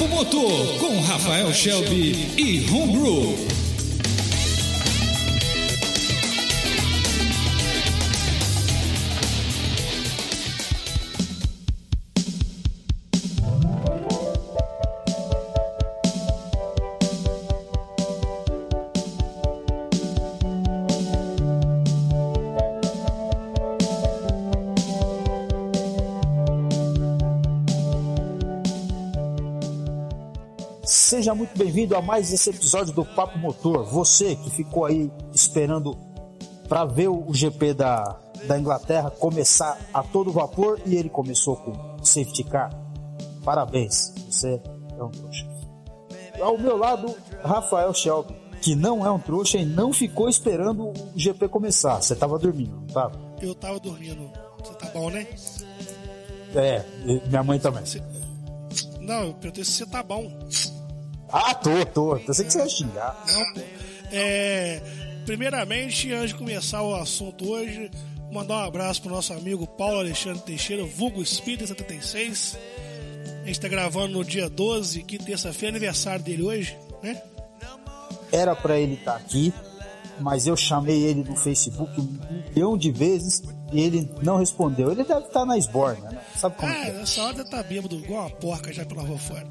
Papo 0.00 0.08
Motor 0.08 0.78
com 0.78 0.98
Rafael 1.02 1.52
Shelby 1.52 2.32
e 2.38 2.66
Homebrew. 2.70 3.59
Seja 31.20 31.34
muito 31.34 31.58
bem-vindo 31.58 31.94
a 31.94 32.00
mais 32.00 32.32
esse 32.32 32.48
episódio 32.48 32.94
do 32.94 33.04
Papo 33.04 33.38
Motor. 33.38 33.84
Você 33.84 34.34
que 34.36 34.48
ficou 34.48 34.86
aí 34.86 35.12
esperando 35.34 35.94
para 36.66 36.86
ver 36.86 37.08
o 37.08 37.26
GP 37.30 37.74
da, 37.74 38.18
da 38.46 38.58
Inglaterra 38.58 39.10
começar 39.10 39.78
a 39.92 40.02
todo 40.02 40.32
vapor 40.32 40.80
e 40.86 40.96
ele 40.96 41.10
começou 41.10 41.56
com 41.56 42.02
safety 42.02 42.42
car. 42.44 42.70
Parabéns, 43.44 44.14
você 44.30 44.62
é 44.98 45.04
um 45.04 45.10
trouxa. 45.10 45.46
Ao 46.40 46.56
meu 46.56 46.78
lado, 46.78 47.14
Rafael 47.44 47.92
Shelby, 47.92 48.34
que 48.62 48.74
não 48.74 49.04
é 49.04 49.10
um 49.10 49.18
trouxa 49.18 49.58
e 49.58 49.66
não 49.66 49.92
ficou 49.92 50.26
esperando 50.26 50.88
o 50.88 50.94
GP 51.14 51.48
começar. 51.48 52.00
Você 52.00 52.16
tava 52.16 52.38
dormindo, 52.38 52.76
não 52.76 52.86
tava? 52.86 53.20
Eu 53.42 53.54
tava 53.54 53.78
dormindo. 53.78 54.30
Você 54.64 54.72
tá 54.72 54.86
bom, 54.86 55.10
né? 55.10 55.26
É, 56.54 56.82
minha 57.28 57.44
mãe 57.44 57.58
também. 57.58 57.84
Não, 59.00 59.26
eu 59.26 59.34
perguntei 59.34 59.64
se 59.64 59.72
você 59.72 59.84
tá 59.84 60.02
bom. 60.02 60.26
Ah, 61.32 61.54
tô, 61.54 61.84
tô. 61.86 62.16
Eu 62.16 62.34
sei 62.34 62.44
que 62.44 62.52
você 62.52 62.58
vai 62.58 62.68
xingar. 62.68 63.24
Não, 63.26 63.54
pô. 63.54 63.60
É, 64.12 64.82
primeiramente, 65.24 66.12
antes 66.12 66.30
de 66.30 66.34
começar 66.34 66.82
o 66.82 66.94
assunto 66.94 67.48
hoje, 67.48 67.90
mandar 68.32 68.56
um 68.56 68.64
abraço 68.64 69.02
pro 69.02 69.10
nosso 69.10 69.32
amigo 69.32 69.66
Paulo 69.66 70.00
Alexandre 70.00 70.42
Teixeira, 70.42 70.84
vulgo 70.84 71.24
Speed 71.24 71.66
76. 71.66 72.58
A 73.42 73.46
gente 73.46 73.60
tá 73.60 73.68
gravando 73.68 74.18
no 74.18 74.24
dia 74.24 74.48
12, 74.48 75.02
que 75.02 75.18
terça-feira, 75.18 75.76
aniversário 75.76 76.24
dele 76.24 76.42
hoje, 76.42 76.76
né? 77.02 77.20
Era 78.32 78.54
para 78.54 78.78
ele 78.78 78.94
estar 78.94 79.12
tá 79.12 79.18
aqui, 79.18 79.52
mas 80.20 80.46
eu 80.46 80.56
chamei 80.56 81.02
ele 81.02 81.24
no 81.24 81.36
Facebook 81.36 82.00
um 82.00 82.18
milhão 82.48 82.76
de 82.76 82.92
vezes 82.92 83.42
e 83.72 83.80
ele 83.80 84.08
não 84.22 84.38
respondeu. 84.38 84.92
Ele 84.92 85.04
deve 85.04 85.26
estar 85.26 85.40
tá 85.40 85.46
na 85.46 85.56
esborna, 85.56 86.10
né? 86.10 86.20
Sabe 86.36 86.56
como 86.56 86.72
ah, 86.72 86.86
é? 86.86 86.92
nessa 86.92 87.22
hora 87.22 87.44
tá 87.44 87.62
bêbado, 87.62 87.96
igual 87.96 88.26
uma 88.26 88.30
porca 88.30 88.72
já 88.72 88.84
pela 88.84 89.02
rua 89.02 89.18
fora. 89.18 89.46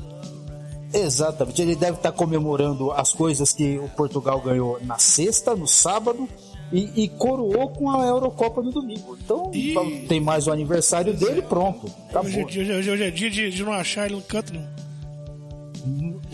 Exatamente. 0.94 1.62
Ele 1.62 1.76
deve 1.76 1.98
estar 1.98 2.12
comemorando 2.12 2.92
as 2.92 3.12
coisas 3.12 3.52
que 3.54 3.78
o 3.78 3.88
Portugal 3.90 4.40
ganhou 4.42 4.80
na 4.84 4.98
sexta, 4.98 5.56
no 5.56 5.68
sábado, 5.68 6.28
e, 6.72 7.04
e 7.04 7.08
coroou 7.10 7.70
com 7.70 7.90
a 7.92 8.06
Eurocopa 8.06 8.62
no 8.62 8.72
domingo. 8.72 9.18
Então 9.24 9.52
E- 9.54 10.06
tem 10.08 10.20
mais 10.20 10.48
o 10.48 10.52
aniversário 10.52 11.14
dele, 11.14 11.42
pronto. 11.42 11.92
Acabou. 12.10 12.30
Hoje, 12.30 12.40
é 12.40 12.44
dia- 12.64 12.76
hoje, 12.78 12.90
hoje 12.92 13.04
é 13.04 13.12
dia 13.12 13.30
de, 13.30 13.50
de 13.52 13.64
não 13.64 13.74
achar 13.74 14.06
ele 14.08 14.16
no 14.16 14.22
canto, 14.22 14.54
não. 14.54 14.68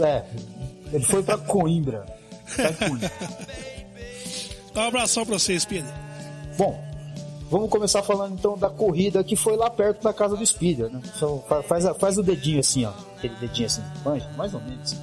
É, 0.06 0.24
ele 0.92 1.04
foi 1.06 1.22
para 1.24 1.38
Coimbra. 1.38 2.06
Tá 2.56 2.70
em 2.70 2.74
Coimbra. 2.90 3.12
Dá 4.74 4.82
um 4.82 4.88
abração 4.88 5.26
pra 5.26 5.40
você, 5.40 5.60
Speed. 5.60 5.86
Bom, 6.58 6.80
vamos 7.50 7.70
começar 7.70 8.02
falando 8.04 8.34
então 8.34 8.58
da 8.58 8.70
corrida 8.70 9.24
que 9.24 9.36
foi 9.36 9.56
lá 9.56 9.70
perto 9.70 10.04
da 10.04 10.14
casa 10.14 10.36
do 10.36 10.46
Speeder, 10.46 10.90
né? 10.90 11.02
Fa- 11.48 11.64
faz, 11.64 11.86
faz 11.98 12.18
o 12.18 12.24
dedinho 12.24 12.60
assim, 12.60 12.86
ó. 12.86 12.92
Aquele 13.18 13.36
dedinho 13.36 13.68
assim, 13.68 13.82
manja, 14.04 14.30
mais 14.38 14.54
ou 14.54 14.62
menos. 14.62 14.96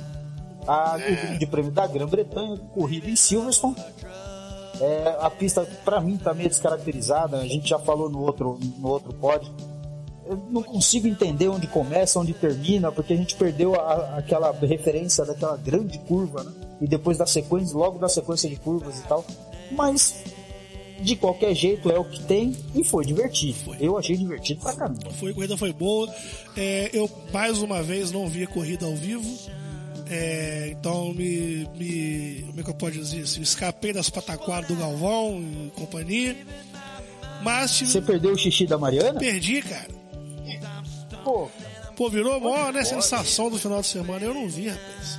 A, 0.67 0.95
O 0.97 0.99
grande 1.27 1.47
prêmio 1.47 1.73
da 1.73 1.87
Grã-Bretanha, 1.87 2.56
corrida 2.72 3.09
em 3.11 3.16
Silverstone. 3.16 3.77
É, 4.81 5.16
a 5.21 5.31
pista, 5.31 5.66
pra 5.84 6.00
mim, 6.00 6.16
tá 6.16 6.33
meio 6.34 6.49
descaracterizada. 6.49 7.39
A 7.39 7.47
gente 7.47 7.69
já 7.69 7.78
falou 7.78 8.09
no 8.11 8.21
outro, 8.21 8.59
no 8.78 8.89
outro 8.89 9.12
pod. 9.15 9.50
Eu 10.27 10.37
não 10.50 10.62
consigo 10.62 11.06
entender 11.09 11.49
onde 11.49 11.66
começa, 11.66 12.19
onde 12.19 12.33
termina, 12.33 12.91
porque 12.93 13.12
a 13.12 13.16
gente 13.16 13.34
perdeu 13.34 13.75
a- 13.75 14.16
aquela 14.19 14.53
referência 14.53 15.25
daquela 15.25 15.56
grande 15.56 15.99
curva, 16.00 16.43
né? 16.45 16.53
E 16.81 16.87
depois 16.87 17.19
da 17.19 17.27
sequência, 17.27 17.77
logo 17.77 17.99
da 17.99 18.09
sequência 18.09 18.49
de 18.49 18.56
curvas 18.56 18.99
e 18.99 19.03
tal. 19.03 19.25
Mas 19.72 20.22
de 21.03 21.17
qualquer 21.17 21.55
jeito 21.55 21.91
é 21.91 21.99
o 21.99 22.05
que 22.05 22.23
tem 22.25 22.57
e 22.75 22.83
foi 22.85 23.05
divertido. 23.05 23.75
Eu 23.81 23.99
achei 23.99 24.17
divertido 24.17 24.61
pra 24.61 24.73
caramba. 24.75 25.11
Foi, 25.19 25.33
a 25.33 25.35
corrida 25.35 25.57
foi 25.57 25.73
boa. 25.73 26.09
É, 26.57 26.91
eu, 26.93 27.11
mais 27.33 27.59
uma 27.61 27.83
vez, 27.83 28.11
não 28.13 28.29
vi 28.29 28.45
a 28.45 28.47
corrida 28.47 28.87
ao 28.87 28.95
vivo. 28.95 29.29
É, 30.09 30.69
então, 30.73 31.13
me, 31.15 31.67
me. 31.79 32.45
Como 32.49 32.61
é 32.61 32.63
que 32.63 32.71
eu 32.71 32.75
posso 32.75 32.93
dizer 32.93 33.23
assim? 33.23 33.41
Escapei 33.43 33.93
das 33.93 34.11
pataquadas 34.11 34.69
do 34.69 34.77
Galvão 34.77 35.41
e 35.41 35.71
companhia. 35.75 36.37
Mas 37.43 37.77
tive, 37.77 37.91
Você 37.91 38.01
perdeu 38.03 38.33
o 38.33 38.39
xixi 38.39 38.67
da 38.67 38.79
Mariana? 38.79 39.19
perdi, 39.19 39.63
cara. 39.63 39.89
Pô, 41.25 41.49
Pô, 41.97 42.09
virou 42.11 42.41
maior 42.41 42.73
né, 42.73 42.84
sensação 42.84 43.51
do 43.51 43.59
final 43.59 43.81
de 43.81 43.87
semana. 43.87 44.25
Eu 44.25 44.34
não 44.34 44.49
vi, 44.49 44.69
rapaz. 44.69 45.19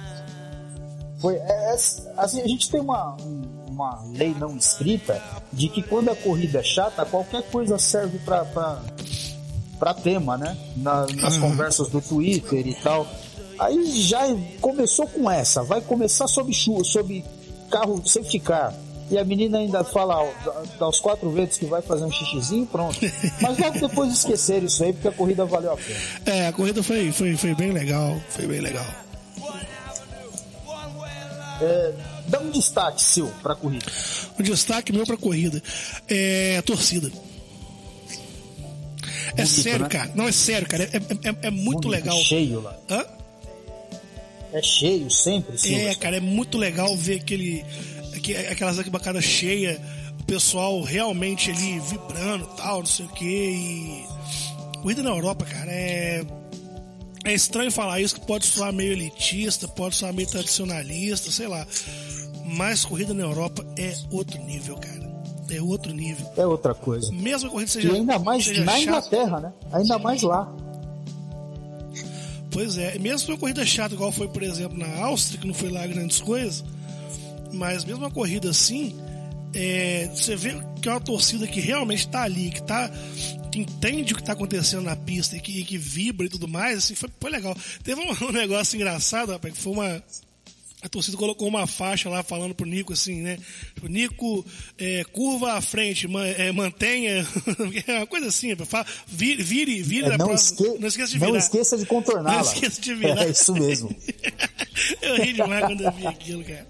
foi. 1.20 1.36
é- 1.36 1.72
é- 1.72 1.74
assim, 2.18 2.42
a 2.42 2.48
gente 2.48 2.70
tem 2.70 2.82
uma, 2.82 3.16
um- 3.22 3.63
uma 3.74 4.00
lei 4.14 4.36
não 4.40 4.56
escrita 4.56 5.22
de 5.52 5.68
que 5.68 5.82
quando 5.82 6.10
a 6.10 6.16
corrida 6.16 6.60
é 6.60 6.64
chata, 6.64 7.04
qualquer 7.06 7.42
coisa 7.50 7.78
serve 7.80 8.20
pra 8.20 9.94
tema, 9.96 10.38
né? 10.38 10.56
Na- 10.78 11.06
nas 11.08 11.38
conversas 11.38 11.90
do 11.90 12.00
Twitter 12.02 12.66
e 12.68 12.76
tal. 12.76 13.08
Aí 13.60 13.86
já 14.02 14.20
começou 14.62 15.08
com 15.08 15.30
essa, 15.30 15.64
vai 15.64 15.82
começar 15.82 16.28
sob 16.28 16.54
chuva, 16.54 16.84
sob 16.84 17.24
carro 17.70 18.02
safety 18.06 18.40
car. 18.40 18.74
E 19.12 19.18
a 19.18 19.24
menina 19.24 19.58
ainda 19.60 19.84
fala 19.84 20.18
ó, 20.24 20.28
dá- 20.46 20.64
dá 20.80 20.88
os 20.90 21.00
quatro 21.00 21.30
vezes 21.30 21.58
que 21.58 21.66
vai 21.66 21.82
fazer 21.82 22.04
um 22.06 22.12
xixizinho, 22.12 22.66
pronto. 22.66 22.98
Mas 23.42 23.58
logo 23.60 23.80
depois 23.80 24.12
esquecer 24.14 24.64
isso 24.64 24.84
aí, 24.84 24.94
porque 24.94 25.08
a 25.08 25.12
corrida 25.12 25.46
valeu 25.46 25.74
a 25.74 25.78
pena. 25.78 26.00
É, 26.26 26.48
a 26.48 26.54
corrida 26.54 26.82
foi, 26.82 27.12
foi, 27.12 27.36
foi 27.36 27.54
bem 27.54 27.72
legal. 27.72 28.16
Foi 28.30 28.48
bem 28.48 28.60
legal. 28.62 28.86
É, 31.64 31.94
dá 32.28 32.40
um 32.40 32.50
destaque, 32.52 33.02
Sil, 33.02 33.28
pra 33.42 33.56
corrida. 33.56 33.86
O 34.38 34.44
destaque 34.44 34.92
meu 34.94 35.06
pra 35.06 35.18
corrida 35.18 35.62
é 36.08 36.58
a 36.58 36.62
torcida. 36.62 37.12
É 39.36 39.44
Bonito, 39.44 39.48
sério, 39.62 39.84
né? 39.84 39.90
cara. 39.90 40.12
Não, 40.16 40.28
é 40.28 40.32
sério, 40.32 40.68
cara. 40.68 40.84
É, 40.84 40.98
é- 40.98 41.30
é- 41.30 41.48
é 41.48 41.50
muito 41.50 41.82
Bonito, 41.84 41.88
legal. 41.90 42.18
Cheio 42.20 42.62
lá. 42.62 42.78
Hã? 42.90 43.06
É 44.54 44.62
cheio 44.62 45.10
sempre, 45.10 45.58
sim. 45.58 45.76
É, 45.76 45.96
cara, 45.96 46.18
é 46.18 46.20
muito 46.20 46.58
legal 46.58 46.96
ver 46.96 47.22
aquele, 47.22 47.66
aque- 48.16 48.36
aquelas 48.36 48.78
arquibancadas 48.78 49.24
cheias, 49.24 49.80
o 50.20 50.24
pessoal 50.26 50.80
realmente 50.84 51.50
ali 51.50 51.80
vibrando 51.80 52.48
e 52.54 52.58
tal, 52.58 52.80
não 52.80 52.86
sei 52.86 53.06
o 53.06 53.10
que. 53.10 53.26
E... 53.26 54.06
Corrida 54.82 55.02
na 55.02 55.10
Europa, 55.10 55.46
cara, 55.46 55.72
é. 55.72 56.24
É 57.26 57.34
estranho 57.34 57.72
falar 57.72 58.02
isso, 58.02 58.16
que 58.16 58.26
pode 58.26 58.46
soar 58.46 58.74
meio 58.74 58.92
elitista, 58.92 59.68
pode 59.68 59.96
soar 59.96 60.14
meio 60.14 60.28
tradicionalista, 60.28 61.32
sei 61.32 61.48
lá. 61.48 61.66
Mas 62.46 62.84
corrida 62.84 63.14
na 63.14 63.24
Europa 63.24 63.66
é 63.78 63.94
outro 64.12 64.38
nível, 64.44 64.76
cara. 64.78 65.04
É 65.50 65.62
outro 65.62 65.94
nível. 65.94 66.30
É 66.36 66.46
outra 66.46 66.74
coisa. 66.74 67.12
Mesmo 67.14 67.48
a 67.48 67.52
corrida 67.52 67.70
E 67.70 67.74
seja. 67.74 67.94
ainda 67.94 68.20
mais 68.20 68.46
na 68.48 68.54
chata, 68.66 68.80
Inglaterra, 68.82 69.40
né? 69.40 69.54
Ainda 69.72 70.00
mais 70.00 70.22
lá. 70.24 70.52
Pois 72.52 72.78
é, 72.78 73.00
mesmo 73.00 73.30
uma 73.34 73.38
corrida 73.40 73.66
chata, 73.66 73.96
igual 73.96 74.12
foi, 74.12 74.28
por 74.28 74.44
exemplo, 74.44 74.78
na 74.78 75.04
Áustria, 75.06 75.40
que 75.40 75.48
não 75.48 75.54
foi 75.56 75.70
lá 75.70 75.86
grandes 75.88 76.22
coisas, 76.22 76.64
mas 77.52 77.84
mesmo 77.84 78.04
uma 78.04 78.12
corrida 78.12 78.50
assim, 78.50 78.96
é, 79.56 80.08
você 80.14 80.36
vê 80.36 80.56
que 80.82 80.88
é 80.88 80.92
uma 80.92 81.02
torcida 81.02 81.48
que 81.48 81.60
realmente 81.60 82.06
está 82.06 82.24
ali, 82.24 82.52
que 82.52 82.62
tá, 82.62 82.92
que 83.54 83.60
entende 83.60 84.14
o 84.14 84.16
que 84.16 84.22
está 84.22 84.34
acontecendo 84.34 84.82
na 84.82 84.96
pista 84.96 85.38
e 85.38 85.40
que, 85.40 85.60
e 85.60 85.64
que 85.64 85.78
vibra 85.78 86.26
e 86.26 86.30
tudo 86.30 86.48
mais, 86.48 86.80
assim, 86.80 86.96
foi, 86.96 87.10
foi 87.20 87.30
legal. 87.32 87.56
Teve 87.84 88.02
um, 88.02 88.12
um 88.28 88.32
negócio 88.32 88.76
engraçado, 88.76 89.32
rapaz, 89.32 89.54
que 89.54 89.60
foi 89.62 89.74
uma. 89.74 90.04
A 90.82 90.90
torcida 90.90 91.16
colocou 91.16 91.48
uma 91.48 91.66
faixa 91.66 92.10
lá 92.10 92.22
falando 92.24 92.54
pro 92.54 92.66
Nico 92.66 92.92
assim, 92.92 93.22
né? 93.22 93.38
O 93.82 93.88
Nico, 93.88 94.46
é, 94.78 95.06
curva 95.06 95.54
à 95.54 95.62
frente, 95.62 96.10
man- 96.10 96.26
é, 96.28 96.52
mantenha. 96.52 97.26
É 97.88 97.98
uma 98.00 98.08
coisa 98.08 98.28
assim, 98.28 98.54
fala, 98.66 98.86
vire, 99.08 99.42
vire, 99.42 99.82
vire 99.82 100.08
É, 100.08 100.10
da 100.10 100.18
não, 100.18 100.26
próxima- 100.28 100.60
esque... 100.68 100.80
não 100.80 100.88
esqueça 100.90 101.12
de 101.14 101.20
não 101.20 101.28
virar. 101.28 101.40
esqueça 101.40 101.78
de 101.78 101.86
contorná-la. 101.86 102.34
Não 102.36 102.42
esqueça 102.42 102.82
de 102.82 102.94
virar. 102.96 103.26
É 103.26 103.30
isso 103.30 103.54
mesmo. 103.54 103.96
eu 105.02 105.16
ri 105.24 105.32
demais 105.34 105.66
quando 105.66 105.82
eu 105.86 105.92
vi 105.94 106.06
aquilo, 106.08 106.44
cara. 106.44 106.68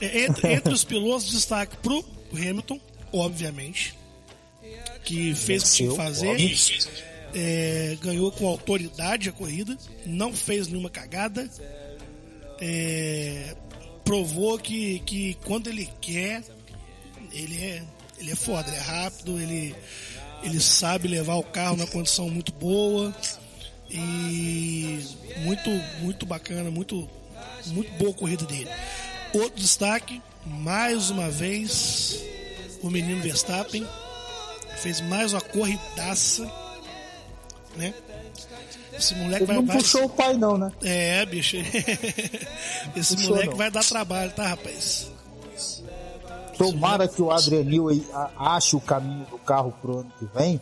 É, 0.00 0.24
Entre, 0.26 0.52
entre 0.52 0.72
os 0.72 0.84
pilotos, 0.84 1.28
destaque 1.32 1.76
pro 1.78 2.04
Hamilton, 2.32 2.78
obviamente, 3.12 3.92
que 5.04 5.34
fez 5.34 5.62
o 5.62 5.66
que 5.66 5.72
tinha 5.72 5.90
que 5.90 5.96
fazer. 5.96 6.78
É, 7.32 7.96
ganhou 8.02 8.32
com 8.32 8.46
autoridade 8.46 9.28
a 9.28 9.32
corrida, 9.32 9.76
não 10.04 10.32
fez 10.32 10.66
nenhuma 10.66 10.90
cagada. 10.90 11.48
É, 12.60 13.54
provou 14.04 14.58
que, 14.58 14.98
que 15.00 15.34
quando 15.44 15.68
ele 15.68 15.88
quer, 16.00 16.42
ele 17.32 17.56
é, 17.56 17.82
ele 18.18 18.32
é 18.32 18.36
foda, 18.36 18.68
ele 18.68 18.76
é 18.76 18.80
rápido, 18.80 19.40
ele, 19.40 19.74
ele 20.42 20.60
sabe 20.60 21.08
levar 21.08 21.36
o 21.36 21.44
carro 21.44 21.76
na 21.76 21.86
condição 21.86 22.28
muito 22.28 22.52
boa. 22.52 23.14
E 23.92 25.00
muito, 25.38 25.68
muito 26.00 26.24
bacana, 26.24 26.70
muito, 26.70 27.08
muito 27.66 27.90
boa 27.94 28.10
a 28.10 28.14
corrida 28.14 28.44
dele. 28.44 28.68
Outro 29.32 29.60
destaque, 29.60 30.22
mais 30.46 31.10
uma 31.10 31.28
vez, 31.28 32.22
o 32.82 32.88
menino 32.88 33.20
Verstappen 33.20 33.84
fez 34.82 35.00
mais 35.00 35.32
uma 35.32 35.40
corridaça, 35.40 36.50
né? 37.76 37.94
Esse 38.92 39.14
moleque 39.14 39.36
Ele 39.44 39.46
vai, 39.46 39.56
não 39.56 39.66
vai 39.66 39.76
puxou 39.78 40.04
o 40.04 40.08
pai, 40.10 40.36
não, 40.36 40.58
né? 40.58 40.70
É, 40.82 41.24
bicho. 41.26 41.56
Esse 42.96 43.14
Puxou, 43.16 43.30
moleque 43.30 43.50
não. 43.50 43.56
vai 43.56 43.70
dar 43.70 43.84
trabalho, 43.84 44.30
tá, 44.32 44.48
rapaz? 44.48 45.10
Tomara 46.58 47.08
que 47.08 47.22
o 47.22 47.30
Adrianil 47.30 47.86
ache 48.36 48.76
o 48.76 48.80
caminho 48.80 49.24
do 49.26 49.38
carro 49.38 49.72
pro 49.80 50.00
ano 50.00 50.12
que 50.18 50.26
vem, 50.36 50.60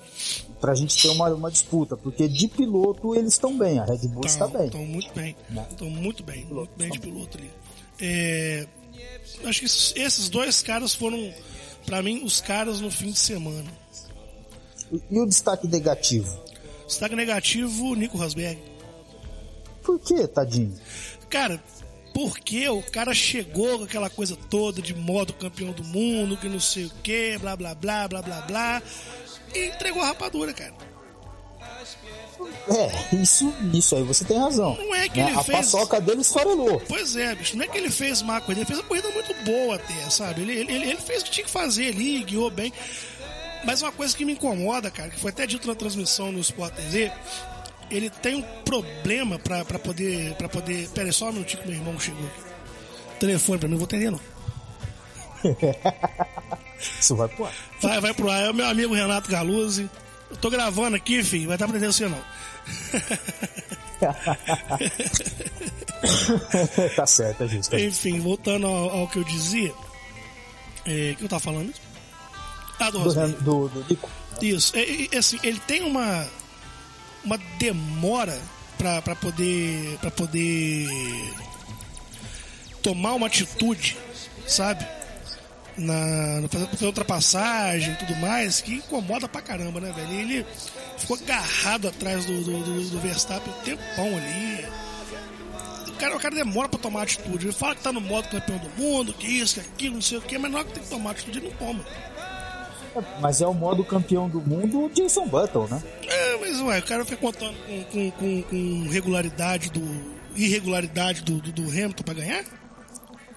pra 0.60 0.72
gente 0.74 1.00
ter 1.00 1.08
uma, 1.08 1.28
uma 1.30 1.50
disputa, 1.50 1.96
porque 1.96 2.28
de 2.28 2.46
piloto 2.46 3.16
eles 3.16 3.32
estão 3.32 3.58
bem, 3.58 3.80
a 3.80 3.84
Red 3.84 4.06
Bull 4.08 4.24
está 4.24 4.46
bem. 4.46 4.66
Estão 4.66 4.84
muito 4.86 5.12
bem. 5.12 5.34
Né? 5.50 5.66
Estão 5.70 5.90
muito 5.90 6.22
bem. 6.22 6.44
Muito 6.44 6.70
bem 6.76 6.90
de 6.90 7.00
piloto 7.00 7.36
ali. 7.38 7.50
É, 8.00 8.66
acho 9.44 9.58
que 9.60 9.66
esses- 9.66 9.92
esses 9.96 10.28
dois 10.28 10.62
caras 10.62 10.94
foram, 10.94 11.32
pra 11.84 12.00
mim, 12.00 12.22
os 12.24 12.40
caras 12.40 12.80
no 12.80 12.90
fim 12.92 13.10
de 13.10 13.18
semana. 13.18 13.68
E, 15.10 15.18
o 15.20 15.26
destaque 15.26 15.66
negativo? 15.66 16.38
Destaque 16.86 17.14
negativo, 17.14 17.94
Nico 17.94 18.16
Rosberg. 18.16 18.58
Por 19.82 19.98
que, 19.98 20.26
tadinho? 20.26 20.74
Cara, 21.30 21.62
porque 22.14 22.68
o 22.68 22.82
cara 22.82 23.12
chegou 23.14 23.78
com 23.78 23.84
aquela 23.84 24.08
coisa 24.10 24.36
toda 24.50 24.80
de 24.82 24.94
modo 24.94 25.32
campeão 25.32 25.72
do 25.72 25.84
mundo, 25.84 26.36
que 26.36 26.48
não 26.48 26.60
sei 26.60 26.86
o 26.86 26.90
que, 27.02 27.36
blá 27.38 27.54
blá 27.56 27.74
blá, 27.74 28.08
blá 28.08 28.22
blá 28.22 28.40
blá, 28.42 28.82
e 29.54 29.66
entregou 29.68 30.02
a 30.02 30.06
rapadura, 30.06 30.52
cara. 30.52 30.74
É, 32.68 33.14
isso, 33.16 33.52
isso 33.74 33.96
aí 33.96 34.02
você 34.02 34.24
tem 34.24 34.38
razão. 34.38 34.76
Não 34.76 34.94
é 34.94 35.08
que 35.08 35.20
né? 35.20 35.30
ele 35.30 35.38
A 35.38 35.42
fez- 35.42 35.58
paçoca 35.58 36.00
dele 36.00 36.20
esfarelou. 36.20 36.80
Pois 36.88 37.16
é, 37.16 37.34
bicho, 37.34 37.56
não 37.56 37.64
é 37.64 37.68
que 37.68 37.76
ele 37.78 37.90
fez 37.90 38.22
má 38.22 38.40
corrida, 38.40 38.60
ele 38.60 38.66
fez 38.66 38.78
uma 38.78 38.86
corrida 38.86 39.10
muito 39.10 39.34
boa 39.44 39.76
até, 39.76 40.08
sabe? 40.10 40.42
Ele, 40.42 40.52
ele, 40.52 40.72
ele 40.90 40.96
fez 40.96 41.22
o 41.22 41.24
que 41.26 41.30
tinha 41.32 41.44
que 41.44 41.50
fazer 41.50 41.88
ali, 41.94 42.22
guiou 42.24 42.50
bem. 42.50 42.72
Mas 43.64 43.82
uma 43.82 43.92
coisa 43.92 44.16
que 44.16 44.24
me 44.24 44.32
incomoda, 44.32 44.90
cara, 44.90 45.10
que 45.10 45.20
foi 45.20 45.30
até 45.30 45.46
dito 45.46 45.68
na 45.68 45.74
transmissão 45.74 46.32
no 46.32 46.40
Sport 46.40 46.74
TV, 46.74 47.12
ele 47.90 48.10
tem 48.10 48.36
um 48.36 48.42
problema 48.64 49.38
pra, 49.38 49.64
pra 49.64 49.78
poder. 49.78 50.34
para 50.34 50.48
poder. 50.48 50.88
Pera 50.90 51.08
aí, 51.08 51.12
só 51.12 51.28
um 51.28 51.32
minutinho 51.32 51.62
que 51.62 51.68
meu 51.68 51.78
irmão 51.78 51.98
chegou 51.98 52.26
aqui. 52.26 52.40
Telefone 53.20 53.58
pra 53.58 53.68
mim, 53.68 53.72
não 53.72 53.78
vou 53.78 53.86
atender 53.86 54.10
não. 54.10 54.20
Isso 57.00 57.16
vai 57.16 57.28
pro 57.28 57.46
ar. 57.46 57.54
Vai, 57.80 58.00
vai 58.00 58.14
pro 58.14 58.30
ar, 58.30 58.44
é 58.44 58.50
o 58.50 58.54
meu 58.54 58.66
amigo 58.66 58.94
Renato 58.94 59.30
Galuzzi. 59.30 59.88
Eu 60.30 60.36
tô 60.36 60.50
gravando 60.50 60.96
aqui, 60.96 61.22
filho, 61.22 61.46
vai 61.46 61.56
estar 61.56 61.64
aprendendo 61.64 61.92
você 61.92 62.06
não. 62.06 62.18
tá 66.94 67.06
certo, 67.06 67.44
é 67.44 67.48
justo. 67.48 67.76
Enfim, 67.76 68.20
voltando 68.20 68.66
ao, 68.66 68.90
ao 68.90 69.08
que 69.08 69.18
eu 69.18 69.24
dizia. 69.24 69.72
É, 70.84 71.12
o 71.12 71.16
que 71.16 71.24
eu 71.24 71.28
tava 71.28 71.40
falando? 71.40 71.72
Ah, 72.88 72.90
do 72.90 72.98
Do, 72.98 73.68
do, 73.68 73.68
do 73.68 73.86
Nico. 73.88 74.10
Isso, 74.40 74.72
é, 74.76 75.08
é, 75.12 75.18
assim, 75.18 75.38
ele 75.42 75.60
tem 75.60 75.82
uma 75.82 76.26
uma 77.24 77.38
demora 77.58 78.40
pra 78.76 79.02
pra 79.02 79.16
poder 79.16 79.98
para 80.00 80.10
poder 80.10 80.88
tomar 82.82 83.14
uma 83.14 83.26
atitude, 83.26 83.96
sabe? 84.46 84.86
Na, 85.76 86.48
fazer 86.48 86.86
ultrapassagem 86.86 87.92
e 87.92 87.96
tudo 87.96 88.16
mais, 88.16 88.60
que 88.60 88.74
incomoda 88.74 89.28
pra 89.28 89.40
caramba, 89.40 89.80
né, 89.80 89.92
velho? 89.92 90.12
Ele 90.12 90.46
ficou 90.96 91.16
agarrado 91.16 91.86
atrás 91.86 92.24
do, 92.24 92.42
do, 92.42 92.62
do, 92.64 92.90
do 92.90 93.00
Verstappen 93.00 93.52
um 93.52 93.62
tempão 93.62 94.16
ali. 94.16 94.66
O 95.88 95.92
cara, 95.98 96.16
o 96.16 96.20
cara 96.20 96.34
demora 96.34 96.68
pra 96.68 96.80
tomar 96.80 97.02
atitude. 97.02 97.46
Ele 97.46 97.52
fala 97.52 97.76
que 97.76 97.82
tá 97.82 97.92
no 97.92 98.00
modo 98.00 98.28
campeão 98.28 98.58
do 98.58 98.68
mundo, 98.82 99.12
que 99.12 99.26
isso, 99.26 99.54
que 99.54 99.60
aquilo, 99.60 99.94
não 99.96 100.02
sei 100.02 100.18
o 100.18 100.22
que, 100.22 100.36
mas 100.38 100.50
na 100.50 100.58
hora 100.58 100.66
que 100.66 100.74
tem 100.74 100.82
que 100.82 100.90
tomar 100.90 101.10
atitude, 101.12 101.38
ele 101.38 101.48
não 101.50 101.56
toma. 101.56 101.84
Mas 103.20 103.40
é 103.40 103.46
o 103.46 103.54
modo 103.54 103.84
campeão 103.84 104.28
do 104.28 104.40
mundo 104.40 104.84
o 104.84 104.90
Jason 104.90 105.26
Button, 105.26 105.66
né? 105.68 105.82
É, 106.06 106.36
mas 106.38 106.60
ué, 106.60 106.78
o 106.78 106.82
cara 106.82 107.04
fica 107.04 107.16
contando 107.16 107.56
com, 107.66 107.84
com, 107.84 108.10
com, 108.12 108.42
com 108.42 108.88
regularidade 108.90 109.70
do. 109.70 109.80
irregularidade 110.36 111.22
do, 111.22 111.40
do, 111.40 111.52
do 111.52 111.62
Hamilton 111.62 112.02
pra 112.02 112.14
ganhar? 112.14 112.44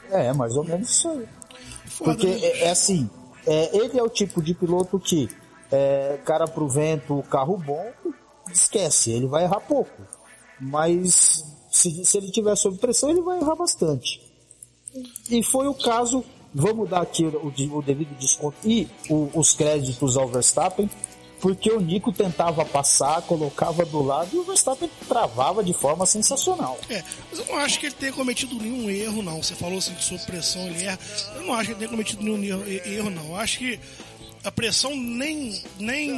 É, 0.10 0.34
mais 0.34 0.56
ou 0.56 0.64
menos 0.64 0.90
isso 0.90 1.10
aí. 1.10 1.28
Foda, 1.86 2.12
Porque 2.12 2.28
né? 2.28 2.40
é, 2.42 2.64
é 2.66 2.70
assim, 2.72 3.10
é, 3.46 3.78
ele 3.78 4.00
é 4.00 4.04
o 4.04 4.10
tipo 4.10 4.42
de 4.42 4.54
piloto 4.54 5.00
que 5.00 5.30
é, 5.72 6.20
cara 6.26 6.46
pro 6.46 6.68
vento, 6.68 7.24
carro 7.30 7.58
bom, 7.58 7.92
esquece, 8.52 9.12
ele 9.12 9.28
vai 9.28 9.44
errar 9.44 9.62
pouco. 9.62 10.02
Mas 10.60 11.44
se, 11.72 12.06
se 12.06 12.18
ele 12.18 12.32
tiver 12.32 12.56
sob 12.56 12.78
pressão, 12.78 13.10
ele 13.10 13.22
vai 13.22 13.40
errar 13.40 13.56
bastante. 13.56 14.22
E 15.30 15.42
foi 15.42 15.68
o 15.68 15.74
caso, 15.74 16.24
vamos 16.54 16.90
dar 16.90 17.02
aqui 17.02 17.24
o, 17.26 17.48
o 17.78 17.82
devido 17.82 18.18
desconto 18.18 18.56
e 18.66 18.88
o- 19.10 19.30
os 19.34 19.54
créditos 19.54 20.18
ao 20.18 20.28
Verstappen, 20.28 20.90
porque 21.40 21.72
o 21.72 21.80
Nico 21.80 22.12
tentava 22.12 22.64
passar, 22.64 23.22
colocava 23.24 23.84
do 23.84 24.04
lado 24.04 24.30
e 24.36 24.38
o 24.40 24.44
Verstappen 24.44 24.90
travava 25.08 25.64
de 25.64 25.74
forma 25.74 26.06
sensacional. 26.06 26.78
É, 26.90 27.04
mas 27.32 27.40
eu 27.40 27.46
não 27.48 27.56
acho 27.58 27.80
que 27.80 27.88
ele 27.88 27.96
tenha 27.96 28.14
cometido 28.14 28.56
nenhum 28.56 28.90
erro, 28.90 29.24
não. 29.24 29.42
Você 29.42 29.56
falou 29.56 29.80
assim 29.80 29.94
que 29.96 30.04
sob 30.04 30.22
pressão 30.26 30.62
ele 30.68 30.84
erra. 30.84 31.00
Eu 31.36 31.42
não 31.44 31.54
acho 31.56 31.66
que 31.66 31.72
ele 31.72 31.80
tenha 31.80 31.90
cometido 31.90 32.22
nenhum 32.24 32.44
erro, 32.44 32.64
erro, 32.86 33.10
não. 33.10 33.26
Eu 33.30 33.36
acho 33.38 33.58
que 33.58 33.80
a 34.44 34.52
pressão 34.52 34.96
nem. 34.96 35.60
nem. 35.80 36.12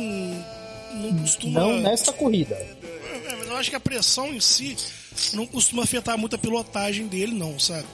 não 0.94 1.18
costuma. 1.22 1.60
Não 1.62 1.80
nesta 1.80 2.12
corrida. 2.12 2.56
É, 2.56 3.46
eu 3.48 3.56
acho 3.56 3.70
que 3.70 3.76
a 3.78 3.80
pressão 3.80 4.28
em 4.34 4.40
si 4.42 4.76
não 5.34 5.46
costuma 5.48 5.84
afetar 5.84 6.18
muito 6.18 6.36
a 6.36 6.40
pilotagem 6.40 7.08
dele, 7.08 7.34
não, 7.34 7.58
sabe? 7.60 7.86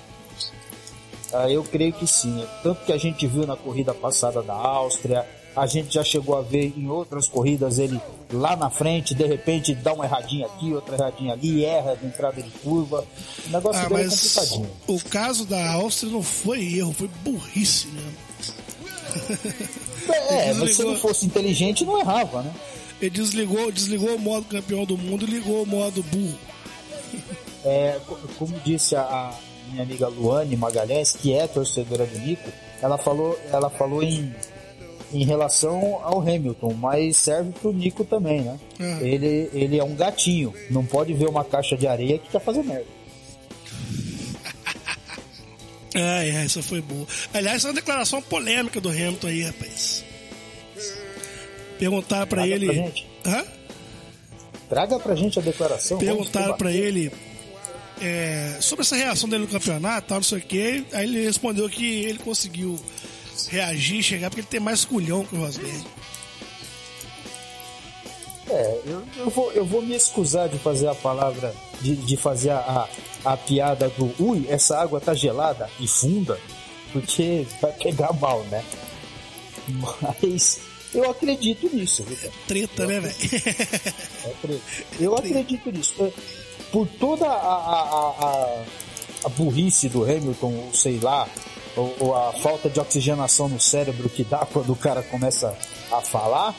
Ah, 1.34 1.50
eu 1.50 1.64
creio 1.64 1.94
que 1.94 2.08
sim. 2.08 2.44
Tanto 2.64 2.84
que 2.86 2.92
a 2.94 2.98
gente 2.98 3.26
viu 3.28 3.46
na 3.46 3.56
corrida 3.56 3.94
passada 3.94 4.42
da 4.42 4.54
Áustria, 4.54 5.26
a 5.56 5.66
gente 5.68 5.94
já 5.94 6.04
chegou 6.04 6.38
a 6.38 6.42
ver 6.42 6.74
em 6.78 6.88
outras 6.90 7.28
corridas 7.28 7.78
ele 7.80 8.00
lá 8.32 8.56
na 8.56 8.70
frente, 8.70 9.14
de 9.14 9.26
repente 9.26 9.74
dá 9.76 9.94
uma 9.94 10.06
erradinha 10.06 10.46
aqui, 10.46 10.74
outra 10.74 10.96
erradinha 10.96 11.34
ali, 11.34 11.66
erra 11.66 11.96
de 11.96 12.06
entrada 12.06 12.42
de 12.42 12.50
curva. 12.50 13.06
O 13.48 13.50
negócio 13.50 13.82
Ah, 13.82 13.86
é 13.86 13.90
mas 13.90 14.10
complicadinho. 14.40 14.70
o 14.88 15.00
caso 15.10 15.46
da 15.46 15.72
Áustria 15.74 16.12
não 16.12 16.24
foi 16.24 16.78
erro, 16.78 16.94
foi 16.94 17.10
burrice 17.24 17.88
mesmo. 17.88 18.14
É, 20.30 20.50
Ele 20.52 20.60
mas 20.60 20.76
se 20.76 20.82
ele 20.82 20.96
fosse 20.98 21.26
inteligente, 21.26 21.84
não 21.86 22.00
errava, 22.00 22.42
né? 22.42 22.54
Ele 23.02 23.10
desligou, 23.12 23.72
desligou 23.72 24.16
o 24.16 24.20
modo 24.20 24.46
campeão 24.46 24.86
do 24.86 24.98
mundo 24.98 25.26
e 25.26 25.30
ligou 25.32 25.64
o 25.64 25.66
modo 25.66 26.04
burro. 26.04 26.38
É, 27.66 28.00
co- 28.08 28.18
como 28.38 28.60
disse 28.60 28.96
a 28.96 29.34
minha 29.70 29.84
amiga 29.84 30.08
Luane 30.08 30.56
Magalhães, 30.56 31.12
que 31.14 31.34
é 31.34 31.48
torcedora 31.48 32.06
do 32.06 32.20
Nico, 32.20 32.50
ela 32.82 32.98
falou, 32.98 33.40
ela 33.52 33.70
falou 33.70 34.02
em, 34.04 34.34
em 35.14 35.24
relação 35.26 36.00
ao 36.04 36.22
Hamilton, 36.22 36.74
mas 36.74 37.18
serve 37.18 37.52
pro 37.52 37.74
Nico 37.74 38.04
também, 38.06 38.42
né? 38.42 38.60
Uhum. 38.80 39.00
Ele, 39.02 39.50
ele 39.54 39.78
é 39.80 39.84
um 39.84 39.96
gatinho, 39.96 40.54
não 40.70 40.86
pode 40.86 41.14
ver 41.14 41.28
uma 41.28 41.44
caixa 41.44 41.76
de 41.78 41.88
areia 41.88 42.18
que 42.20 42.30
quer 42.30 42.42
fazer 42.42 42.64
merda. 42.64 42.86
Ah, 45.96 46.24
é, 46.24 46.46
essa 46.46 46.62
foi 46.62 46.82
boa. 46.82 47.06
Aliás, 47.34 47.58
essa 47.58 47.68
é 47.68 47.70
uma 47.72 47.76
declaração 47.76 48.22
polêmica 48.22 48.80
do 48.80 48.90
Hamilton 48.90 49.28
aí, 49.28 49.42
rapaz. 49.42 50.06
Perguntaram 51.80 52.28
pra 52.28 52.38
Traga 52.44 52.54
ele. 52.56 52.66
pra 52.68 52.76
gente. 52.76 53.08
Hã? 53.26 53.44
Traga 54.70 55.00
pra 55.00 55.16
gente 55.16 55.40
a 55.40 55.42
declaração. 55.42 55.98
Perguntaram 55.98 56.56
pra 56.58 56.70
debater. 56.70 56.88
ele 56.88 57.12
é, 58.02 58.58
sobre 58.62 58.82
essa 58.82 58.96
reação 58.96 59.28
dele 59.30 59.44
no 59.44 59.50
campeonato, 59.50 60.08
tal, 60.08 60.18
não 60.18 60.24
sei 60.24 60.40
o 60.40 60.42
quê. 60.42 60.84
Aí 60.94 61.06
ele 61.06 61.24
respondeu 61.24 61.70
que 61.70 62.04
ele 62.04 62.20
conseguiu 62.20 62.80
reagir, 63.50 64.04
chegar, 64.04 64.30
porque 64.30 64.42
ele 64.42 64.48
tem 64.48 64.60
mais 64.60 64.86
culhão 64.86 65.26
que 65.26 65.36
o 65.36 65.40
Rosberg. 65.40 65.86
É, 68.50 68.82
eu, 68.86 69.04
eu 69.18 69.30
vou, 69.30 69.52
eu 69.52 69.66
vou 69.66 69.82
me 69.82 69.94
excusar 69.94 70.50
de 70.50 70.58
fazer 70.58 70.88
a 70.88 70.96
palavra, 70.96 71.54
de, 71.82 71.96
de 71.96 72.18
fazer 72.18 72.50
a, 72.50 72.88
a, 73.24 73.34
a 73.34 73.38
piada 73.38 73.90
do 73.90 74.14
ui, 74.20 74.48
essa 74.50 74.80
água 74.80 75.00
tá 75.00 75.14
gelada 75.14 75.70
e 75.80 75.88
funda, 75.88 76.40
porque 76.92 77.46
vai 77.62 77.72
pegar 77.74 78.12
mal, 78.14 78.44
né? 78.46 78.64
Mas 80.02 80.62
eu 80.94 81.10
acredito 81.10 81.70
nisso, 81.72 82.04
viu, 82.04 82.18
cara? 82.18 82.34
Treta, 82.48 82.88
né, 82.88 83.00
velho? 83.00 83.16
É 84.26 84.34
preto. 84.42 84.62
Eu 85.00 85.16
acredito 85.16 85.72
nisso. 85.72 85.94
É, 86.00 86.12
Por 86.72 86.88
toda 86.88 87.26
a, 87.26 87.32
a, 87.32 88.14
a, 88.20 88.64
a- 89.26 89.30
burrice 89.30 89.90
do 89.90 90.04
Hamilton, 90.04 90.70
sei 90.74 91.00
lá, 91.00 91.28
ou, 91.76 91.96
ou 92.00 92.16
a 92.16 92.34
falta 92.34 92.70
de 92.70 92.80
oxigenação 92.80 93.50
no 93.50 93.60
cérebro 93.60 94.08
que 94.10 94.24
dá 94.24 94.40
quando 94.46 94.72
o 94.72 94.76
cara 94.76 95.02
começa 95.04 95.56
a 95.92 96.02
falar, 96.02 96.56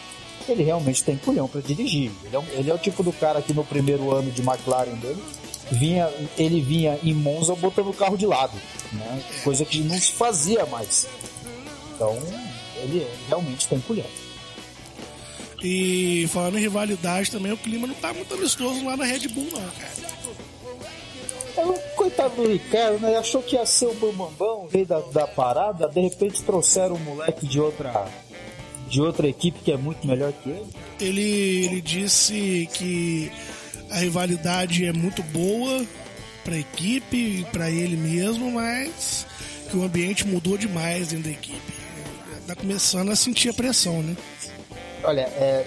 ele 0.49 0.63
realmente 0.65 1.03
tem 1.05 1.17
culhão 1.17 1.47
para 1.49 1.61
dirigir. 1.61 2.11
Ele 2.25 2.37
é, 2.37 2.43
ele 2.59 2.71
é 2.71 2.75
o 2.75 2.79
tipo 2.79 3.03
do 3.03 3.13
cara 3.13 3.41
que 3.41 3.53
no 3.55 3.65
primeiro 3.65 4.15
ano 4.15 4.31
de 4.31 4.43
McLaren 4.43 4.95
dele, 4.97 5.23
vinha, 5.71 6.11
ele 6.37 6.61
vinha 6.61 6.99
em 7.05 7.15
Monza 7.15 7.55
botando 7.55 7.89
o 7.91 7.95
carro 7.95 8.17
de 8.19 8.27
lado, 8.27 8.53
né? 8.93 9.23
coisa 9.45 9.65
que 9.65 9.79
não 9.81 9.97
se 9.97 10.13
fazia 10.13 10.67
mais. 10.67 11.07
Então, 11.95 12.19
ele 12.83 13.07
realmente 13.29 13.69
tem 13.69 13.79
culhão. 13.81 14.07
E 15.63 16.27
falando 16.29 16.59
em 16.59 16.61
rivalidade 16.61 17.31
também, 17.31 17.53
o 17.53 17.57
clima 17.57 17.87
não 17.87 17.95
tá 17.95 18.13
muito 18.15 18.33
amistoso 18.33 18.85
lá 18.85 18.97
na 18.97 19.05
Red 19.05 19.29
Bull, 19.29 19.49
não, 19.53 19.61
cara. 19.61 20.11
É, 21.57 21.79
coitado 21.95 22.37
do 22.37 22.49
Ricardo, 22.49 23.01
né? 23.01 23.17
Achou 23.17 23.43
que 23.43 23.57
ia 23.57 23.67
ser 23.67 23.87
o 23.87 23.95
Bambambão, 23.95 24.65
o 24.65 24.69
rei 24.69 24.85
da, 24.85 25.01
da 25.01 25.27
parada, 25.27 25.89
de 25.89 26.01
repente 26.01 26.43
trouxeram 26.43 26.95
um 26.95 27.01
moleque 27.01 27.47
de 27.47 27.61
outra 27.61 28.09
de 28.89 29.01
outra 29.01 29.29
equipe 29.29 29.61
que 29.61 29.71
é 29.71 29.77
muito 29.77 30.07
melhor 30.07 30.33
que 30.33 30.51
ele. 30.51 30.67
Ele, 31.01 31.65
ele 31.65 31.81
disse 31.81 32.69
que 32.73 33.31
a 33.91 33.99
rivalidade 33.99 34.85
é 34.85 34.93
muito 34.93 35.23
boa 35.23 35.85
para 36.45 36.55
a 36.55 36.59
equipe 36.59 37.17
e 37.17 37.45
para 37.53 37.71
ele 37.71 37.97
mesmo, 37.97 38.51
mas 38.51 39.27
que 39.71 39.77
o 39.77 39.85
ambiente 39.85 40.27
mudou 40.27 40.59
demais 40.59 41.09
dentro 41.09 41.25
da 41.25 41.31
equipe. 41.31 41.73
Tá 42.47 42.57
começando 42.57 43.11
a 43.11 43.17
sentir 43.17 43.51
a 43.51 43.55
pressão, 43.55 44.03
né? 44.03 44.17
Olha, 45.03 45.23
é, 45.23 45.67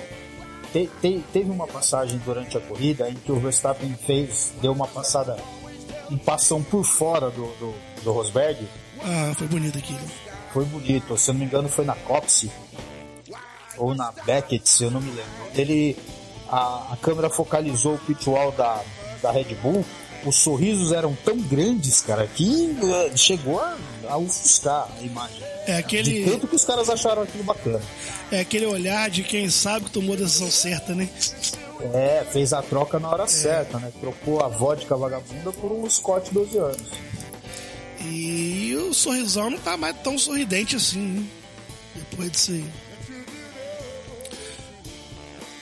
te, 0.71 0.89
te, 1.01 1.23
teve 1.31 1.49
uma 1.49 1.67
passagem 1.67 2.19
durante 2.25 2.57
a 2.57 2.61
corrida 2.61 3.09
em 3.09 3.15
que 3.15 3.31
o 3.31 3.39
Verstappen 3.39 3.95
fez, 4.05 4.53
deu 4.61 4.71
uma 4.71 4.87
passada, 4.87 5.37
um 6.09 6.17
passão 6.17 6.61
por 6.63 6.83
fora 6.83 7.29
do, 7.29 7.47
do, 7.57 7.73
do 8.03 8.11
Rosberg. 8.11 8.67
Ah, 9.01 9.33
foi 9.37 9.47
bonito 9.47 9.77
aquilo. 9.77 10.01
Foi 10.51 10.65
bonito, 10.65 11.17
se 11.17 11.29
eu 11.29 11.33
não 11.33 11.39
me 11.39 11.45
engano 11.47 11.67
foi 11.67 11.83
na 11.83 11.95
Copse 11.95 12.51
ou 13.77 13.95
na 13.95 14.11
Beckett, 14.11 14.69
se 14.69 14.83
eu 14.83 14.91
não 14.91 15.01
me 15.01 15.09
lembro. 15.09 15.31
Ele, 15.55 15.97
a, 16.49 16.93
a 16.93 16.97
câmera 16.97 17.29
focalizou 17.29 17.95
o 17.95 17.99
pitual 17.99 18.51
da, 18.51 18.81
da 19.21 19.31
Red 19.31 19.55
Bull 19.55 19.83
os 20.25 20.35
sorrisos 20.37 20.91
eram 20.91 21.15
tão 21.23 21.37
grandes, 21.37 22.01
cara, 22.01 22.27
que 22.27 22.77
uh, 22.81 23.17
chegou 23.17 23.59
a, 23.59 23.77
a 24.07 24.17
ofuscar 24.17 24.89
a 24.97 25.03
imagem. 25.03 25.41
É 25.65 25.77
aquele. 25.77 26.23
De 26.23 26.31
tanto 26.31 26.47
que 26.47 26.55
os 26.55 26.65
caras 26.65 26.89
acharam 26.89 27.23
aquilo 27.23 27.43
bacana. 27.43 27.81
É 28.31 28.39
aquele 28.39 28.65
olhar 28.65 29.09
de 29.09 29.23
quem 29.23 29.49
sabe 29.49 29.85
que 29.85 29.91
tomou 29.91 30.13
a 30.13 30.17
decisão 30.17 30.49
certa, 30.49 30.93
né? 30.93 31.09
É, 31.93 32.25
fez 32.31 32.53
a 32.53 32.61
troca 32.61 32.99
na 32.99 33.09
hora 33.09 33.23
é. 33.23 33.27
certa, 33.27 33.77
né? 33.79 33.91
Trocou 33.99 34.41
a 34.41 34.47
vodka 34.47 34.95
vagabunda 34.95 35.51
por 35.51 35.71
um 35.71 35.89
Scott 35.89 36.33
12 36.33 36.57
anos. 36.57 36.81
E 38.01 38.75
o 38.75 38.93
sorrisão 38.93 39.49
não 39.49 39.57
tá 39.57 39.77
mais 39.77 39.95
tão 40.01 40.17
sorridente 40.17 40.75
assim, 40.75 40.99
né? 40.99 41.25
Depois 41.95 42.31
disso 42.31 42.51
aí. 42.51 42.65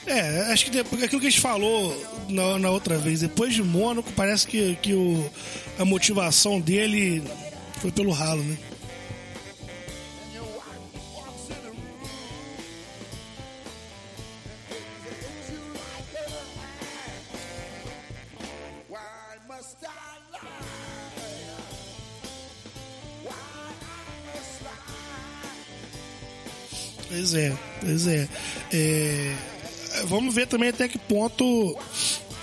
É, 0.05 0.51
acho 0.51 0.65
que 0.65 0.71
depois, 0.71 1.01
aquilo 1.03 1.21
que 1.21 1.27
a 1.27 1.29
gente 1.29 1.41
falou 1.41 1.95
na, 2.31 2.57
na, 2.57 2.69
outra 2.69 2.97
vez, 2.97 3.19
depois 3.19 3.53
de 3.53 3.63
Mônaco, 3.63 4.11
parece 4.13 4.47
que, 4.47 4.75
que 4.77 4.93
o, 4.93 5.29
a 5.77 5.85
motivação 5.85 6.59
dele 6.59 7.23
foi 7.79 7.91
pelo 7.91 8.11
ralo, 8.11 8.43
né? 8.43 8.57
Pois 27.07 27.33
é, 27.33 27.57
pois 27.81 28.07
é. 28.07 28.29
é 28.73 29.35
vamos 30.05 30.33
ver 30.33 30.47
também 30.47 30.69
até 30.69 30.87
que 30.87 30.97
ponto 30.97 31.77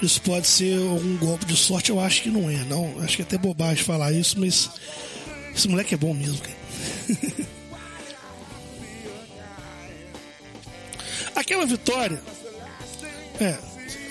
isso 0.01 0.21
pode 0.23 0.47
ser 0.47 0.79
um 0.79 1.17
golpe 1.17 1.45
de 1.45 1.57
sorte. 1.57 1.91
Eu 1.91 2.01
acho 2.01 2.23
que 2.23 2.31
não 2.31 2.49
é, 2.49 2.65
não. 2.65 3.01
Acho 3.01 3.17
que 3.17 3.23
é 3.23 3.25
até 3.25 3.37
bobagem 3.37 3.83
falar 3.85 4.13
isso, 4.13 4.39
mas 4.39 4.71
esse 5.55 5.69
moleque 5.69 5.95
é 5.95 5.99
bom 5.99 6.15
mesmo, 6.15 6.39
cara. 6.39 6.59
aquela 11.35 11.65
vitória, 11.67 12.21
é, 13.41 13.57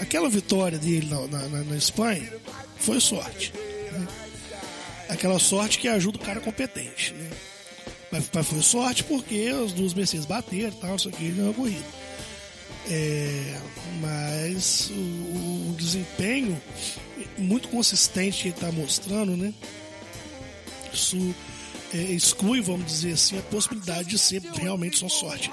aquela 0.02 0.30
vitória 0.30 0.78
dele 0.78 1.08
na, 1.08 1.28
na, 1.28 1.64
na 1.64 1.78
Espanha 1.78 2.34
foi 2.78 3.00
sorte. 3.00 3.54
Né? 3.92 4.08
Aquela 5.10 5.40
sorte 5.40 5.80
que 5.80 5.88
ajuda 5.88 6.18
o 6.18 6.22
cara 6.22 6.40
competente, 6.40 7.14
né? 7.14 7.30
Mas, 8.12 8.30
mas 8.34 8.48
foi 8.48 8.62
sorte 8.62 9.04
porque 9.04 9.52
os 9.52 9.74
duas 9.74 9.94
Mercedes 9.94 10.26
bateram 10.26 10.70
e 10.70 10.80
tal, 10.80 10.96
isso 10.96 11.10
aqui, 11.10 11.30
ganhou 11.32 11.52
a 11.52 11.54
corrida. 11.54 11.97
É, 12.90 13.60
mas 14.00 14.90
o, 14.92 15.72
o, 15.72 15.76
desempenho 15.78 16.60
muito 17.38 17.68
consistente 17.68 18.44
que 18.44 18.48
ele 18.48 18.56
está 18.56 18.72
mostrando, 18.72 19.36
né? 19.36 19.54
Isso 20.94 21.36
é, 21.94 21.98
exclui, 21.98 22.62
vamos 22.62 22.86
dizer 22.86 23.14
assim, 23.14 23.38
a 23.38 23.42
possibilidade 23.42 24.10
de 24.10 24.18
ser 24.18 24.42
realmente 24.42 24.98
só 24.98 25.10
sorte. 25.10 25.52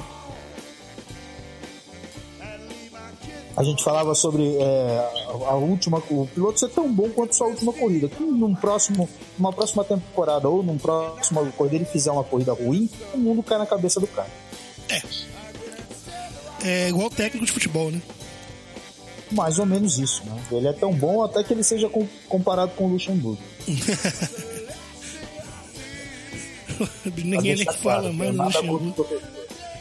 A 3.57 3.63
gente 3.63 3.85
falava 3.85 4.15
sobre 4.15 4.57
é, 4.57 5.11
a 5.47 5.55
última, 5.55 5.99
o 6.11 6.27
piloto 6.27 6.59
ser 6.59 6.71
tão 6.71 6.93
bom 6.93 7.09
quanto 7.11 7.37
sua 7.37 7.47
última 7.47 7.73
corrida. 7.73 8.09
Que 8.09 8.23
num 8.23 8.55
próximo, 8.55 9.09
numa 9.39 9.53
próxima 9.53 9.85
temporada 9.85 10.49
ou 10.49 10.63
num 10.63 10.77
próximo 10.77 11.53
corrida 11.53 11.77
ele 11.77 11.85
fizer 11.85 12.11
uma 12.11 12.25
corrida 12.25 12.53
ruim, 12.53 12.91
o 13.13 13.19
mundo 13.19 13.43
cai 13.43 13.59
na 13.59 13.67
cabeça 13.67 14.01
do 14.01 14.09
cara. 14.09 14.31
É, 14.89 15.01
é 16.65 16.89
igual 16.89 17.11
técnico 17.11 17.45
de 17.45 17.53
futebol, 17.53 17.91
né? 17.91 18.01
Mais 19.31 19.59
ou 19.59 19.67
menos 19.67 19.99
isso, 19.99 20.25
né? 20.25 20.43
Ele 20.51 20.69
é 20.69 20.73
tão 20.73 20.93
bom 20.93 21.23
até 21.23 21.45
que 21.45 21.53
ele 21.53 21.63
seja 21.63 21.91
comparado 22.29 22.73
com 22.73 22.87
o 22.87 22.89
Luxemburgo. 22.89 23.41
Ninguém 27.17 27.57
nem 27.57 27.67
fala 27.67 28.13
mais 28.13 28.35
no 28.35 28.45
Luxemburgo. 28.45 29.07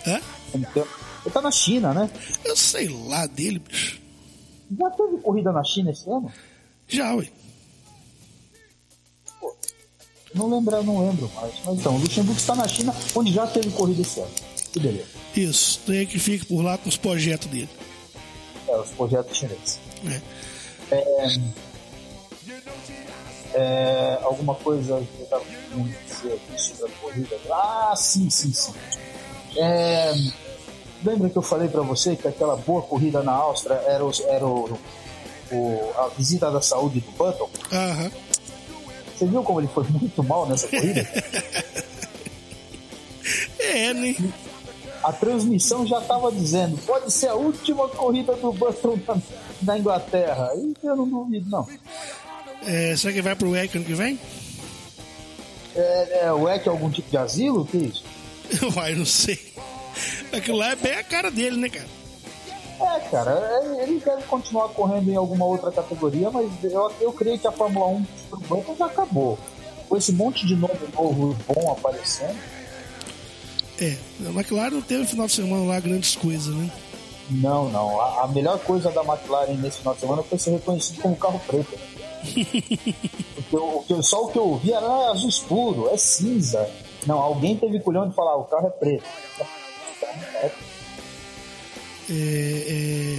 Hã? 0.06 0.20
Ele 0.54 0.66
tá 1.34 1.42
na 1.42 1.52
China, 1.52 1.94
né? 1.94 2.10
Eu 2.44 2.56
sei 2.56 2.90
lá 2.90 3.26
dele, 3.26 3.60
bicho. 3.60 4.02
Já 4.78 4.90
teve 4.92 5.18
corrida 5.18 5.52
na 5.52 5.64
China 5.64 5.92
esse 5.92 6.10
ano? 6.10 6.32
Já, 6.88 7.14
ué. 7.16 7.28
Não 10.36 10.50
lembro, 10.50 10.84
não 10.84 11.08
lembro 11.08 11.30
mais. 11.36 11.54
Mas 11.64 11.80
então, 11.80 11.96
o 11.96 12.00
Luxemburgo 12.00 12.40
está 12.40 12.56
na 12.56 12.68
China, 12.68 12.94
onde 13.16 13.32
já 13.32 13.46
teve 13.48 13.70
corrida 13.72 14.02
esse 14.02 14.20
ano. 14.20 14.32
Que 14.74 14.80
beleza. 14.80 15.06
Isso, 15.36 15.80
tem 15.86 16.06
que 16.06 16.18
fique 16.18 16.46
por 16.48 16.64
lá 16.64 16.78
com 16.80 16.90
os 16.90 16.98
projetos 16.98 17.48
dele. 17.48 17.70
É, 18.68 18.76
os 18.76 18.90
projetos 18.90 19.38
chineses. 19.38 19.80
É. 20.10 20.22
É, 20.92 21.40
é, 23.54 24.20
alguma 24.24 24.56
coisa 24.56 25.00
que 25.16 25.20
eu 25.20 25.24
estava 25.24 25.46
querendo 25.46 25.96
dizer 26.08 26.34
aqui 26.34 26.62
sobre 26.62 26.92
a 26.92 26.96
corrida? 26.98 27.40
Ah, 27.52 27.94
sim, 27.96 28.30
sim, 28.32 28.52
sim. 28.52 28.74
É, 29.56 30.12
lembra 31.06 31.30
que 31.30 31.38
eu 31.38 31.44
falei 31.44 31.68
para 31.68 31.82
você 31.84 32.16
que 32.16 32.28
aquela 32.28 32.56
boa 32.56 32.82
corrida 32.82 33.22
na 33.22 33.32
Áustria 33.32 33.76
era, 33.76 34.04
o, 34.04 34.12
era 34.28 34.46
o, 34.46 34.80
o 35.52 35.92
a 35.98 36.08
visita 36.18 36.50
da 36.50 36.62
saúde 36.62 37.00
do 37.00 37.12
Button? 37.12 37.50
Aham. 37.72 38.12
Você 39.16 39.28
viu 39.28 39.44
como 39.44 39.62
ele 39.62 39.68
foi 39.68 39.84
muito 39.88 40.24
mal 40.24 40.50
nessa 40.50 40.68
corrida? 40.68 41.08
é, 43.60 43.94
né? 43.94 44.16
A 45.04 45.12
transmissão 45.12 45.86
já 45.86 46.00
estava 46.00 46.32
dizendo, 46.32 46.78
pode 46.86 47.12
ser 47.12 47.28
a 47.28 47.36
última 47.36 47.90
corrida 47.90 48.34
do 48.36 48.54
Button 48.54 48.98
na, 49.06 49.18
na 49.62 49.78
Inglaterra. 49.78 50.52
E 50.56 50.74
eu 50.82 50.96
não 50.96 51.08
duvido, 51.08 51.50
não. 51.50 51.68
É, 52.66 52.96
será 52.96 53.14
que 53.14 53.22
vai 53.22 53.36
pro 53.36 53.52
WEC 53.52 53.76
ano 53.78 53.86
que 53.86 53.94
vem? 53.94 54.18
É, 55.76 56.26
é, 56.26 56.32
o 56.32 56.44
WEC 56.44 56.68
é 56.68 56.70
algum 56.70 56.90
tipo 56.90 57.10
de 57.10 57.18
asilo? 57.18 57.66
Que 57.66 57.78
é 57.78 57.82
isso? 57.82 58.04
Uai, 58.78 58.96
não 58.96 59.06
sei. 59.06 59.38
Aquilo 60.32 60.58
lá 60.58 60.70
é 60.70 60.76
bem 60.76 60.94
a 60.94 61.04
cara 61.04 61.30
dele, 61.30 61.58
né, 61.58 61.70
cara? 61.70 61.88
É, 62.80 63.00
cara, 63.10 63.32
é, 63.32 63.84
ele 63.84 64.00
deve 64.00 64.24
continuar 64.24 64.70
correndo 64.70 65.10
em 65.10 65.16
alguma 65.16 65.46
outra 65.46 65.72
categoria, 65.72 66.32
mas 66.32 66.50
eu, 66.64 66.92
eu 67.00 67.12
creio 67.14 67.38
que 67.38 67.48
a 67.48 67.52
Fórmula 67.52 67.88
1 67.88 68.06
pro 68.30 68.40
Button 68.40 68.76
já 68.78 68.86
acabou. 68.86 69.38
Com 69.88 69.98
esse 69.98 70.12
monte 70.14 70.48
de 70.48 70.56
nome 70.56 70.74
novo 70.94 71.38
bom 71.48 71.72
aparecendo 71.72 72.38
é, 73.80 73.98
a 74.26 74.30
McLaren 74.30 74.72
não 74.72 74.82
teve 74.82 75.02
no 75.02 75.08
final 75.08 75.26
de 75.28 75.34
semana 75.34 75.64
lá 75.66 75.80
grandes 75.80 76.16
coisas, 76.16 76.54
né? 76.54 76.70
Não, 77.30 77.70
não. 77.70 78.00
A, 78.00 78.24
a, 78.24 78.28
melhor 78.28 78.60
coisa 78.60 78.92
da 78.92 79.02
McLaren 79.04 79.54
nesse 79.56 79.80
final 79.80 79.94
de 79.96 80.02
semana 80.02 80.24
foi 80.24 80.38
ser 80.38 80.52
reconhecido 80.52 81.02
como 81.02 81.16
carro 81.16 81.42
preto. 81.48 81.80
Porque, 83.50 83.94
o, 83.94 84.04
só 84.04 84.26
o 84.26 84.28
que 84.30 84.38
eu 84.38 84.48
ouvi 84.50 84.72
era 84.72 84.86
ah, 84.86 85.12
azul 85.12 85.30
escuro, 85.30 85.90
é 85.90 85.98
cinza. 85.98 86.70
Não, 87.08 87.20
alguém 87.20 87.58
teve 87.58 87.80
culhão 87.80 88.08
de 88.08 88.16
falar, 88.16 88.36
o 88.38 88.46
carro 88.46 88.68
é 88.68 88.70
preto. 88.70 89.04
É, 92.10 92.14
é... 92.14 93.18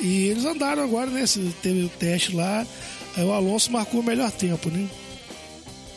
E 0.00 0.28
eles 0.28 0.44
andaram 0.44 0.84
agora, 0.84 1.10
né? 1.10 1.24
Teve 1.60 1.84
o 1.84 1.88
teste 1.88 2.34
lá. 2.34 2.64
Aí 3.16 3.24
o 3.24 3.32
Alonso 3.32 3.72
marcou 3.72 4.00
o 4.00 4.04
melhor 4.04 4.30
tempo, 4.30 4.70
né? 4.70 4.88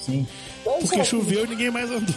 Sim. 0.01 0.27
Porque 0.63 1.03
choveu 1.03 1.45
e 1.45 1.49
ninguém 1.49 1.69
mais 1.69 1.91
andou 1.91 2.15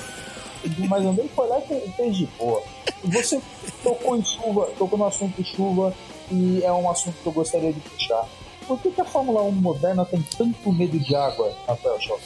mas 0.89 1.05
andei 1.05 1.29
foi 1.35 1.49
lá 1.49 1.59
e 1.59 1.93
fez 1.93 2.17
de 2.17 2.27
boa. 2.39 2.63
Você 3.05 3.41
tocou 3.83 4.17
em 4.17 4.25
chuva, 4.25 4.67
tocou 4.79 4.99
no 4.99 5.07
assunto 5.07 5.45
chuva 5.45 5.95
e 6.31 6.63
é 6.63 6.73
um 6.73 6.89
assunto 6.89 7.17
que 7.23 7.27
eu 7.27 7.33
gostaria 7.33 7.73
de 7.73 7.81
puxar. 7.81 8.27
Por 8.67 8.81
que, 8.81 8.91
que 8.91 9.01
a 9.01 9.05
Fórmula 9.05 9.43
1 9.43 9.53
moderna 9.53 10.05
tem 10.07 10.23
tanto 10.37 10.73
medo 10.73 10.99
de 10.99 11.15
água, 11.15 11.55
Rafael 11.69 12.01
Schock? 12.01 12.23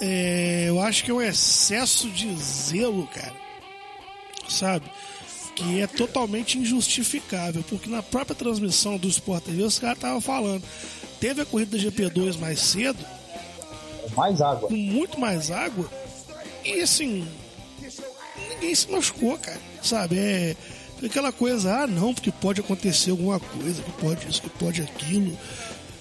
É, 0.00 0.66
eu 0.68 0.80
acho 0.80 1.04
que 1.04 1.10
é 1.10 1.14
um 1.14 1.22
excesso 1.22 2.08
de 2.10 2.34
zelo, 2.36 3.06
cara. 3.06 3.34
Sabe? 4.46 4.90
que 5.58 5.82
é 5.82 5.88
totalmente 5.88 6.56
injustificável, 6.56 7.64
porque 7.68 7.90
na 7.90 8.00
própria 8.00 8.34
transmissão 8.34 8.96
do 8.96 9.08
Sport 9.08 9.42
TV 9.42 9.62
os 9.64 9.78
caras 9.78 9.96
estavam 9.96 10.20
falando. 10.20 10.62
Teve 11.18 11.42
a 11.42 11.44
corrida 11.44 11.76
da 11.76 11.82
GP2 11.82 12.38
mais 12.38 12.60
cedo, 12.60 13.04
Mais 14.16 14.40
água. 14.40 14.68
com 14.68 14.76
muito 14.76 15.18
mais 15.18 15.50
água, 15.50 15.90
e 16.76 16.82
assim, 16.82 17.26
ninguém 18.50 18.74
se 18.74 18.90
machucou, 18.90 19.38
cara. 19.38 19.60
Sabe? 19.82 20.18
É 20.18 20.56
aquela 21.04 21.30
coisa, 21.32 21.82
ah, 21.82 21.86
não, 21.86 22.12
porque 22.12 22.32
pode 22.32 22.60
acontecer 22.60 23.10
alguma 23.10 23.38
coisa, 23.38 23.82
que 23.82 23.92
pode 23.92 24.28
isso, 24.28 24.42
que 24.42 24.50
pode 24.50 24.82
aquilo. 24.82 25.36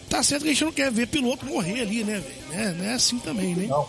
Tá 0.10 0.24
certo 0.24 0.44
que 0.44 0.50
a 0.50 0.54
gente 0.54 0.64
não 0.64 0.72
quer 0.72 0.92
ver 0.92 1.08
piloto 1.08 1.46
morrer 1.46 1.82
ali, 1.82 2.04
né, 2.04 2.20
velho? 2.20 2.50
Né? 2.50 2.76
Não 2.78 2.86
é 2.86 2.94
assim 2.94 3.20
também, 3.20 3.54
né? 3.56 3.68
Não, 3.68 3.88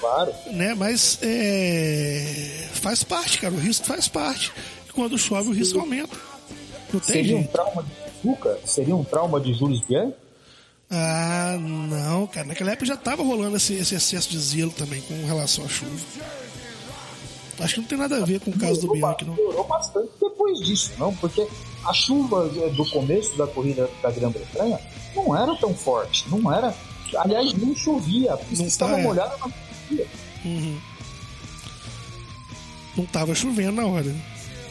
claro. 0.00 0.32
né? 0.52 0.74
Mas 0.74 1.18
é, 1.22 2.68
faz 2.74 3.02
parte, 3.02 3.38
cara. 3.38 3.52
O 3.52 3.58
risco 3.58 3.84
faz 3.84 4.06
parte. 4.08 4.52
E 4.88 4.92
quando 4.92 5.18
chove, 5.18 5.50
o 5.50 5.52
risco 5.52 5.80
aumenta. 5.80 6.16
Não 6.92 7.00
tem 7.00 7.16
Seria 7.16 7.34
um 7.36 7.38
jeito. 7.40 7.52
trauma 7.52 7.82
de 7.82 8.10
Fuca? 8.22 8.58
Seria 8.64 8.96
um 8.96 9.04
trauma 9.04 9.40
de 9.40 9.52
Jules 9.52 9.80
Bianchi? 9.86 10.14
Ah, 10.90 11.56
não, 11.60 12.26
cara. 12.26 12.46
Naquela 12.46 12.72
época 12.72 12.86
já 12.86 12.96
tava 12.96 13.22
rolando 13.22 13.56
esse, 13.56 13.74
esse 13.74 13.94
excesso 13.94 14.30
de 14.30 14.38
zelo 14.38 14.70
também 14.70 15.00
com 15.02 15.26
relação 15.26 15.64
à 15.64 15.68
chuva. 15.68 16.00
Acho 17.58 17.74
que 17.74 17.80
não 17.80 17.88
tem 17.88 17.98
nada 17.98 18.16
a 18.18 18.24
ver 18.24 18.40
com 18.40 18.50
o 18.50 18.58
caso 18.58 18.82
do 18.82 18.92
Bianchi, 18.92 19.24
não. 19.24 19.34
Piorou 19.34 19.64
bastante 19.64 20.10
depois 20.20 20.58
disso, 20.60 20.92
não? 20.98 21.14
Porque 21.16 21.46
a 21.84 21.92
chuva 21.92 22.50
eh, 22.54 22.68
do 22.70 22.88
começo 22.90 23.36
da 23.36 23.46
corrida 23.46 23.88
da 24.02 24.10
Grã-Bretanha 24.10 24.78
não 25.14 25.34
era 25.36 25.56
tão 25.56 25.74
forte. 25.74 26.28
Não 26.28 26.52
era. 26.52 26.74
Aliás, 27.16 27.52
nem 27.54 27.74
chovia. 27.74 28.34
A 28.34 28.36
pista 28.36 28.62
Não 28.62 28.68
estava 28.68 28.92
tá, 28.92 29.00
é. 29.00 29.02
molhada 29.02 29.36
na 29.38 29.50
dia. 29.88 30.06
Uhum. 30.44 30.78
Não 32.96 33.06
tava 33.06 33.34
chovendo 33.34 33.72
na 33.72 33.86
hora. 33.86 34.14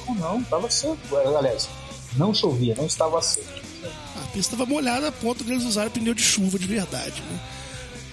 Não, 0.07 0.15
não, 0.15 0.41
estava 0.41 0.69
seco. 0.69 0.97
Aliás, 1.37 1.67
não 2.15 2.33
chovia, 2.33 2.75
não 2.75 2.85
estava 2.85 3.21
seco. 3.21 3.54
Pista 4.35 4.57
tava 4.57 4.69
molhada 4.69 5.07
a 5.07 5.11
ponto 5.13 5.45
de 5.45 5.53
eles 5.53 5.63
usarem 5.63 5.89
pneu 5.89 6.13
de 6.13 6.21
chuva 6.21 6.59
de 6.59 6.67
verdade, 6.67 7.21
né? 7.21 7.39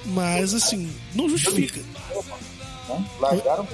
Mas 0.06 0.54
assim, 0.54 0.88
não 1.16 1.28
justifica. 1.28 1.80
Largaram. 3.18 3.66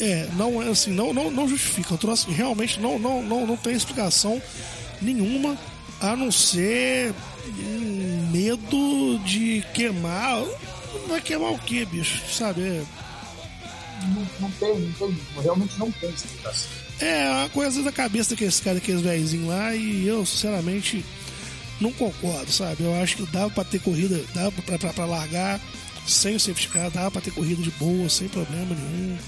É, 0.00 0.28
não 0.36 0.60
é 0.60 0.68
assim, 0.68 0.90
não, 0.90 1.14
não, 1.14 1.30
não 1.30 1.48
justifica. 1.48 1.94
O 1.94 1.98
troço 1.98 2.28
realmente 2.28 2.80
não, 2.80 2.98
não, 2.98 3.22
não, 3.22 3.46
não 3.46 3.56
tem 3.56 3.74
explicação 3.74 4.42
nenhuma 5.00 5.56
a 6.00 6.16
não 6.16 6.32
ser 6.32 7.14
um 7.56 8.28
medo 8.32 9.20
de 9.20 9.64
queimar. 9.74 10.44
Vai 11.06 11.20
queimar 11.20 11.52
o 11.52 11.58
que, 11.60 11.84
bicho? 11.84 12.20
Sabe? 12.34 12.62
É, 12.62 12.84
Não, 14.08 14.26
não 14.40 14.50
tem, 14.50 14.76
não 14.76 14.92
tem, 14.92 15.18
realmente 15.40 15.78
não 15.78 15.90
tem 15.92 16.10
explicação. 16.10 16.85
É 17.00 17.28
uma 17.30 17.48
coisa 17.50 17.82
da 17.82 17.92
cabeça 17.92 18.30
daqueles 18.30 18.58
caras, 18.60 18.80
daqueles 18.80 19.02
velhinhos 19.02 19.48
lá, 19.48 19.74
e 19.74 20.06
eu, 20.06 20.24
sinceramente, 20.24 21.04
não 21.80 21.92
concordo, 21.92 22.50
sabe? 22.50 22.82
Eu 22.84 22.94
acho 23.02 23.16
que 23.16 23.22
dava 23.26 23.50
pra 23.50 23.64
ter 23.64 23.80
corrida, 23.80 24.22
dava 24.34 24.50
pra, 24.62 24.78
pra, 24.78 24.92
pra 24.92 25.04
largar 25.04 25.60
sem 26.06 26.36
o 26.36 26.40
safety 26.40 26.68
car, 26.68 26.90
dava 26.90 27.10
pra 27.10 27.20
ter 27.20 27.32
corrida 27.32 27.62
de 27.62 27.70
boa, 27.72 28.08
sem 28.08 28.28
problema 28.28 28.74
nenhum, 28.74 29.18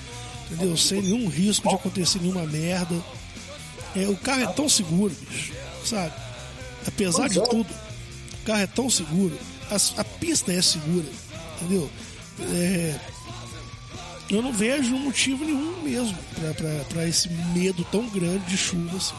entendeu? 0.51 0.77
Sem 0.77 1.03
nenhum 1.03 1.29
risco 1.29 1.69
de 1.69 1.75
acontecer 1.75 2.21
nenhuma 2.21 2.45
merda. 2.45 2.95
É, 3.97 4.07
o 4.07 4.17
carro 4.17 4.43
é 4.43 4.47
tão 4.47 4.69
seguro, 4.69 5.15
bicho, 5.29 5.53
sabe? 5.85 6.13
Apesar 6.87 7.29
de 7.29 7.39
é. 7.39 7.43
tudo, 7.43 7.69
o 8.41 8.45
carro 8.45 8.61
é 8.61 8.67
tão 8.67 8.89
seguro, 8.89 9.37
as- 9.71 9.93
a, 9.99 10.05
pista 10.05 10.53
é 10.53 10.63
segura, 10.63 11.07
entendeu? 11.57 11.91
É, 12.41 12.95
eu 14.31 14.43
não 14.43 14.53
vejo 14.53 14.97
motivo 14.97 15.45
nenhum 15.45 15.83
mesmo 15.83 16.17
pra 16.89 17.07
esse 17.09 17.29
medo 17.55 17.85
tão 17.91 18.09
grande 18.09 18.45
de 18.47 18.57
chuva 18.57 18.97
assim. 18.97 19.15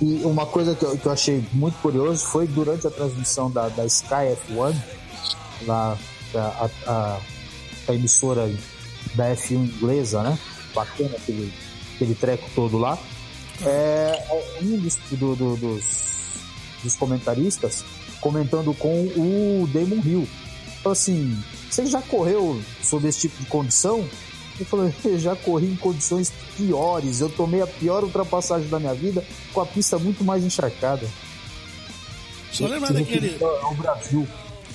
E 0.00 0.22
uma 0.24 0.46
coisa 0.46 0.74
que 0.74 0.82
eu, 0.84 0.96
que 0.96 1.04
eu 1.06 1.12
achei 1.12 1.44
muito 1.52 1.74
curioso 1.82 2.24
foi 2.24 2.46
durante 2.46 2.86
a 2.86 2.90
transmissão 2.90 3.50
da, 3.50 3.68
da 3.68 3.84
Sky 3.84 4.34
F1, 4.48 4.74
lá, 5.66 5.98
a, 6.34 6.70
a- 6.86 7.20
a 7.88 7.94
emissora 7.94 8.50
da 9.14 9.34
F1 9.34 9.52
inglesa, 9.56 10.22
né? 10.22 10.38
Bacana 10.74 11.10
aquele, 11.16 11.52
aquele 11.96 12.14
treco 12.14 12.48
todo 12.54 12.78
lá. 12.78 12.98
É, 13.62 14.42
um 14.62 14.78
dos, 14.78 14.96
do- 15.10 15.36
do- 15.36 15.56
dos, 15.56 15.84
dos 16.82 16.94
comentaristas 16.96 17.84
comentando 18.22 18.72
com 18.72 19.02
o 19.16 19.68
Damon 19.70 20.00
Hill. 20.02 20.26
Falou 20.82 20.92
assim: 20.92 21.38
Você 21.68 21.86
já 21.86 22.00
correu 22.02 22.60
sob 22.82 23.08
esse 23.08 23.20
tipo 23.20 23.42
de 23.42 23.46
condição? 23.48 24.00
Ele 24.56 24.64
falou: 24.64 24.92
Eu 25.04 25.18
já 25.18 25.36
corri 25.36 25.66
em 25.66 25.76
condições 25.76 26.32
piores. 26.56 27.20
Eu 27.20 27.28
tomei 27.30 27.62
a 27.62 27.66
pior 27.66 28.04
ultrapassagem 28.04 28.68
da 28.68 28.78
minha 28.78 28.94
vida 28.94 29.24
com 29.52 29.60
a 29.60 29.66
pista 29.66 29.98
muito 29.98 30.24
mais 30.24 30.44
encharcada. 30.44 31.06
Só 32.52 32.66
lembrar 32.66 32.92
daquele, 32.92 33.36
ao 33.62 33.74
Brasil 33.74 34.26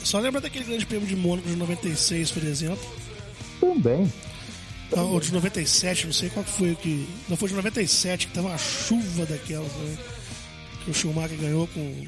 só 0.05 0.19
lembrar 0.19 0.39
daquele 0.39 0.65
grande 0.65 0.85
prêmio 0.85 1.07
de 1.07 1.15
Mônaco 1.15 1.47
de 1.49 1.55
96, 1.55 2.31
por 2.31 2.43
exemplo. 2.43 2.79
também. 3.59 4.11
Não, 4.95 5.11
ou 5.11 5.19
de 5.19 5.33
97, 5.33 6.05
não 6.05 6.13
sei 6.13 6.29
qual 6.29 6.45
que 6.45 6.51
foi 6.51 6.75
que. 6.75 7.09
Não 7.27 7.35
foi 7.35 7.49
de 7.49 7.55
97, 7.55 8.27
que 8.27 8.33
tava 8.33 8.49
uma 8.49 8.57
chuva 8.57 9.25
daquelas, 9.25 9.71
né? 9.71 9.97
Que 10.83 10.91
o 10.91 10.93
Schumacher 10.93 11.37
ganhou 11.37 11.67
com 11.67 12.05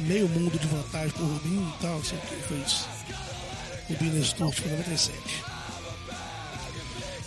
meio 0.00 0.26
mundo 0.28 0.58
de 0.58 0.66
vantagem 0.66 1.10
pro 1.10 1.26
Rubinho 1.26 1.74
e 1.78 1.82
tal, 1.82 1.96
não 1.96 2.04
sei 2.04 2.16
o 2.16 2.20
que 2.22 2.34
foi 2.48 2.56
isso. 2.66 2.88
Rubinho 3.88 4.22
Sturt, 4.24 4.54
foi 4.60 4.70
97. 4.70 5.18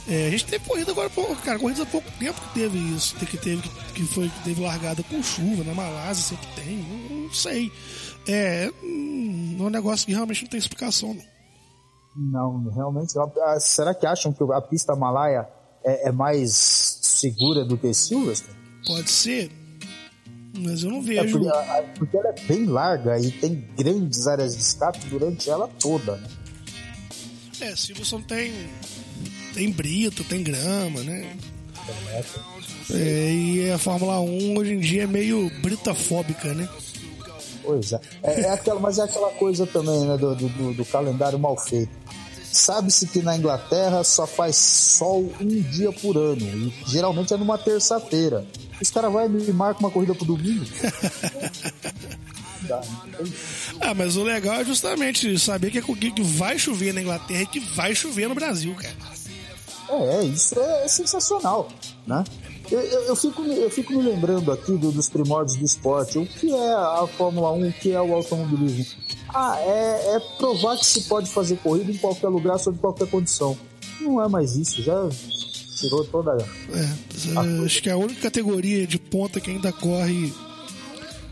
É, 0.09 0.27
a 0.27 0.29
gente 0.31 0.45
teve 0.45 0.63
corrida 0.65 0.91
agora, 0.91 1.09
cara, 1.43 1.59
corrida 1.59 1.83
há 1.83 1.85
pouco 1.85 2.09
tempo 2.17 2.39
que 2.39 2.53
teve 2.53 2.77
isso, 2.95 3.13
que 3.17 3.37
teve, 3.37 3.61
que 3.93 4.03
foi, 4.05 4.29
que 4.29 4.43
teve 4.45 4.61
largada 4.61 5.03
com 5.03 5.21
chuva, 5.21 5.65
na 5.65 5.73
Malásia 5.73 6.37
sempre 6.37 6.47
tem, 6.55 6.77
não, 6.77 7.17
não 7.23 7.33
sei. 7.33 7.69
É, 8.25 8.71
hum, 8.81 9.57
é 9.59 9.63
um 9.63 9.69
negócio 9.69 10.05
que 10.05 10.13
realmente 10.13 10.43
não 10.43 10.49
tem 10.49 10.57
explicação, 10.59 11.13
não. 11.13 11.23
Não, 12.63 12.71
realmente. 12.73 13.13
ah, 13.19 13.59
Será 13.59 13.93
que 13.93 14.05
acham 14.07 14.31
que 14.31 14.41
a 14.53 14.61
pista 14.61 14.95
Malaya 14.95 15.47
é, 15.83 16.07
é 16.07 16.11
mais 16.11 16.53
segura 17.01 17.65
do 17.65 17.77
que 17.77 17.93
Silverstone? 17.93 18.55
Pode 18.87 19.11
ser, 19.11 19.51
mas 20.57 20.83
eu 20.83 20.89
não 20.89 20.99
É 20.99 21.01
vejo. 21.01 21.37
porque, 21.37 21.49
a- 21.49 21.77
a- 21.79 21.83
porque 21.97 22.17
ela 22.17 22.29
é 22.29 22.41
bem 22.47 22.65
larga 22.65 23.19
e 23.19 23.29
tem 23.29 23.55
grandes 23.77 24.25
áreas 24.25 24.55
de 24.55 24.61
escape 24.61 25.05
durante 25.09 25.49
ela 25.49 25.67
toda, 25.79 26.15
né? 26.15 26.27
É, 27.61 27.75
Silverson 27.75 28.21
tem. 28.21 28.53
Tem 29.53 29.71
brito, 29.71 30.23
tem 30.23 30.43
grama, 30.43 31.01
né? 31.01 31.35
É, 32.91 33.31
e 33.33 33.71
a 33.71 33.77
Fórmula 33.77 34.19
1 34.19 34.57
hoje 34.57 34.73
em 34.73 34.79
dia 34.79 35.03
é 35.03 35.07
meio 35.07 35.49
britafóbica, 35.61 36.53
né? 36.53 36.67
Pois 37.63 37.91
é. 37.91 37.99
É, 38.23 38.41
é 38.41 38.49
aquela, 38.51 38.79
mas 38.79 38.97
é 38.99 39.03
aquela 39.03 39.29
coisa 39.31 39.65
também, 39.65 40.05
né, 40.05 40.17
do, 40.17 40.35
do- 40.35 40.49
do- 40.49 40.73
do 40.73 40.85
calendário 40.85 41.39
mal 41.39 41.57
feito. 41.57 41.89
Sabe-se 42.51 43.07
que 43.07 43.21
na 43.21 43.35
Inglaterra 43.37 44.03
só 44.03 44.25
faz 44.25 44.55
sol 44.55 45.31
um 45.41 45.61
dia 45.63 45.91
por 45.91 46.15
ano, 46.17 46.41
e 46.41 46.73
geralmente 46.87 47.33
é 47.33 47.37
numa 47.37 47.57
terça-feira. 47.57 48.45
Os 48.81 48.89
caras 48.91 49.11
vão 49.11 49.25
e 49.25 49.51
marcam 49.51 49.81
uma 49.81 49.91
corrida 49.91 50.13
pro 50.15 50.25
domingo. 50.25 50.65
Dá, 52.67 52.82
Ah, 53.82 53.93
mas 53.93 54.15
o 54.15 54.23
legal 54.23 54.56
é 54.56 54.65
justamente 54.65 55.38
saber 55.39 55.71
que, 55.71 55.77
é, 55.77 55.82
que 55.82 56.12
que 56.12 56.23
vai 56.23 56.58
chover 56.60 56.93
na 56.93 57.01
Inglaterra 57.01 57.41
e 57.43 57.47
que 57.47 57.60
vai 57.60 57.93
chover 57.95 58.27
no 58.30 58.36
Brasil, 58.36 58.73
cara. 58.75 58.95
É, 59.89 60.17
é, 60.17 60.23
isso 60.25 60.60
é, 60.60 60.84
é 60.84 60.88
sensacional, 60.88 61.69
né? 62.06 62.23
Eu, 62.69 62.80
eu, 62.82 63.01
eu 63.03 63.15
fico, 63.15 63.41
me- 63.41 63.56
eu 63.58 63.69
fico 63.69 63.93
me 63.93 64.03
lembrando 64.03 64.51
aqui 64.51 64.73
do- 64.75 64.91
dos 64.91 65.08
primórdios 65.08 65.58
do 65.58 65.63
esporte. 65.65 66.17
O 66.17 66.25
que 66.25 66.53
é 66.53 66.73
a 66.73 67.08
Fórmula 67.17 67.53
1, 67.53 67.69
o 67.69 67.71
que 67.73 67.91
é 67.93 68.01
o 68.01 68.13
automobilismo? 68.13 68.86
Ah, 69.34 69.58
é, 69.62 70.15
é 70.15 70.19
provar 70.38 70.77
que 70.77 70.86
se 70.86 71.01
pode 71.03 71.30
fazer 71.30 71.56
corrida 71.58 71.89
em 71.89 71.97
qualquer 71.97 72.27
lugar, 72.27 72.60
sob 72.60 72.77
qualquer 72.80 73.08
condição. 73.08 73.58
Não 74.01 74.21
é 74.21 74.27
mais 74.27 74.58
isso, 74.58 74.82
já 74.84 75.08
tirou 75.80 76.03
toda. 76.06 76.32
É, 76.73 77.63
acho 77.65 77.82
que 77.82 77.89
é 77.89 77.93
a 77.93 77.97
única 77.97 78.19
categoria 78.19 78.86
de 78.86 78.99
ponta 78.99 79.39
que 79.39 79.49
ainda 79.51 79.71
corre 79.71 80.34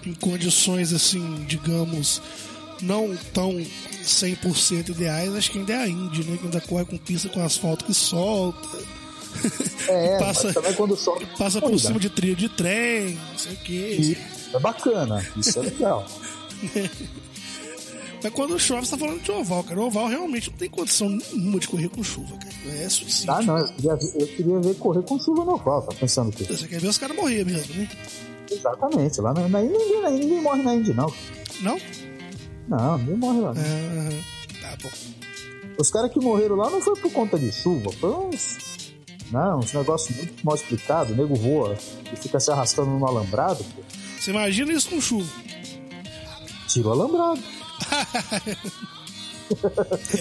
em 0.06 0.14
condições 0.14 0.94
assim, 0.94 1.44
digamos, 1.48 2.22
não 2.82 3.16
tão 3.34 3.54
100% 4.04 4.90
ideais, 4.90 5.34
acho 5.36 5.52
que 5.52 5.58
ainda 5.60 5.74
é 5.74 5.78
a 5.78 5.88
Indy, 5.88 6.24
né? 6.24 6.38
Que 6.38 6.46
ainda 6.46 6.62
corre 6.62 6.86
com 6.86 6.98
pista 6.98 7.30
com 7.30 7.42
asfalto 7.44 7.86
que 7.86 7.94
solta. 7.94 8.68
É, 9.88 10.18
Passa- 10.20 10.54
também 10.54 10.74
quando 10.74 10.96
chove. 10.98 11.26
Passa 11.38 11.60
por 11.60 11.80
cima 11.80 12.00
de 12.00 12.10
trilho 12.10 12.36
de 12.36 12.50
trem, 12.50 13.16
não 13.32 13.38
sei 13.38 13.54
o 13.54 13.58
que. 13.58 13.74
Isso 13.74 14.56
é 14.56 14.60
bacana, 14.60 15.26
isso 15.38 15.60
é 15.60 15.62
legal. 15.64 16.06
Mas 18.24 18.34
quando 18.34 18.58
chove, 18.60 18.86
você 18.88 18.92
tá 18.92 18.98
falando 18.98 19.22
de 19.22 19.32
oval, 19.32 19.64
cara. 19.64 19.80
O 19.80 19.86
oval 19.86 20.08
realmente 20.08 20.50
não 20.50 20.58
tem 20.58 20.68
condição 20.70 21.10
nenhuma 21.10 21.60
de 21.60 21.68
correr 21.68 21.90
com 21.90 22.04
chuva, 22.04 22.36
cara. 22.38 22.78
É 22.78 22.90
suicídio. 22.90 23.32
Ah, 23.32 23.42
não, 23.44 23.58
eu 23.60 23.68
queria, 23.68 23.96
ver- 23.96 24.14
eu 24.22 24.28
queria 24.28 24.60
ver 24.62 24.76
correr 24.76 25.04
com 25.04 25.20
chuva 25.20 25.46
no 25.46 25.52
oval, 25.54 25.84
tá 25.84 25.94
pensando 26.00 26.32
que. 26.32 26.44
Você 26.44 26.68
quer 26.68 26.80
ver 26.80 26.88
os 26.88 26.98
caras 26.98 27.16
morrer 27.16 27.46
mesmo, 27.46 27.76
né? 27.76 27.88
Exatamente, 28.50 29.22
lá 29.22 29.34
na, 29.34 29.48
na 29.48 29.64
Indy, 29.64 29.78
ninguém, 29.78 30.20
ninguém 30.20 30.42
morre 30.42 30.64
na 30.64 30.76
Indy, 30.76 30.94
não. 30.94 31.12
Não? 31.62 31.78
Não, 32.68 32.98
ninguém 32.98 33.18
morre 33.18 33.40
lá. 33.42 33.54
Ah, 33.58 34.62
tá 34.62 34.78
bom. 34.82 34.90
Os 35.78 35.92
caras 35.92 36.12
que 36.12 36.20
morreram 36.20 36.56
lá 36.56 36.70
não 36.70 36.82
foi 36.82 36.96
por 36.96 37.12
conta 37.12 37.38
de 37.38 37.52
chuva, 37.52 37.92
foi 37.92 38.12
uns. 38.12 38.58
Não, 39.32 39.60
uns 39.60 39.74
negócios 39.74 40.16
muito 40.16 40.46
mal 40.46 40.56
explicados. 40.56 41.14
O 41.14 41.16
nego 41.16 41.36
voa 41.36 41.76
e 42.12 42.16
fica 42.16 42.40
se 42.40 42.52
arrastando 42.52 42.92
no 42.92 43.06
alambrado. 43.06 43.64
Pô. 43.64 43.82
Você 44.20 44.32
imagina 44.32 44.72
isso 44.72 44.90
com 44.90 45.02
chuva? 45.02 45.30
Tira 46.68 46.90
o 46.90 46.92
alambrado. 46.92 47.42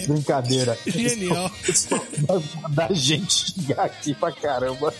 Brincadeira. 0.07 0.77
Genial. 0.85 1.49
Vai 2.27 2.43
mandar 2.61 2.93
gente 2.93 3.33
xingar 3.33 3.85
aqui 3.85 4.13
pra 4.13 4.31
caramba. 4.31 4.93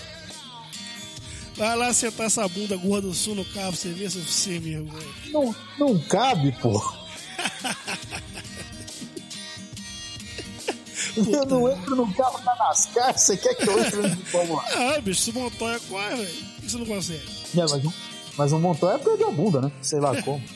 Vai 1.55 1.75
lá 1.77 1.93
sentar 1.93 2.27
essa 2.27 2.47
bunda 2.47 2.75
gorda 2.75 3.07
do 3.07 3.13
sul 3.13 3.35
no 3.35 3.45
carro 3.45 3.69
pra 3.69 3.77
você 3.77 3.89
ver 3.89 4.11
se 4.11 4.19
você 4.19 4.59
mesmo. 4.59 4.91
Não, 5.31 5.55
não 5.79 5.97
cabe, 5.99 6.51
pô. 6.61 6.81
Eu 11.17 11.45
não 11.45 11.71
entro 11.71 11.95
no 11.95 12.13
carro 12.13 12.43
da 12.43 12.53
NASCAR, 12.55 13.17
você 13.17 13.37
quer 13.37 13.55
que 13.55 13.69
eu 13.69 13.79
entre 13.79 14.01
no 14.01 14.07
1? 14.09 14.15
Ah, 14.75 14.99
bicho, 15.01 15.21
se 15.21 15.31
Montoya 15.31 15.79
corre, 15.87 16.13
velho. 16.15 16.27
Por 16.55 16.61
que 16.61 16.69
você 16.71 16.77
não 16.77 16.85
consegue? 16.85 17.21
É, 17.55 17.61
mas, 17.61 17.73
um, 17.85 17.91
mas 18.37 18.51
um 18.51 18.59
Montoya 18.59 18.99
perdeu 18.99 19.29
a 19.29 19.31
bunda, 19.31 19.61
né? 19.61 19.71
Sei 19.81 19.99
lá 20.01 20.21
como. 20.21 20.43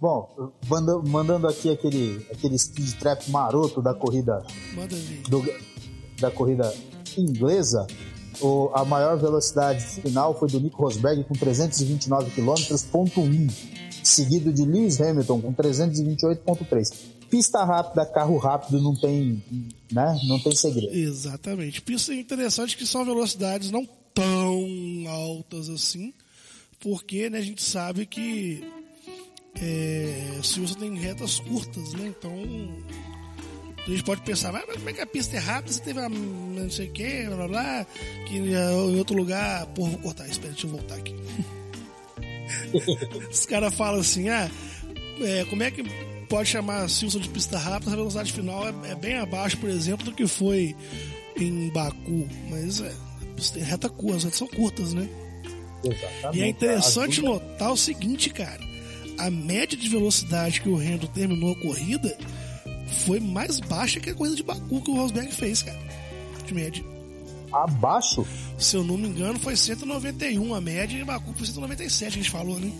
Bom, 0.00 0.52
mandando, 0.68 1.08
mandando 1.08 1.48
aqui 1.48 1.68
aquele, 1.70 2.24
aquele 2.32 2.56
speed 2.58 2.94
trap 2.98 3.28
maroto 3.30 3.80
da 3.82 3.92
corrida 3.94 4.44
Manda 4.74 4.94
ver. 4.96 5.22
do- 5.28 5.71
da 6.18 6.30
corrida 6.30 6.72
inglesa, 7.16 7.86
o, 8.40 8.70
a 8.74 8.84
maior 8.84 9.18
velocidade 9.18 9.84
final 9.84 10.38
foi 10.38 10.48
do 10.48 10.60
Nico 10.60 10.82
Rosberg 10.82 11.24
com 11.24 11.34
329 11.34 12.30
km, 12.30 12.54
ponto 12.90 13.20
1, 13.20 13.48
seguido 14.02 14.52
de 14.52 14.64
Lewis 14.64 15.00
Hamilton 15.00 15.40
com 15.40 15.54
328.3. 15.54 16.92
Pista 17.30 17.64
rápida, 17.64 18.04
carro 18.04 18.36
rápido, 18.36 18.80
não 18.80 18.94
tem, 18.94 19.42
né? 19.90 20.18
Não 20.28 20.38
tem 20.38 20.54
segredo. 20.54 20.94
Exatamente. 20.94 21.82
É 22.10 22.14
interessante 22.14 22.76
que 22.76 22.86
são 22.86 23.04
velocidades 23.04 23.70
não 23.70 23.88
tão 24.12 24.66
altas 25.08 25.70
assim, 25.70 26.12
porque 26.78 27.30
né, 27.30 27.38
a 27.38 27.42
gente 27.42 27.62
sabe 27.62 28.04
que 28.04 28.62
é, 29.54 30.40
Silverstone 30.42 30.90
tem 30.90 30.98
retas 30.98 31.40
curtas, 31.40 31.92
né? 31.94 32.12
Então 32.18 32.32
a 33.86 33.90
gente 33.90 34.04
pode 34.04 34.20
pensar, 34.22 34.52
mas 34.52 34.64
como 34.64 34.88
é 34.88 34.92
que 34.92 35.00
a 35.00 35.06
pista 35.06 35.36
é 35.36 35.40
rápida? 35.40 35.72
Você 35.72 35.80
teve 35.80 35.98
uma 35.98 36.08
não 36.08 36.70
sei 36.70 36.86
o 36.86 36.92
que, 36.92 37.24
blá 37.24 37.36
blá 37.36 37.48
blá, 37.48 37.86
que 38.26 38.36
é, 38.54 38.72
em 38.72 38.98
outro 38.98 39.16
lugar. 39.16 39.66
Porra, 39.66 39.90
vou 39.90 39.98
cortar, 39.98 40.28
espera, 40.28 40.52
deixa 40.52 40.66
eu 40.66 40.70
voltar 40.70 40.94
aqui. 40.94 41.14
Os 43.30 43.46
caras 43.46 43.74
falam 43.74 44.00
assim, 44.00 44.28
ah, 44.28 44.48
é, 45.20 45.44
como 45.46 45.62
é 45.62 45.70
que 45.70 45.82
pode 46.28 46.48
chamar 46.48 46.88
Silverstone 46.88 47.24
de 47.24 47.30
pista 47.30 47.58
rápida? 47.58 47.92
A 47.92 47.96
velocidade 47.96 48.32
final 48.32 48.66
é, 48.68 48.74
é 48.90 48.94
bem 48.94 49.14
abaixo, 49.16 49.56
por 49.58 49.68
exemplo, 49.68 50.04
do 50.04 50.12
que 50.12 50.26
foi 50.26 50.76
em 51.36 51.68
Baku. 51.70 52.28
Mas 52.50 52.80
é, 52.80 52.94
tem 53.52 53.62
reta 53.62 53.88
curta, 53.88 54.16
as 54.18 54.24
retas 54.24 54.38
são 54.38 54.48
curtas, 54.48 54.94
né? 54.94 55.08
Exatamente. 55.84 56.38
E 56.38 56.42
é 56.42 56.48
interessante 56.48 57.20
notar 57.20 57.72
o 57.72 57.76
seguinte, 57.76 58.30
cara. 58.30 58.60
A 59.18 59.30
média 59.30 59.76
de 59.76 59.88
velocidade 59.88 60.60
que 60.60 60.68
o 60.68 60.76
Hamilton 60.76 61.06
terminou 61.08 61.52
a 61.52 61.60
corrida 61.60 62.16
foi 62.92 63.18
mais 63.20 63.58
baixa 63.60 63.98
que 64.00 64.10
a 64.10 64.14
corrida 64.14 64.36
de 64.36 64.42
Baku 64.42 64.80
que 64.82 64.90
o 64.90 64.94
Rosberg 64.96 65.32
fez, 65.32 65.62
cara. 65.62 65.78
De 66.46 66.54
média. 66.54 66.84
Abaixo? 67.52 68.26
Se 68.58 68.76
eu 68.76 68.84
não 68.84 68.96
me 68.96 69.08
engano, 69.08 69.38
foi 69.38 69.56
191 69.56 70.54
a 70.54 70.60
média 70.60 70.96
e 70.98 71.04
Baku 71.04 71.32
foi 71.36 71.46
197 71.46 72.12
que 72.12 72.18
a 72.18 72.22
gente 72.22 72.30
falou, 72.30 72.58
né? 72.58 72.72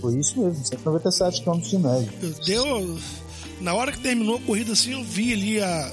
Foi 0.00 0.18
isso 0.18 0.38
mesmo, 0.40 0.64
197 0.64 1.42
km 1.42 1.58
de 1.60 1.78
média. 1.78 2.08
Eu- 2.22 2.34
Deu. 2.44 2.98
Na 3.60 3.74
hora 3.74 3.92
que 3.92 4.00
terminou 4.00 4.36
a 4.36 4.40
corrida, 4.40 4.72
assim, 4.72 4.92
eu 4.92 5.04
vi 5.04 5.32
ali 5.34 5.60
a. 5.60 5.92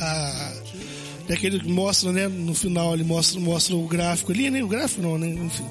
a 0.00 0.52
daquele 1.28 1.60
que 1.60 1.68
mostra, 1.70 2.10
né? 2.12 2.26
No 2.28 2.54
final 2.54 2.94
ele 2.94 3.04
mostra, 3.04 3.38
mostra 3.38 3.76
o 3.76 3.86
gráfico 3.86 4.32
ali, 4.32 4.50
né? 4.50 4.62
O 4.62 4.68
gráfico 4.68 5.02
não, 5.02 5.18
né? 5.18 5.28
Enfim. 5.28 5.66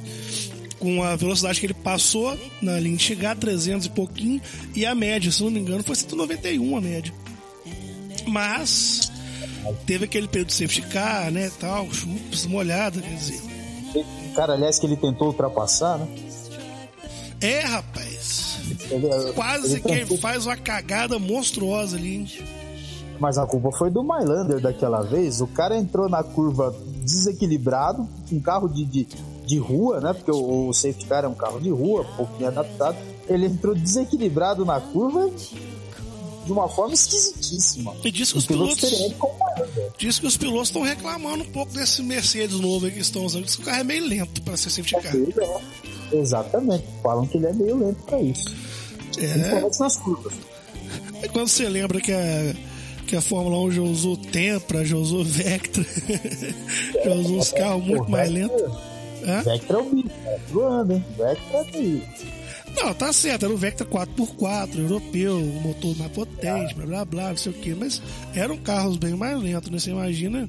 Com 0.79 1.03
a 1.03 1.15
velocidade 1.15 1.59
que 1.59 1.65
ele 1.65 1.73
passou 1.73 2.37
na 2.61 2.79
linha 2.79 2.95
de 2.97 3.03
chegada, 3.03 3.39
300 3.39 3.87
e 3.87 3.89
pouquinho, 3.89 4.41
e 4.75 4.85
a 4.85 4.93
média, 4.93 5.31
se 5.31 5.43
não 5.43 5.49
me 5.49 5.59
engano, 5.59 5.83
foi 5.83 5.95
191 5.95 6.77
a 6.77 6.81
média. 6.81 7.11
Mas 8.27 9.11
teve 9.85 10.05
aquele 10.05 10.27
período 10.27 10.49
de 10.49 10.53
safety 10.53 10.81
car, 10.83 11.31
né? 11.31 11.51
Tal, 11.59 11.87
molhada, 12.47 13.01
quer 13.01 13.15
dizer. 13.15 13.41
Cara, 14.35 14.53
aliás, 14.53 14.77
que 14.77 14.85
ele 14.85 14.95
tentou 14.97 15.27
ultrapassar, 15.29 15.97
né? 15.97 16.07
É, 17.41 17.61
rapaz. 17.61 18.57
Ele- 18.91 19.31
Quase 19.33 19.73
ele 19.73 19.81
que 19.81 19.91
ele 19.91 20.17
faz 20.17 20.45
uma 20.45 20.55
cagada 20.57 21.17
monstruosa 21.17 21.97
ali. 21.97 22.15
hein? 22.17 22.27
Mas 23.19 23.37
a 23.39 23.45
culpa 23.47 23.71
foi 23.77 23.89
do 23.89 24.03
Mylander 24.03 24.59
daquela 24.59 25.01
vez. 25.01 25.41
O 25.41 25.47
cara 25.47 25.75
entrou 25.75 26.07
na 26.07 26.21
curva 26.23 26.75
desequilibrado, 27.03 28.07
com 28.29 28.39
carro 28.39 28.67
de, 28.67 28.85
de, 28.85 29.07
de 29.47 29.57
rua, 29.57 29.99
né? 29.99 30.13
Porque 30.13 30.29
o, 30.29 30.67
o 30.67 30.73
safety 30.73 31.05
car 31.05 31.23
é 31.23 31.27
um 31.27 31.33
carro 31.33 31.59
de 31.59 31.69
rua, 31.69 32.05
pouquinho 32.15 32.49
adaptado. 32.49 32.97
Ele 33.27 33.45
entrou 33.47 33.73
desequilibrado 33.73 34.65
na 34.65 34.79
curva 34.79 35.29
de 36.45 36.51
uma 36.51 36.67
forma 36.69 36.93
esquisitíssima. 36.93 37.93
E 38.03 38.11
diz 38.11 38.31
que 38.31 38.37
Um 38.37 38.39
os 38.39 38.45
piloto 38.45 38.75
pilotos. 38.75 38.99
Mylander. 38.99 39.91
Diz 39.97 40.19
que 40.19 40.27
os 40.27 40.37
pilotos 40.37 40.69
estão 40.69 40.81
reclamando 40.81 41.43
um 41.43 41.51
pouco 41.51 41.73
desse 41.73 42.03
Mercedes 42.03 42.59
novo 42.59 42.85
aí 42.85 42.91
que 42.91 42.99
estão 42.99 43.25
usando. 43.25 43.45
Diz 43.45 43.55
que 43.55 43.61
o 43.63 43.65
carro 43.65 43.79
é 43.79 43.83
meio 43.83 44.07
lento 44.07 44.41
para 44.41 44.55
ser 44.55 44.69
safety 44.69 45.01
car. 45.01 45.15
É. 45.15 46.17
Exatamente. 46.17 46.85
Falam 47.01 47.25
que 47.25 47.37
ele 47.37 47.47
é 47.47 47.53
meio 47.53 47.77
lento 47.77 48.01
pra 48.03 48.21
isso. 48.21 48.55
É. 49.17 49.27
Principalmente 49.27 49.79
nas 49.79 49.97
curvas. 49.97 50.33
E 51.23 51.29
quando 51.29 51.47
você 51.47 51.67
lembra 51.67 51.99
que 51.99 52.11
a, 52.11 52.55
que 53.07 53.15
a 53.15 53.21
Fórmula 53.21 53.57
1 53.67 53.71
já 53.71 53.81
usou 53.81 54.17
Tempra, 54.17 54.85
já 54.85 54.95
usou 54.95 55.23
Vectra, 55.23 55.83
já 57.03 57.11
usou 57.13 57.39
uns 57.39 57.51
carros 57.51 57.83
muito 57.83 58.09
mais 58.09 58.29
lentos. 58.31 58.61
Hã? 59.25 59.41
Vectra 59.43 59.77
é 59.77 59.79
o 59.81 59.89
bicho, 59.89 60.09
cara. 60.23 60.39
Voando, 60.49 60.93
hein? 60.93 61.05
Vectra 61.17 61.57
é 61.57 61.63
terrível. 61.65 62.07
Não, 62.75 62.93
tá 62.93 63.11
certo, 63.11 63.45
era 63.45 63.53
o 63.53 63.57
Vectra 63.57 63.87
4x4, 63.87 64.77
europeu, 64.77 65.35
um 65.37 65.61
motor 65.61 65.97
mais 65.97 66.11
potente, 66.11 66.75
blá 66.75 66.85
blá 66.85 67.05
blá, 67.05 67.29
não 67.29 67.37
sei 67.37 67.51
o 67.51 67.55
que, 67.55 67.73
mas 67.73 67.99
eram 68.35 68.55
carros 68.57 68.97
bem 68.97 69.15
mais 69.15 69.41
lentos, 69.41 69.71
né? 69.71 69.79
Você 69.79 69.89
imagina. 69.89 70.47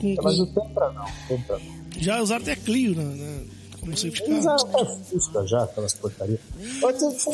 Com, 0.00 0.16
com- 0.16 0.22
Mas 0.22 0.40
o 0.40 0.46
Tempra 0.46 0.90
não. 0.92 1.04
o 1.04 1.08
Tempra 1.28 1.58
não. 1.58 2.02
já 2.02 2.20
usaram 2.20 2.42
até 2.42 2.56
Clio 2.56 2.96
na, 2.96 3.04
na, 3.04 3.40
como 3.78 3.96
safety 3.96 4.24
car. 4.24 4.38
usaram 4.38 4.64
até 4.68 4.84
Fusca 5.04 5.46
já, 5.46 5.62
aquelas 5.62 5.94
porcarias. 5.94 6.40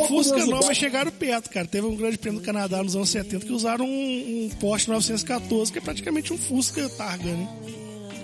Fusca 0.08 0.46
não, 0.46 0.60
mas 0.60 0.76
chegaram 0.76 1.10
perto, 1.10 1.48
cara. 1.48 1.66
Teve 1.66 1.86
um 1.86 1.96
grande 1.96 2.18
prêmio 2.18 2.40
do 2.40 2.44
Canadá 2.44 2.82
nos 2.82 2.94
anos 2.94 3.08
70 3.08 3.46
que 3.46 3.52
usaram 3.52 3.86
um, 3.86 3.88
um 3.88 4.50
Porsche 4.60 4.90
914, 4.90 5.72
que 5.72 5.78
é 5.78 5.80
praticamente 5.80 6.32
um 6.34 6.38
Fusca 6.38 6.86
Targa, 6.90 7.30
né? 7.32 7.48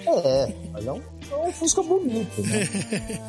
É, 0.06 0.54
mas 0.72 0.86
é 0.86 0.92
um, 0.92 1.00
é 1.30 1.48
um 1.48 1.52
Fusca 1.52 1.82
bonito, 1.82 2.42
né? 2.42 2.68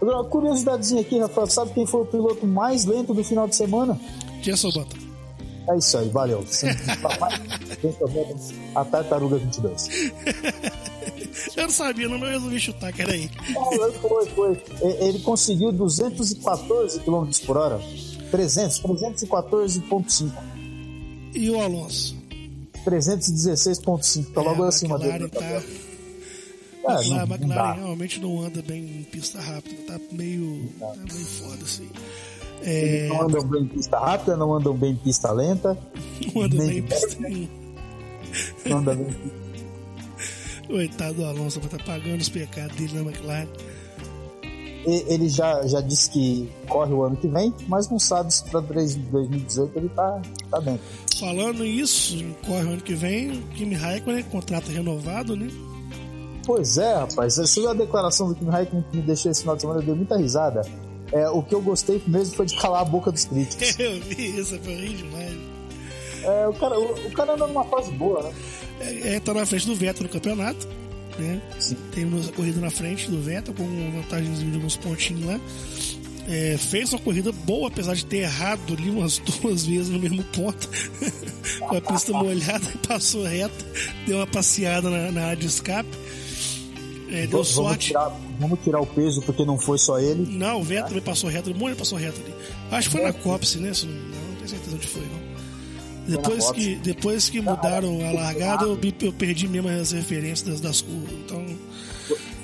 Agora, 0.00 0.18
uma 0.18 0.24
curiosidadezinha 0.24 1.00
aqui, 1.00 1.18
Rafael, 1.18 1.46
sabe 1.48 1.72
quem 1.72 1.84
foi 1.86 2.02
o 2.02 2.06
piloto 2.06 2.46
mais 2.46 2.84
lento 2.84 3.12
do 3.12 3.24
final 3.24 3.48
de 3.48 3.56
semana? 3.56 3.98
Jenson 4.42 4.70
Button. 4.70 5.08
É 5.70 5.76
isso 5.76 5.98
aí, 5.98 6.08
valeu. 6.08 6.42
Quem 7.80 7.94
a 8.74 8.84
Tartaruga 8.86 9.36
22. 9.36 9.88
Eu 11.56 11.64
não 11.64 11.70
sabia, 11.70 12.08
não, 12.08 12.18
mas 12.18 12.28
eu 12.30 12.34
resolvi 12.36 12.58
chutar 12.58 12.92
que 12.92 13.02
era 13.02 13.14
ele. 13.14 13.30
Ah, 13.56 13.92
Foi, 14.00 14.26
foi. 14.26 14.62
Ele 15.00 15.20
conseguiu 15.20 15.70
214 15.70 17.00
km 17.00 17.28
por 17.46 17.56
hora. 17.56 17.80
300, 18.30 18.80
314.5. 18.80 20.32
E 21.34 21.50
o 21.50 21.60
Alonso? 21.60 22.16
316.5. 22.84 24.32
Tá 24.32 24.40
logo 24.42 24.62
É, 24.62 24.66
a 24.66 24.68
acima 24.68 24.98
dele. 24.98 25.24
McLaren 25.24 25.60
tá... 25.60 25.62
A 26.86 26.94
não, 26.94 27.00
McLaren, 27.00 27.24
McLaren 27.34 27.48
dá. 27.48 27.72
realmente 27.74 28.20
não 28.20 28.40
anda 28.42 28.62
bem 28.62 28.82
em 28.82 29.02
pista 29.04 29.40
rápida. 29.40 29.76
Tá 29.86 30.00
meio, 30.12 30.70
tá 30.78 30.94
meio 30.96 31.26
foda 31.26 31.62
assim. 31.62 31.88
É, 32.62 33.08
Não 33.08 33.22
andam 33.22 33.42
bem 33.46 33.62
em 33.62 33.66
pista 33.68 33.98
rápida, 33.98 34.36
não 34.36 34.54
andam 34.54 34.74
bem 34.76 34.92
em 34.92 34.96
pista 34.96 35.30
lenta. 35.32 35.76
não 36.34 36.42
anda 36.42 36.56
nem- 36.56 36.66
bem 36.66 36.78
em 36.78 36.82
pista 36.82 37.16
nenhuma. 37.20 37.48
Não 38.66 38.78
andam 38.78 38.96
bem 38.96 39.16
Coitado 40.66 41.14
do 41.14 41.24
Alonso, 41.24 41.60
vai 41.60 41.70
estar 41.70 41.84
pagando 41.84 42.20
os 42.20 42.28
pecados 42.28 42.76
dele 42.76 42.92
na 42.94 43.00
McLaren. 43.02 43.48
Ele 44.88 45.28
já, 45.28 45.66
já 45.66 45.80
disse 45.80 46.10
que 46.10 46.48
corre 46.68 46.94
o 46.94 47.02
ano 47.02 47.16
que 47.16 47.28
vem, 47.28 47.52
mas 47.66 47.90
não 47.90 47.98
sabe 47.98 48.32
se 48.32 48.42
para 48.44 48.60
2018 48.60 49.76
ele 49.76 49.88
tá, 49.90 50.22
tá 50.50 50.60
dentro. 50.60 50.80
Falando 51.18 51.64
isso, 51.64 52.16
corre 52.46 52.64
o 52.64 52.70
ano 52.70 52.80
que 52.80 52.94
vem, 52.94 53.42
Kimi 53.54 53.74
Raikkonen, 53.74 54.22
contrato 54.24 54.70
renovado, 54.70 55.36
né? 55.36 55.48
Pois 56.46 56.78
é, 56.78 56.94
rapaz. 56.94 57.38
Essa 57.38 57.60
foi 57.60 57.70
a 57.70 57.74
declaração 57.74 58.28
do 58.28 58.34
Kimi 58.34 58.50
Raikkonen 58.50 58.84
que 58.90 58.96
me 58.96 59.02
deixou 59.02 59.30
esse 59.30 59.40
final 59.42 59.56
de 59.56 59.62
semana, 59.62 59.80
eu 59.80 59.84
dei 59.84 59.94
muita 59.94 60.16
risada. 60.16 60.62
É, 61.12 61.28
o 61.28 61.42
que 61.42 61.54
eu 61.54 61.60
gostei 61.60 62.02
mesmo 62.06 62.36
foi 62.36 62.46
de 62.46 62.56
calar 62.56 62.82
a 62.82 62.84
boca 62.84 63.10
dos 63.10 63.24
críticos. 63.26 63.78
Eu 63.78 64.00
vi 64.00 64.38
isso, 64.38 64.58
foi 64.60 64.74
rir 64.74 64.96
demais. 64.96 65.36
É, 66.22 66.48
o, 66.48 66.52
cara, 66.54 66.78
o, 66.78 67.06
o 67.06 67.12
cara 67.12 67.34
anda 67.34 67.46
numa 67.46 67.64
fase 67.64 67.90
boa, 67.92 68.22
né? 68.22 68.32
É, 68.80 69.16
é, 69.16 69.20
tá 69.20 69.34
na 69.34 69.44
frente 69.46 69.66
do 69.66 69.74
Vettel 69.74 70.04
no 70.04 70.08
campeonato, 70.08 70.68
né? 71.18 71.40
Terminou 71.92 72.20
essa 72.20 72.32
corrida 72.32 72.60
na 72.60 72.70
frente 72.70 73.10
do 73.10 73.20
Vettel 73.20 73.54
com 73.54 73.64
uma 73.64 74.02
vantagemzinha 74.02 74.50
de 74.50 74.56
alguns 74.56 74.76
pontinhos 74.76 75.24
lá. 75.24 75.40
É, 76.28 76.58
fez 76.58 76.92
uma 76.92 76.98
corrida 77.00 77.32
boa, 77.32 77.68
apesar 77.68 77.94
de 77.94 78.04
ter 78.04 78.18
errado 78.18 78.74
ali 78.74 78.90
umas 78.90 79.18
duas 79.40 79.64
vezes 79.64 79.88
no 79.88 79.98
mesmo 79.98 80.22
ponto. 80.24 80.68
Com 81.60 81.76
a 81.76 81.80
pista 81.80 82.12
molhada, 82.12 82.66
passou 82.86 83.24
reto, 83.24 83.64
deu 84.06 84.18
uma 84.18 84.26
passeada 84.26 84.90
na, 84.90 85.10
na 85.10 85.24
área 85.26 85.36
de 85.36 85.46
escape. 85.46 85.88
É, 87.10 87.22
deu 87.22 87.30
vamos, 87.30 87.48
sorte. 87.48 87.86
Tirar, 87.88 88.12
vamos 88.38 88.58
tirar 88.62 88.80
o 88.80 88.86
peso 88.86 89.22
porque 89.22 89.44
não 89.44 89.58
foi 89.58 89.78
só 89.78 89.98
ele. 89.98 90.36
Não, 90.36 90.60
o 90.60 90.62
Vettel 90.62 90.88
também 90.88 91.02
passou 91.02 91.30
reto, 91.30 91.50
o 91.50 91.54
Mônio 91.54 91.76
passou 91.76 91.98
reto 91.98 92.20
ali. 92.20 92.34
Acho 92.70 92.90
que 92.90 92.96
foi 92.96 93.04
na 93.06 93.12
Copse, 93.14 93.58
né? 93.58 93.72
Não, 93.82 93.90
não 93.90 94.36
tenho 94.36 94.48
certeza 94.48 94.76
onde 94.76 94.86
foi, 94.86 95.02
não. 95.02 95.27
Depois 96.08 96.50
que, 96.52 96.76
depois 96.76 97.28
que 97.28 97.40
mudaram 97.40 98.06
a 98.08 98.12
largada, 98.12 98.64
eu, 98.64 98.78
eu 99.02 99.12
perdi 99.12 99.46
mesmo 99.46 99.68
as 99.68 99.92
referências 99.92 100.58
das, 100.58 100.80
curvas. 100.80 101.12
Então. 101.12 101.44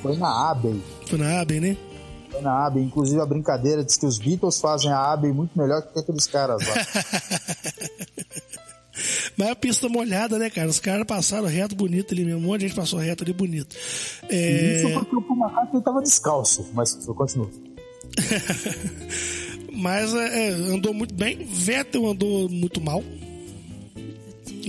Foi 0.03 0.17
na 0.19 0.51
Abbey. 0.51 0.83
Foi 1.07 1.19
na 1.19 1.41
Abbey, 1.41 1.61
né? 1.61 1.77
Foi 2.31 2.43
na 2.43 2.67
Abbey. 2.67 2.85
Inclusive 2.85 3.23
a 3.23 3.27
brincadeira 3.27 3.83
diz 3.83 3.97
que 3.97 4.05
os 4.05 4.19
Beatles 4.19 4.61
fazem 4.61 4.93
a 4.93 5.13
Abbey 5.13 5.33
muito 5.33 5.59
melhor 5.59 5.81
que 5.81 5.99
aqueles 5.99 6.27
caras 6.27 6.61
lá. 6.67 6.75
Mas 9.37 9.49
a 9.49 9.57
pista 9.57 9.89
molhada, 9.89 10.39
né, 10.39 10.51
cara? 10.51 10.69
Os 10.69 10.79
caras 10.79 11.07
passaram 11.07 11.49
reto 11.49 11.75
bonito 11.75 12.13
ali 12.13 12.25
mesmo. 12.25 12.41
Um 12.41 12.45
monte 12.45 12.61
de 12.61 12.69
gente 12.69 12.77
passou 12.77 12.99
reto 12.99 13.25
ali 13.25 13.33
bonito. 13.33 13.75
É... 14.29 14.83
Isso 14.83 14.93
porque 15.01 15.17
o 15.17 15.23
Pumacato 15.23 15.81
tava 15.81 16.03
descalço, 16.03 16.71
mas 16.75 17.05
eu 17.07 17.15
continuo. 17.15 17.51
mas 19.73 20.15
é, 20.15 20.51
andou 20.51 20.95
muito 20.95 21.15
bem. 21.15 21.45
Vettel 21.45 22.07
andou 22.07 22.49
muito 22.49 22.81
mal 22.81 23.03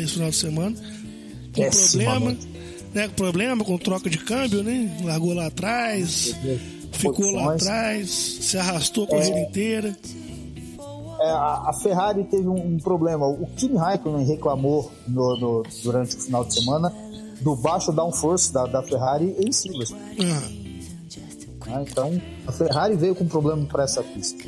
esse 0.04 0.14
final 0.14 0.30
de 0.30 0.36
semana. 0.36 0.76
Com 1.54 1.62
Péssima, 1.62 2.04
problema, 2.04 2.38
né? 2.94 3.08
Com 3.08 3.14
problema 3.14 3.66
com 3.66 3.78
troca 3.78 4.10
de 4.10 4.18
câmbio, 4.18 4.64
né? 4.64 4.98
Largou 5.04 5.34
lá 5.34 5.48
atrás, 5.48 6.36
ficou 6.92 7.32
lá 7.32 7.54
atrás, 7.54 8.10
se 8.10 8.58
arrastou 8.58 9.06
a 9.06 9.08
corrida 9.08 9.38
é... 9.38 9.44
inteira. 9.44 9.98
É, 11.20 11.30
a, 11.30 11.72
Ferrari 11.82 12.26
teve 12.26 12.48
um, 12.48 12.76
um, 12.76 12.78
problema. 12.78 13.26
O 13.26 13.48
Kimi 13.56 13.78
Raikkonen 13.78 14.26
reclamou 14.26 14.92
no, 15.08 15.40
no, 15.40 15.64
durante 15.82 16.16
o 16.18 16.20
final 16.20 16.44
de 16.44 16.54
semana 16.54 16.94
do 17.42 17.56
baixo 17.56 17.92
downforce 17.92 18.52
da, 18.52 18.66
da 18.66 18.84
Ferrari 18.84 19.34
em 19.40 19.52
Silverstone. 19.52 20.02
Uhum. 20.20 20.66
Ah, 21.68 21.82
então, 21.82 22.22
a 22.46 22.52
Ferrari 22.52 22.96
veio 22.96 23.16
com 23.16 23.24
um 23.24 23.28
problema 23.28 23.66
para 23.66 23.84
essa 23.84 24.04
pista. 24.04 24.44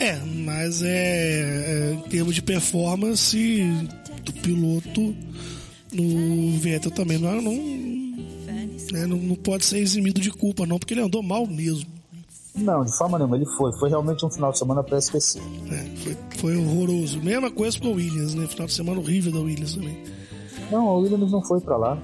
É, 0.00 0.16
mas 0.44 0.82
é, 0.82 0.88
é, 0.88 1.92
em 1.94 2.08
termos 2.08 2.34
de 2.34 2.42
performance, 2.42 3.62
do 4.26 4.32
piloto 4.32 5.14
no 5.92 6.58
Vettel 6.58 6.90
também 6.90 7.18
não, 7.18 7.40
não, 7.40 7.52
né, 8.92 9.06
não, 9.06 9.16
não 9.16 9.36
pode 9.36 9.64
ser 9.64 9.78
eximido 9.78 10.20
de 10.20 10.30
culpa, 10.30 10.66
não, 10.66 10.78
porque 10.78 10.94
ele 10.94 11.02
andou 11.02 11.22
mal 11.22 11.46
mesmo. 11.46 11.96
Não, 12.54 12.84
de 12.84 12.96
forma 12.96 13.18
nenhuma, 13.18 13.36
ele 13.36 13.44
foi. 13.44 13.70
Foi 13.78 13.90
realmente 13.90 14.24
um 14.24 14.30
final 14.30 14.50
de 14.50 14.58
semana 14.58 14.82
para 14.82 14.96
esquecer. 14.96 15.42
É, 15.70 15.84
foi, 15.96 16.16
foi 16.38 16.56
horroroso. 16.56 17.20
Mesma 17.20 17.50
coisa 17.50 17.78
com 17.78 17.88
o 17.88 17.94
Williams, 17.94 18.34
né? 18.34 18.46
Final 18.46 18.66
de 18.66 18.72
semana 18.72 18.98
horrível 18.98 19.30
da 19.30 19.40
Williams 19.40 19.74
também. 19.74 20.02
Não, 20.70 20.88
a 20.88 20.96
Williams 20.96 21.30
não 21.30 21.42
foi 21.44 21.60
para 21.60 21.76
lá. 21.76 21.98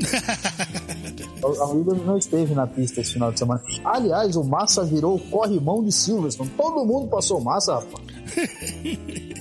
a 1.60 1.66
Williams 1.66 2.06
não 2.06 2.16
esteve 2.16 2.54
na 2.54 2.66
pista 2.66 3.02
esse 3.02 3.12
final 3.12 3.30
de 3.30 3.38
semana. 3.38 3.62
Aliás, 3.84 4.34
o 4.34 4.42
Massa 4.42 4.82
virou 4.82 5.18
corrimão 5.18 5.84
de 5.84 5.92
Silverstone. 5.92 6.50
Todo 6.56 6.86
mundo 6.86 7.08
passou 7.08 7.38
Massa, 7.42 7.74
rapaz. 7.74 8.02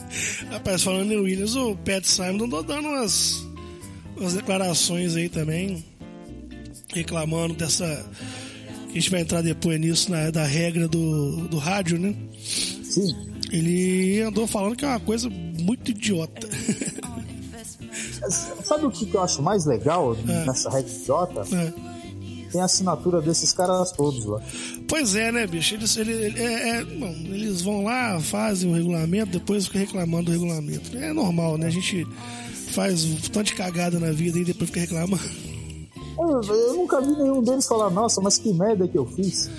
Rapaz, 0.52 0.84
falando 0.84 1.14
em 1.14 1.18
Williams, 1.18 1.56
o 1.56 1.78
Pat 1.78 2.04
Simon 2.04 2.44
andou 2.44 2.62
dando 2.62 2.90
umas, 2.90 3.48
umas 4.18 4.34
declarações 4.34 5.16
aí 5.16 5.30
também, 5.30 5.84
reclamando 6.94 7.54
dessa. 7.54 8.06
A 8.90 8.94
gente 8.94 9.10
vai 9.10 9.22
entrar 9.22 9.42
depois 9.42 9.80
nisso, 9.80 10.12
na, 10.12 10.30
da 10.30 10.44
regra 10.44 10.90
do, 10.90 11.48
do 11.48 11.58
rádio, 11.58 11.98
né? 11.98 12.14
Sim. 12.44 13.16
Ele 13.50 14.22
andou 14.22 14.46
falando 14.46 14.76
que 14.76 14.84
é 14.84 14.90
uma 14.90 15.00
coisa 15.00 15.30
muito 15.30 15.92
idiota. 15.92 16.50
Sabe 18.64 18.86
o 18.86 18.92
que 18.92 19.14
eu 19.14 19.24
acho 19.24 19.42
mais 19.42 19.66
legal 19.66 20.18
é. 20.28 20.46
nessa 20.46 20.70
regra 20.70 20.92
idiota? 20.92 21.46
É 21.56 21.91
tem 22.52 22.62
a 22.62 22.66
assinatura 22.66 23.22
desses 23.22 23.54
caras 23.54 23.92
todos 23.92 24.26
lá. 24.26 24.42
Pois 24.88 25.16
é, 25.16 25.32
né, 25.32 25.48
bicho? 25.48 25.76
Eles, 25.76 25.98
é, 25.98 26.70
é, 26.70 26.84
bom, 26.84 27.14
eles 27.26 27.62
vão 27.62 27.84
lá, 27.84 28.20
fazem 28.20 28.70
o 28.70 28.76
regulamento, 28.76 29.32
depois 29.32 29.68
ficam 29.68 29.82
reclamando 29.82 30.26
do 30.26 30.32
regulamento. 30.32 30.98
É 30.98 31.14
normal, 31.14 31.58
né? 31.58 31.68
A 31.68 31.72
gente 31.72 32.06
faz 32.72 33.06
um 33.06 33.16
tanto 33.16 33.48
de 33.48 33.56
cagada 33.56 34.00
na 34.00 34.12
vida 34.12 34.40
e 34.40 34.46
depois 34.46 34.70
fica 34.70 34.82
reclamando. 34.82 35.24
Eu, 36.18 36.42
eu 36.42 36.74
nunca 36.76 37.02
vi 37.02 37.12
nenhum 37.12 37.42
deles 37.42 37.68
falar, 37.68 37.90
nossa, 37.90 38.22
mas 38.22 38.38
que 38.38 38.54
merda 38.54 38.88
que 38.88 38.98
eu 38.98 39.06
fiz. 39.06 39.50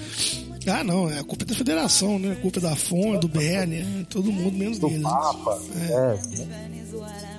Ah, 0.66 0.84
não, 0.84 1.10
é 1.10 1.18
a 1.18 1.24
culpa 1.24 1.44
da 1.44 1.54
federação, 1.54 2.18
né? 2.18 2.32
A 2.32 2.36
culpa 2.36 2.60
da 2.60 2.76
FON, 2.76 3.18
do 3.18 3.26
BR, 3.26 3.66
né? 3.66 4.06
todo 4.08 4.30
mundo 4.30 4.56
menos 4.56 4.78
do 4.78 4.88
deles. 4.88 5.02
Papa, 5.02 5.60
é. 5.76 5.92
é. 5.92 7.31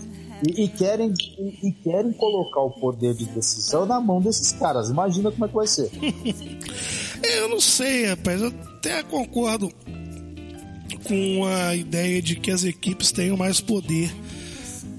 E, 0.48 0.64
e 0.64 0.68
querem, 0.68 1.14
e, 1.40 1.68
e, 1.68 1.72
querem 1.72 2.12
colocar 2.12 2.62
o 2.62 2.72
poder 2.72 3.14
de 3.14 3.26
decisão 3.26 3.86
na 3.86 4.00
mão 4.00 4.20
desses 4.20 4.52
caras. 4.52 4.90
Imagina 4.90 5.32
como 5.32 5.46
é 5.46 5.48
que 5.48 5.56
vai 5.56 5.68
ser. 5.68 5.90
eu 7.24 7.50
não 7.50 7.60
sei, 7.60 8.08
rapaz. 8.08 8.42
Eu 8.42 8.48
até 8.48 9.04
concordo 9.04 9.72
com 11.04 11.46
a 11.46 11.76
ideia 11.76 12.22
de 12.22 12.36
que 12.36 12.52
as 12.52 12.64
equipes 12.64 13.12
tenham 13.12 13.38
mais 13.38 13.60
poder 13.60 14.14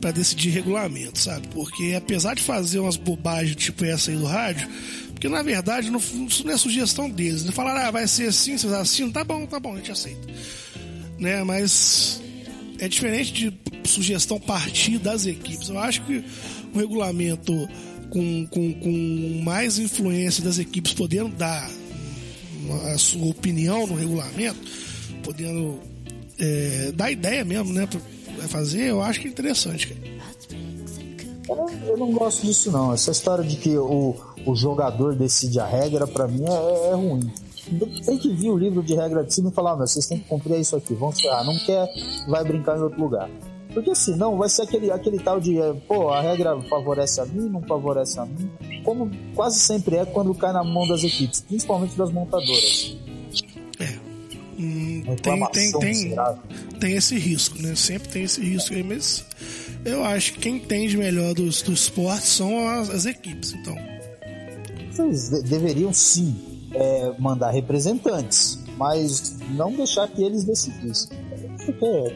para 0.00 0.10
decidir 0.10 0.50
regulamento, 0.50 1.18
sabe? 1.18 1.48
Porque 1.48 1.94
apesar 1.96 2.34
de 2.34 2.42
fazer 2.42 2.78
umas 2.78 2.96
bobagens 2.96 3.56
tipo 3.56 3.84
essa 3.84 4.10
aí 4.10 4.16
do 4.16 4.26
rádio, 4.26 4.68
porque 5.12 5.28
na 5.28 5.42
verdade 5.42 5.90
não, 5.90 5.98
isso 5.98 6.44
não 6.44 6.52
é 6.52 6.58
sugestão 6.58 7.08
deles. 7.08 7.44
Né? 7.44 7.52
Falaram, 7.52 7.88
ah, 7.88 7.90
vai 7.90 8.06
ser 8.06 8.28
assim, 8.28 8.58
se 8.58 8.66
assim, 8.66 9.10
tá 9.10 9.24
bom, 9.24 9.46
tá 9.46 9.58
bom, 9.58 9.72
a 9.72 9.76
gente 9.76 9.92
aceita. 9.92 10.26
Né? 11.18 11.42
Mas 11.42 12.20
é 12.84 12.88
diferente 12.88 13.32
de 13.32 13.88
sugestão 13.88 14.38
partir 14.38 14.98
das 14.98 15.26
equipes. 15.26 15.68
Eu 15.68 15.78
acho 15.78 16.02
que 16.02 16.24
o 16.74 16.78
regulamento 16.78 17.52
com, 18.10 18.46
com, 18.46 18.74
com 18.74 19.42
mais 19.42 19.78
influência 19.78 20.44
das 20.44 20.58
equipes 20.58 20.92
podendo 20.92 21.34
dar 21.34 21.70
a 22.92 22.98
sua 22.98 23.26
opinião 23.26 23.86
no 23.86 23.94
regulamento, 23.94 24.58
podendo 25.22 25.80
é, 26.38 26.92
dar 26.94 27.10
ideia 27.10 27.44
mesmo, 27.44 27.72
né, 27.72 27.86
para 27.86 28.48
fazer, 28.48 28.88
eu 28.88 29.02
acho 29.02 29.20
que 29.20 29.28
é 29.28 29.30
interessante. 29.30 29.96
Eu 31.48 31.56
não, 31.56 31.68
eu 31.86 31.96
não, 31.96 32.12
gosto 32.12 32.46
disso 32.46 32.70
não. 32.70 32.92
Essa 32.92 33.10
história 33.10 33.44
de 33.44 33.56
que 33.56 33.76
o, 33.76 34.16
o 34.46 34.54
jogador 34.54 35.14
decide 35.14 35.60
a 35.60 35.66
regra, 35.66 36.06
para 36.06 36.26
mim 36.26 36.44
é, 36.44 36.90
é 36.90 36.94
ruim 36.94 37.30
tem 38.04 38.18
que 38.18 38.32
vir 38.32 38.50
o 38.50 38.58
livro 38.58 38.82
de 38.82 38.94
regra 38.94 39.24
de 39.24 39.32
cima 39.32 39.50
e 39.50 39.52
falar, 39.52 39.76
mas 39.76 39.92
vocês 39.92 40.06
têm 40.06 40.18
que 40.18 40.28
cumprir 40.28 40.58
isso 40.60 40.76
aqui, 40.76 40.94
vão 40.94 41.12
ah, 41.30 41.44
não 41.44 41.56
quer, 41.58 41.88
vai 42.28 42.44
brincar 42.44 42.76
em 42.76 42.82
outro 42.82 43.00
lugar. 43.00 43.30
Porque 43.72 43.92
senão 43.94 44.36
vai 44.38 44.48
ser 44.48 44.62
aquele, 44.62 44.90
aquele 44.90 45.18
tal 45.18 45.40
de, 45.40 45.58
eh, 45.58 45.74
pô, 45.88 46.08
a 46.08 46.20
regra 46.20 46.60
favorece 46.62 47.20
a 47.20 47.26
mim, 47.26 47.48
não 47.48 47.60
favorece 47.62 48.20
a 48.20 48.24
mim, 48.24 48.48
como 48.84 49.10
quase 49.34 49.58
sempre 49.58 49.96
é 49.96 50.04
quando 50.04 50.32
cai 50.32 50.52
na 50.52 50.62
mão 50.62 50.86
das 50.86 51.02
equipes, 51.02 51.40
principalmente 51.40 51.96
das 51.96 52.12
montadoras. 52.12 52.96
É. 53.80 53.98
Hum, 54.56 55.02
tem, 55.20 55.46
tem, 55.50 55.72
tem, 55.80 56.16
tem 56.78 56.92
esse 56.92 57.18
risco, 57.18 57.60
né? 57.60 57.74
Sempre 57.74 58.08
tem 58.10 58.22
esse 58.22 58.40
risco 58.40 58.72
aí, 58.72 58.84
mas 58.84 59.26
eu 59.84 60.04
acho 60.04 60.34
que 60.34 60.38
quem 60.38 60.56
entende 60.56 60.96
melhor 60.96 61.34
dos, 61.34 61.60
dos 61.62 61.80
esportes 61.80 62.28
são 62.28 62.68
as, 62.68 62.88
as 62.90 63.06
equipes, 63.06 63.54
então. 63.54 63.74
Vocês 64.92 65.30
de 65.30 65.42
deveriam 65.42 65.92
sim 65.92 66.53
é, 66.74 67.12
mandar 67.18 67.50
representantes, 67.50 68.58
mas 68.76 69.36
não 69.50 69.72
deixar 69.72 70.08
que 70.08 70.22
eles 70.22 70.44
decidissem. 70.44 71.16
Porque 71.64 72.14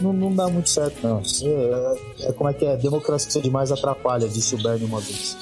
não, 0.00 0.12
não 0.12 0.34
dá 0.34 0.48
muito 0.48 0.68
certo, 0.68 0.96
não. 1.02 1.20
É, 1.20 2.28
é, 2.28 2.32
como 2.32 2.50
é 2.50 2.54
que 2.54 2.64
é? 2.64 2.76
Democracia 2.76 3.40
demais 3.40 3.70
atrapalha, 3.70 4.28
disse 4.28 4.54
o 4.54 4.62
Bernie 4.62 4.86
uma 4.86 5.00
vez. 5.00 5.36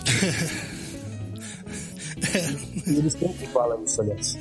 e 2.86 2.90
eles 2.98 3.12
sempre 3.12 3.46
falam 3.46 3.82
isso, 3.84 4.00
aliás. 4.02 4.38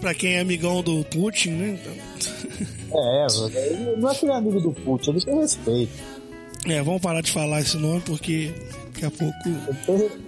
pra 0.00 0.14
quem 0.14 0.34
é 0.34 0.40
amigão 0.40 0.82
do 0.82 1.04
Putin, 1.04 1.50
né? 1.50 1.78
Então... 1.80 1.92
é, 2.94 3.26
ele 3.66 3.96
não 3.96 4.10
é 4.10 4.14
que 4.14 4.24
ele 4.24 4.32
é 4.32 4.36
amigo 4.36 4.60
do 4.60 4.72
Putin, 4.72 5.10
ele 5.10 5.20
tem 5.20 5.40
respeito. 5.40 5.92
É, 6.66 6.82
vamos 6.82 7.00
parar 7.00 7.20
de 7.20 7.32
falar 7.32 7.60
esse 7.60 7.76
nome 7.76 8.00
porque 8.02 8.52
daqui 8.92 9.06
a 9.06 9.10
pouco. 9.10 10.27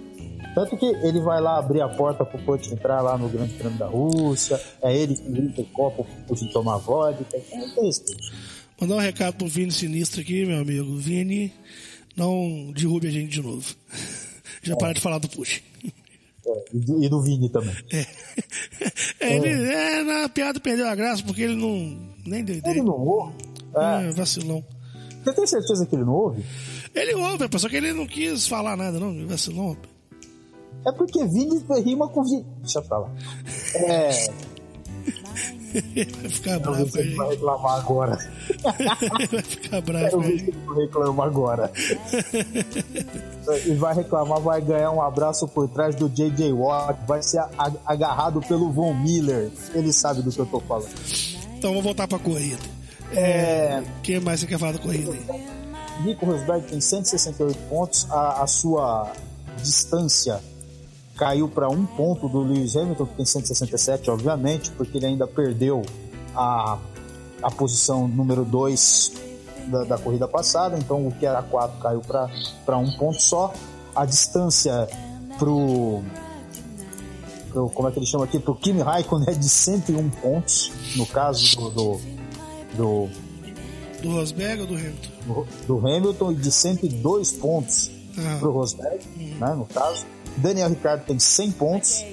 Tanto 0.55 0.77
que 0.77 0.87
ele 0.87 1.21
vai 1.21 1.41
lá 1.41 1.59
abrir 1.59 1.81
a 1.81 1.89
porta 1.89 2.25
pro 2.25 2.39
Putin 2.41 2.73
entrar 2.73 3.01
lá 3.01 3.17
no 3.17 3.29
Grande 3.29 3.55
Prêmio 3.55 3.79
da 3.79 3.87
Rússia, 3.87 4.61
é 4.83 4.95
ele 4.97 5.15
que 5.15 5.29
limpa 5.29 5.63
o 5.63 5.67
copo 5.67 6.05
pro 6.05 6.25
Putin 6.25 6.49
tomar 6.49 6.79
vodka, 6.79 7.25
tem 7.25 7.41
respeito. 7.85 8.23
Mandar 8.81 8.97
um 8.97 8.99
recado 9.01 9.37
pro 9.37 9.47
Vini 9.47 9.71
Sinistro 9.71 10.23
aqui, 10.23 10.47
meu 10.47 10.61
amigo. 10.61 10.97
Vini, 10.97 11.53
não 12.17 12.73
derrube 12.73 13.09
a 13.09 13.11
gente 13.11 13.29
de 13.29 13.43
novo. 13.43 13.75
Já 14.63 14.73
é. 14.73 14.77
para 14.77 14.95
de 14.95 15.01
falar 15.01 15.19
do 15.19 15.29
Putin. 15.29 15.61
É, 16.47 16.65
e, 16.73 17.09
do, 17.09 17.23
Vini 17.23 17.49
também. 17.51 17.77
É. 19.21 19.35
é. 19.35 19.37
Ele, 19.37 19.49
é, 19.49 20.03
na 20.03 20.29
piada 20.31 20.59
perdeu 20.59 20.89
a 20.89 20.95
graça 20.95 21.23
porque 21.23 21.43
ele 21.43 21.55
não. 21.55 21.97
Nem 22.25 22.43
deu 22.43 22.57
ideia. 22.57 22.73
Ele 22.73 22.83
não 22.83 22.95
ouve? 22.95 23.35
É, 23.77 24.09
é 24.09 24.11
vacilão. 24.13 24.65
Você 25.23 25.33
tem 25.35 25.47
certeza 25.47 25.87
que 25.87 25.95
ele 25.95 26.05
não 26.05 26.15
ouve? 26.15 26.43
Ele 26.95 27.15
ouve, 27.15 27.59
só 27.59 27.69
que 27.69 27.77
ele 27.77 27.93
não 27.93 28.07
quis 28.07 28.49
falar 28.49 28.77
nada, 28.77 28.99
não. 28.99 29.27
Vacilão. 29.27 29.77
É 30.87 30.93
porque 30.93 31.25
Vini 31.27 31.63
rima 31.85 32.09
com 32.09 32.25
Vini. 32.25 32.47
Deixa 32.61 32.81
pra 32.83 32.99
lá. 32.99 33.11
É. 33.75 34.11
vai 35.73 36.31
ficar 36.31 36.59
Quero 36.59 36.61
bravo 36.61 36.99
ele 36.99 37.15
vai 37.15 37.29
reclamar 37.31 37.79
agora. 37.79 38.19
vai 39.31 39.43
ficar 39.43 39.81
bravo 39.83 40.05
Quero 40.05 40.21
ver 40.21 40.39
se 40.39 40.49
ele 40.49 40.57
não 40.67 40.75
reclama 40.75 41.25
agora. 41.25 41.73
E 43.67 43.75
vai 43.75 43.95
reclamar, 43.95 44.41
vai 44.41 44.61
ganhar 44.61 44.91
um 44.91 45.03
abraço 45.03 45.47
por 45.49 45.69
trás 45.69 45.95
do 45.95 46.09
J.J. 46.09 46.53
Watt, 46.53 46.99
vai 47.07 47.23
ser 47.23 47.43
agarrado 47.85 48.41
pelo 48.41 48.71
Von 48.71 48.95
Miller. 48.95 49.51
Ele 49.75 49.93
sabe 49.93 50.23
do 50.23 50.31
que 50.31 50.39
eu 50.39 50.47
tô 50.47 50.61
falando. 50.61 50.91
Então 51.57 51.71
vamos 51.71 51.85
voltar 51.85 52.09
pra 52.09 52.19
corrida. 52.19 52.63
É, 53.13 53.83
O 53.99 54.01
que 54.03 54.19
mais 54.21 54.41
você 54.41 54.47
quer 54.47 54.59
falar 54.59 54.73
da 54.73 54.79
corrida 54.79 55.11
aí? 55.13 55.45
Nico 56.05 56.25
Rosberg 56.25 56.67
tem 56.67 56.81
168 56.81 57.59
pontos, 57.69 58.07
a, 58.11 58.43
a 58.43 58.47
sua 58.47 59.13
distância 59.63 60.41
caiu 61.21 61.47
para 61.49 61.69
um 61.69 61.85
ponto 61.85 62.27
do 62.31 62.41
Lewis 62.41 62.75
Hamilton, 62.77 63.05
que 63.07 63.15
tem 63.17 63.27
167, 63.27 64.11
obviamente, 64.11 64.71
porque 64.71 64.97
ele 64.97 65.05
ainda 65.07 65.27
perdeu 65.27 65.83
a, 66.35 66.79
a 67.43 67.51
posição 67.51 68.09
número 68.09 68.43
2 68.43 69.13
da, 69.67 69.85
da 69.85 69.99
corrida 69.99 70.27
passada, 70.27 70.79
então 70.79 71.07
o 71.07 71.13
que 71.13 71.27
era 71.27 71.43
4 71.43 71.79
caiu 71.79 72.01
para 72.01 72.79
um 72.79 72.91
ponto 72.93 73.21
só. 73.21 73.53
A 73.95 74.07
distância 74.07 74.89
pro, 75.39 76.01
pro 77.53 77.69
como 77.71 77.89
é 77.89 77.93
que 77.93 77.99
ele 77.99 78.07
chama 78.07 78.25
aqui, 78.25 78.39
pro 78.39 78.55
Kimi 78.55 78.81
Raikkonen 78.81 79.29
é 79.29 79.33
de 79.35 79.49
101 79.49 80.09
pontos, 80.11 80.73
no 80.97 81.05
caso 81.07 81.55
do, 81.57 81.71
do, 81.71 82.01
do 82.77 83.09
Do 84.03 84.13
Rosberg 84.15 84.63
ou 84.63 84.67
do 84.69 84.75
Hamilton? 84.75 85.11
do- 85.27 85.47
do 85.67 85.87
Hamilton 85.87 86.33
e 86.33 86.35
de 86.37 86.51
102 86.51 87.33
pontos 87.33 87.91
Ah. 88.17 88.37
para 88.41 88.49
o 88.49 88.53
Rosberg, 88.53 89.05
né, 89.39 89.55
no 89.55 89.67
caso. 89.67 90.07
Daniel 90.37 90.71
Ricciardo 90.71 91.05
tem 91.05 91.19
100 91.19 91.53
pontos, 91.53 92.05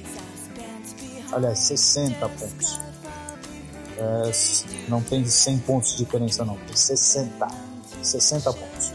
aliás, 1.31 1.59
60 1.59 2.29
pontos. 2.29 2.79
É, 3.97 4.31
não 4.87 5.01
tem 5.01 5.25
100 5.25 5.59
pontos 5.59 5.91
de 5.91 6.05
diferença, 6.05 6.45
não, 6.45 6.55
tem 6.57 6.75
60. 6.75 7.47
60 8.03 8.53
pontos. 8.53 8.93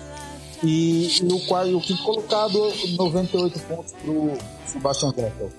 E, 0.63 1.19
e 1.21 1.33
o, 1.33 1.67
e 1.67 1.75
o 1.75 1.81
quinto 1.81 2.03
colocado, 2.05 2.73
98 2.97 3.59
pontos 3.61 3.93
para 3.93 4.11
o 4.11 4.39
Sebastian 4.67 5.11
Vettel. 5.11 5.51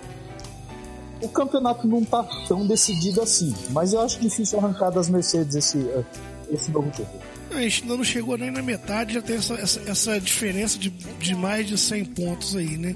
O 1.21 1.29
campeonato 1.29 1.87
não 1.87 2.03
tá 2.03 2.23
tão 2.47 2.65
decidido 2.65 3.21
assim, 3.21 3.53
mas 3.69 3.93
eu 3.93 4.01
acho 4.01 4.19
difícil 4.19 4.59
arrancar 4.59 4.91
das 4.91 5.09
Mercedes 5.09 5.55
esse, 5.55 5.77
eh, 5.77 6.03
esse 6.51 6.71
novo 6.71 6.89
título. 6.89 7.21
A 7.51 7.61
gente 7.61 7.83
ainda 7.83 7.97
não 7.97 8.03
chegou 8.03 8.37
nem 8.37 8.51
na 8.51 8.61
metade, 8.61 9.13
já 9.13 9.21
tem 9.21 9.37
essa, 9.37 9.53
essa, 9.53 9.81
essa 9.87 10.19
diferença 10.19 10.77
de, 10.77 10.89
de 10.89 11.35
mais 11.35 11.67
de 11.67 11.77
100 11.77 12.05
pontos 12.05 12.55
aí, 12.55 12.77
né? 12.77 12.95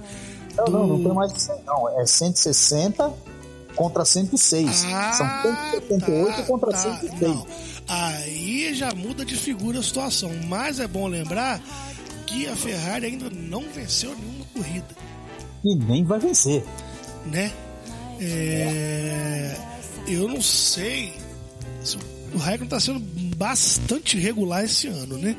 Não, 0.58 0.66
não, 0.66 0.88
não 0.88 1.04
tem 1.04 1.14
mais 1.14 1.34
de 1.34 1.42
100, 1.42 1.56
não. 1.66 2.00
É 2.02 2.06
160 2.06 3.14
contra 3.76 4.04
106. 4.06 4.76
São 4.76 4.88
178 5.72 6.36
tá, 6.36 6.44
contra 6.44 6.72
tá, 6.72 6.78
106. 6.78 7.22
não. 7.22 7.48
Aí 7.88 8.74
já 8.74 8.92
muda 8.94 9.24
de 9.24 9.36
figura 9.36 9.80
a 9.80 9.84
situação. 9.84 10.32
Mas 10.48 10.80
é 10.80 10.88
bom 10.88 11.08
lembrar 11.08 11.62
que 12.26 12.48
a 12.48 12.56
Ferrari 12.56 13.06
ainda 13.06 13.30
não 13.30 13.64
venceu 13.74 14.14
nenhuma 14.16 14.46
corrida, 14.54 14.88
E 15.64 15.76
nem 15.76 16.04
vai 16.04 16.20
vencer. 16.20 16.64
né? 17.26 17.52
É, 18.20 19.56
eu 20.08 20.28
não 20.28 20.42
sei. 20.42 21.14
se 21.84 21.98
O 22.34 22.38
Raikkonen 22.38 22.66
está 22.66 22.80
sendo 22.80 23.00
bastante 23.36 24.18
regular 24.18 24.64
esse 24.66 24.88
ano, 24.88 25.18
né? 25.18 25.36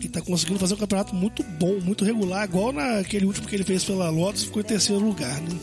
E 0.00 0.08
tá 0.08 0.20
conseguindo 0.20 0.58
fazer 0.60 0.74
um 0.74 0.78
campeonato 0.78 1.14
muito 1.14 1.42
bom, 1.42 1.78
muito 1.80 2.04
regular, 2.04 2.44
igual 2.44 2.72
naquele 2.72 3.24
último 3.26 3.48
que 3.48 3.56
ele 3.56 3.64
fez 3.64 3.82
pela 3.84 4.08
Lotus, 4.10 4.44
ficou 4.44 4.62
em 4.62 4.64
terceiro 4.64 5.02
lugar, 5.04 5.40
né? 5.40 5.58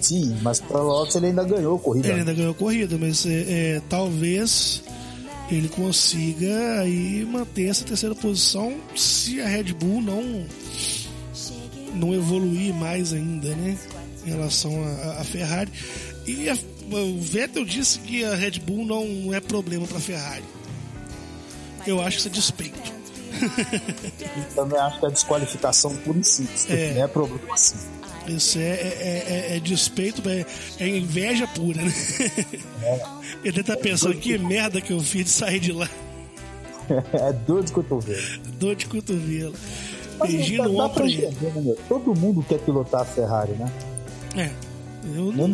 Sim, 0.00 0.34
mas 0.40 0.60
para 0.60 0.80
Lotus 0.80 1.14
ele 1.16 1.26
ainda 1.26 1.44
ganhou 1.44 1.76
a 1.76 1.78
corrida. 1.78 2.08
Ele 2.08 2.20
ainda 2.20 2.32
ganhou 2.32 2.52
a 2.52 2.54
corrida, 2.54 2.96
mas 2.98 3.26
é, 3.26 3.44
é, 3.76 3.82
talvez 3.88 4.82
ele 5.50 5.68
consiga 5.68 6.80
aí 6.80 7.26
manter 7.30 7.66
essa 7.68 7.84
terceira 7.84 8.14
posição 8.14 8.74
se 8.96 9.40
a 9.42 9.46
Red 9.48 9.74
Bull 9.74 10.00
não 10.00 10.46
não 11.94 12.14
evoluir 12.14 12.72
mais 12.72 13.12
ainda, 13.12 13.54
né? 13.56 13.76
Em 14.24 14.30
relação 14.30 14.72
à 14.84 15.20
à 15.20 15.24
Ferrari. 15.24 15.70
E 16.26 16.48
a- 16.48 16.56
o 16.92 17.20
Vettel 17.20 17.64
disse 17.64 17.98
que 17.98 18.24
a 18.24 18.34
Red 18.34 18.60
Bull 18.60 18.86
não 18.86 19.34
é 19.34 19.40
problema 19.40 19.86
para 19.86 19.98
a 19.98 20.00
Ferrari. 20.00 20.44
Eu 21.86 22.00
acho 22.00 22.16
que 22.16 22.20
isso 22.20 22.28
é 22.28 22.30
despeito. 22.30 22.99
E 24.36 24.54
também 24.54 24.78
acho 24.78 25.00
que 25.00 25.06
é 25.06 25.10
desqualificação 25.10 25.94
por 25.96 26.16
em 26.16 26.22
si. 26.22 26.48
Isso 26.54 26.72
É. 26.72 26.94
não 26.94 27.04
é 27.04 27.08
problema 27.08 27.54
assim. 27.54 27.76
Isso 28.28 28.58
é, 28.58 28.62
é, 28.62 29.24
é- 29.52 29.56
é 29.56 29.60
despeito, 29.60 30.22
é, 30.28 30.44
é 30.78 30.88
inveja 30.88 31.46
pura, 31.48 31.80
né? 31.82 31.92
Ele 33.42 33.52
deve 33.52 33.60
estar 33.60 33.76
pensando 33.78 34.14
que 34.16 34.36
merda 34.38 34.80
que 34.80 34.92
eu 34.92 35.00
fiz 35.00 35.24
de 35.24 35.30
sair 35.30 35.58
de 35.60 35.72
lá. 35.72 35.88
É 37.12 37.32
dor 37.32 37.62
de 37.62 37.70
cotovelo. 37.70 38.20
Dor 38.58 38.74
de 38.74 38.86
cotovelo. 38.86 39.54
Mas 40.18 40.28
Beijinho 40.32 40.62
dá, 40.76 40.86
entender, 41.04 41.54
né? 41.54 41.74
Todo 41.88 42.12
mundo 42.18 42.44
quer 42.48 42.58
pilotar 42.58 43.02
a 43.02 43.04
Ferrari, 43.04 43.52
né? 43.52 43.72
É. 44.36 44.50
Eu 45.16 45.32
não, 45.32 45.52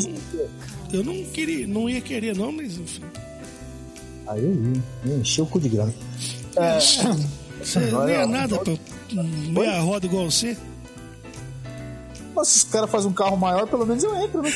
eu 0.92 1.04
não 1.04 1.24
queria, 1.26 1.66
não 1.66 1.88
ia 1.90 2.00
querer, 2.00 2.34
não, 2.34 2.50
mas 2.50 2.78
enfim. 2.78 3.02
Aí 4.26 4.42
eu 4.42 4.52
vi, 4.54 4.82
encheu 5.20 5.44
o 5.44 5.46
cu 5.46 5.60
de 5.60 5.68
grana. 5.68 5.94
É, 6.56 6.78
Você 7.62 7.80
não 7.80 8.00
Olha, 8.00 8.12
é 8.12 8.26
nada 8.26 8.58
pra 8.58 8.74
meia 9.22 9.80
roda 9.80 10.06
igual 10.06 10.30
você. 10.30 10.56
mas 12.34 12.48
se 12.48 12.56
os 12.58 12.64
caras 12.64 12.90
fazem 12.90 13.10
um 13.10 13.14
carro 13.14 13.36
maior, 13.36 13.66
pelo 13.66 13.86
menos 13.86 14.02
eu 14.04 14.14
entro, 14.16 14.42
né? 14.42 14.50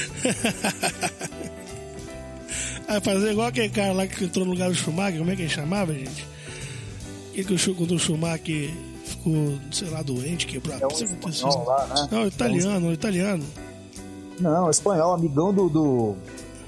Aí 2.89 3.01
fazer 3.03 3.33
igual 3.33 3.49
aquele 3.49 3.69
cara 3.71 3.93
lá 3.93 4.07
que 4.07 4.25
entrou 4.25 4.45
no 4.45 4.53
lugar 4.53 4.69
do 4.71 4.75
Schumacher, 4.75 5.19
como 5.19 5.31
é 5.31 5.37
que 5.37 5.43
ele 5.43 5.49
chamava, 5.49 5.93
gente? 5.95 6.27
Que 7.33 7.45
que 7.45 7.55
o 7.55 7.59
Schu- 7.59 7.75
quando 7.75 7.95
o 7.95 7.99
Schumacher 7.99 8.71
ficou, 9.05 9.59
sei 9.73 9.89
lá, 9.89 10.03
doente, 10.03 10.47
quebrou 10.47 10.77
a 10.77 10.81
É 10.81 10.87
um 10.87 10.91
espanhol 10.91 11.31
isso. 11.31 11.65
lá, 11.65 11.87
né? 11.87 12.09
Não, 12.11 12.27
italiano, 12.27 12.89
o 12.89 12.93
italiano. 12.93 13.45
Não, 14.41 14.71
espanhol, 14.71 15.13
amigão 15.15 15.53
do, 15.53 15.69
do, 15.69 16.17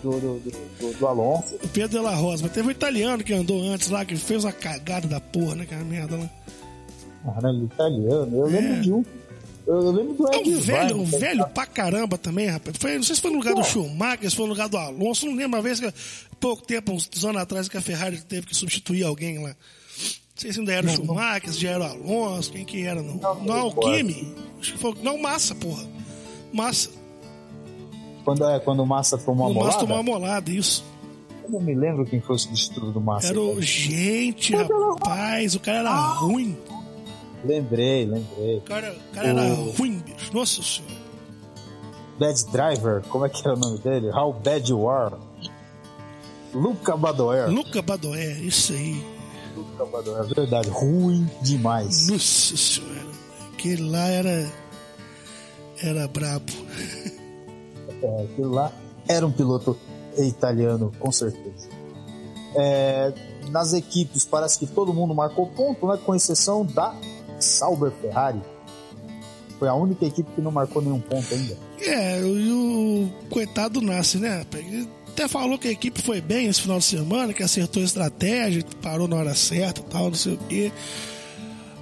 do, 0.03 0.11
do, 0.21 0.41
do- 0.81 0.99
do 0.99 1.07
Alonso. 1.07 1.55
O 1.63 1.69
Pedro 1.69 1.99
de 2.01 2.05
la 2.05 2.15
Rosa. 2.15 2.43
Mas 2.45 2.53
teve 2.53 2.69
um 2.69 2.71
italiano 2.71 3.23
que 3.23 3.33
andou 3.33 3.63
antes 3.63 3.89
lá, 3.89 4.05
que 4.05 4.17
fez 4.17 4.45
uma 4.45 4.53
cagada 4.53 5.07
da 5.09 5.21
porra, 5.21 5.55
né? 5.55 5.63
Aquela 5.65 5.85
merda 5.85 6.17
lá. 6.17 6.31
Caralho, 7.35 7.65
italiano. 7.65 8.37
Eu 8.37 8.47
lembro 8.47 8.73
É. 8.75 8.81
de 8.81 8.93
um. 8.93 9.05
Eu, 9.65 9.91
lembro 9.93 10.15
do 10.15 10.33
É 10.33 10.39
Ed 10.39 10.51
um 10.57 10.61
velho, 10.61 10.97
um 11.01 11.05
Vine, 11.05 11.19
velho 11.21 11.47
pra 11.49 11.65
caramba 11.67 12.19
também, 12.19 12.49
rapaz. 12.49 12.77
Foi, 12.77 12.97
não 12.97 13.03
sei 13.05 13.15
se 13.15 13.23
foi 13.23 13.31
no 13.31 13.39
lugar 13.39 13.55
do 13.55 13.59
Não. 13.61 13.65
Schumacher, 13.65 14.29
se 14.29 14.35
foi 14.35 14.45
no 14.47 14.51
lugar 14.53 14.69
do 14.69 14.77
Alonso. 14.77 15.25
Não 15.27 15.35
lembro 15.37 15.57
uma 15.57 15.63
vez 15.63 15.79
que, 15.79 15.93
pouco 16.41 16.65
tempo, 16.65 16.93
uns 16.93 17.09
anos 17.25 17.41
atrás, 17.41 17.69
que 17.69 17.77
a 17.77 17.81
Ferrari 17.81 18.21
teve 18.23 18.47
que 18.49 18.57
substituir 18.57 19.05
alguém 19.05 19.39
lá. 19.39 19.51
Não 19.51 19.55
sei 20.35 20.53
se 20.53 20.59
ainda 20.59 20.73
era 20.73 20.85
o 20.85 20.91
Schumacher, 20.91 21.53
se 21.53 21.61
já 21.61 21.71
era 21.71 21.85
o 21.85 21.87
Alonso, 21.87 22.51
quem 22.51 22.65
que 22.65 22.83
era, 22.85 23.01
não. 23.01 23.15
Não, 23.15 23.35
Não, 23.37 23.45
não 23.45 23.67
o. 23.69 23.75
Kimi. 23.77 24.35
Acho 24.61 24.73
que 24.73 24.79
foi, 24.79 24.95
não, 25.01 25.17
Massa, 25.17 25.55
porra. 25.55 25.85
Massa. 26.53 26.91
Quando, 28.25 28.45
é, 28.49 28.61
quando 28.61 28.81
o 28.81 28.87
Massa 28.87 29.19
tomou 29.19 29.49
o 29.49 29.51
a 29.51 29.55
Massa 29.55 29.65
molada. 29.67 29.81
tomou 29.81 29.97
uma 29.97 30.03
molada, 30.03 30.51
isso. 30.51 30.85
Eu 31.45 31.51
não 31.51 31.61
me 31.61 31.75
lembro 31.75 32.05
quem 32.07 32.21
foi 32.21 32.37
o 32.37 32.39
substituto 32.39 32.93
do 32.93 33.01
Massa. 33.01 33.29
Era 33.29 33.41
o. 33.41 33.61
Gente, 33.61 34.55
rapaz, 34.55 35.55
o 35.55 35.61
cara 35.61 35.79
era 35.81 35.91
ruim. 36.15 36.57
Lembrei, 37.45 38.07
lembrei. 38.07 38.59
O 38.59 38.61
cara, 38.63 38.93
o 39.11 39.15
cara 39.15 39.29
era 39.29 39.43
O- 39.55 39.71
ruim, 39.73 39.99
bicho. 39.99 40.33
Nossa 40.33 40.63
senhora. 40.63 41.03
Bad 42.19 42.45
Driver, 42.53 43.03
como 43.09 43.27
é 43.27 43.29
que 43.29 43.41
era 43.45 43.57
o 43.57 43.59
nome 43.59 43.79
dele? 43.79 44.11
How 44.11 44.33
Bad 44.33 44.71
You 44.71 44.89
Are. 44.89 45.17
Luca 46.55 46.97
Badoer. 46.97 47.51
Luca 47.51 47.83
Badoé, 47.83 48.35
isso 48.35 48.73
aí. 48.75 49.03
Luca 49.57 49.85
Badoer, 49.87 50.25
verdade. 50.35 50.69
Ruim 50.69 51.29
demais. 51.41 52.09
Nossa 52.09 52.57
senhora. 52.57 53.03
Aquele 53.53 53.83
lá 53.91 54.07
era. 54.07 54.49
Era 55.83 56.07
brabo. 56.07 56.53
Aquilo 58.07 58.51
lá 58.51 58.73
era 59.09 59.27
um 59.27 59.33
piloto 59.33 59.77
italiano, 60.19 60.93
com 60.99 61.11
certeza. 61.11 61.69
É, 62.55 63.13
nas 63.51 63.73
equipes, 63.73 64.25
parece 64.25 64.59
que 64.59 64.67
todo 64.67 64.93
mundo 64.93 65.15
marcou 65.15 65.47
ponto, 65.47 65.87
né? 65.87 65.99
com 66.05 66.15
exceção 66.15 66.65
da 66.65 66.95
Sauber 67.41 67.91
Ferrari. 67.91 68.41
Foi 69.59 69.69
a 69.69 69.75
única 69.75 70.05
equipe 70.05 70.29
que 70.35 70.41
não 70.41 70.51
marcou 70.51 70.83
nenhum 70.83 71.01
ponto 71.01 71.33
ainda. 71.33 71.57
É, 71.81 72.21
e 72.21 72.53
o 72.53 73.11
coitado 73.31 73.81
do 73.81 73.87
Nasce, 73.87 74.19
né? 74.19 74.45
Ele 74.55 74.89
até 75.09 75.29
falou 75.29 75.59
que 75.59 75.69
a 75.69 75.73
equipe 75.73 76.01
foi 76.03 76.21
bem 76.21 76.47
esse 76.47 76.63
final 76.63 76.79
de 76.79 76.85
semana, 76.85 77.33
que 77.33 77.43
acertou 77.43 77.83
a 77.83 77.85
estratégia, 77.85 78.65
parou 78.81 79.07
na 79.07 79.17
hora 79.17 79.35
certa 79.35 79.83
tal, 79.83 80.09
não 80.09 80.15
sei 80.15 80.35
o 80.35 80.39
quê. 80.49 80.73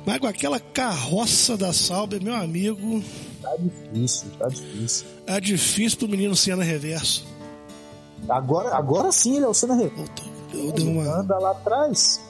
Mas 0.04 0.18
com 0.18 0.26
aquela 0.26 0.58
carroça 0.58 1.56
da 1.56 1.72
Sauber, 1.72 2.22
meu 2.22 2.34
amigo, 2.34 3.02
Tá 3.42 3.56
difícil, 3.56 4.28
tá 4.38 4.48
difícil. 4.48 5.06
é 5.26 5.40
difícil 5.40 5.98
pro 5.98 6.08
menino 6.08 6.36
Senna 6.36 6.62
reverso. 6.62 7.26
Agora, 8.28 8.74
agora 8.76 9.10
sim 9.12 9.36
ele 9.36 9.44
é 9.44 9.48
o 9.48 9.54
Senna 9.54 9.74
Reverso. 9.74 10.30
Eu 10.52 10.72
dei 10.72 10.86
uma. 10.86 11.20
Anda 11.20 11.38
lá 11.38 11.52
atrás. 11.52 12.20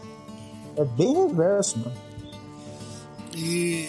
É 0.77 0.85
bem 0.85 1.15
reverso, 1.15 1.79
mano. 1.79 1.93
E. 3.37 3.89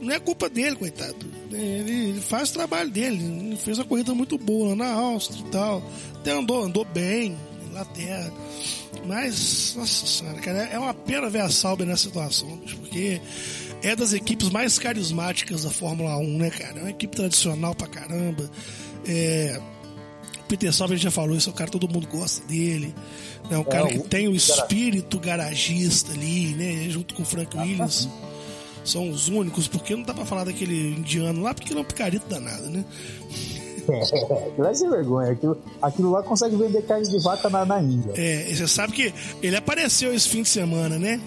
não 0.00 0.14
é 0.14 0.20
culpa 0.20 0.48
dele, 0.48 0.76
coitado. 0.76 1.26
Ele, 1.52 2.20
faz 2.20 2.50
o 2.50 2.54
trabalho 2.54 2.90
dele. 2.90 3.22
Ele 3.22 3.56
fez 3.56 3.78
uma 3.78 3.84
corrida 3.84 4.14
muito 4.14 4.38
boa 4.38 4.74
na 4.74 4.92
Áustria 4.92 5.40
e 5.40 5.50
tal. 5.50 5.82
Até 6.16 6.32
andou, 6.32 6.64
andou 6.64 6.84
bem 6.84 7.36
na 7.62 7.66
Inglaterra. 7.68 8.32
Mas, 9.06 9.74
nossa 9.76 10.06
senhora, 10.06 10.40
cara, 10.40 10.64
é 10.64 10.78
uma 10.78 10.94
pena 10.94 11.28
ver 11.28 11.40
a 11.40 11.50
Sauber 11.50 11.86
nessa 11.86 12.04
situação, 12.04 12.58
porque 12.80 13.20
é 13.84 13.94
das 13.94 14.14
equipes 14.14 14.48
mais 14.48 14.78
carismáticas 14.78 15.64
da 15.64 15.70
Fórmula 15.70 16.16
1, 16.16 16.38
né, 16.38 16.50
cara? 16.50 16.78
É 16.78 16.82
uma 16.82 16.90
equipe 16.90 17.14
tradicional 17.14 17.74
pra 17.74 17.86
caramba. 17.86 18.50
É, 19.06 19.60
Peter 20.48 20.72
Sauber 20.72 20.96
já 20.96 21.10
falou 21.10 21.36
isso, 21.36 21.50
é 21.50 21.52
um 21.52 21.56
cara 21.56 21.70
todo 21.70 21.86
mundo 21.88 22.08
gosta 22.08 22.44
dele. 22.46 22.94
É 23.50 23.58
um 23.58 23.60
é, 23.60 23.64
cara 23.64 23.88
que 23.88 23.98
tem 23.98 24.26
o 24.26 24.34
espírito 24.34 25.18
garagista 25.18 26.12
ali, 26.12 26.54
né? 26.54 26.88
Junto 26.88 27.14
com 27.14 27.22
o 27.22 27.26
Frank 27.26 27.56
Williams. 27.56 28.08
São 28.84 29.10
os 29.10 29.28
únicos, 29.28 29.68
porque 29.68 29.94
não 29.94 30.02
dá 30.02 30.14
pra 30.14 30.24
falar 30.24 30.44
daquele 30.44 30.94
indiano 30.96 31.42
lá, 31.42 31.54
porque 31.54 31.72
ele 31.72 31.80
é 31.80 31.82
um 31.82 31.86
picarito 31.86 32.26
danado, 32.26 32.70
né? 32.70 32.84
Aquilo 34.48 34.66
é 34.66 34.74
sem 34.74 34.88
vergonha. 34.88 35.32
Aquilo, 35.32 35.58
aquilo 35.82 36.10
lá 36.10 36.22
consegue 36.22 36.56
vender 36.56 36.82
carne 36.82 37.06
de 37.06 37.22
vaca 37.22 37.50
na, 37.50 37.66
na 37.66 37.82
Índia. 37.82 38.12
É, 38.16 38.54
você 38.54 38.66
sabe 38.66 38.94
que 38.94 39.14
ele 39.42 39.56
apareceu 39.56 40.14
esse 40.14 40.28
fim 40.28 40.42
de 40.42 40.48
semana, 40.48 40.98
né? 40.98 41.20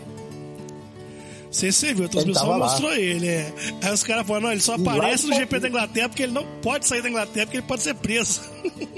Você, 1.52 1.72
você 1.72 1.94
viu, 1.94 2.06
a 2.06 2.10
transmissão 2.10 2.60
mostrou 2.60 2.94
ele. 2.94 3.28
É. 3.28 3.54
Aí 3.82 3.94
os 3.94 4.04
caras 4.04 4.26
falaram, 4.28 4.48
não, 4.48 4.52
ele 4.52 4.62
só 4.62 4.76
aparece 4.76 5.28
no 5.28 5.34
GP 5.34 5.60
da 5.60 5.68
Inglaterra 5.70 6.10
porque 6.10 6.24
ele 6.24 6.34
não 6.34 6.46
pode 6.62 6.88
sair 6.88 7.02
da 7.02 7.10
Inglaterra 7.10 7.46
porque 7.46 7.58
ele 7.58 7.68
pode 7.68 7.82
ser 7.82 7.96
preso. 7.96 8.42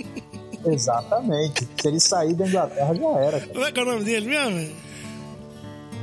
Exatamente. 0.65 1.67
Se 1.79 1.87
ele 1.87 1.99
sair 1.99 2.33
da 2.33 2.47
Inglaterra, 2.47 2.93
já 2.93 3.09
era. 3.19 3.39
Como 3.41 3.63
é 3.63 3.71
que 3.71 3.79
é 3.79 3.83
o 3.83 3.85
nome 3.85 4.03
dele 4.03 4.27
mesmo? 4.27 4.75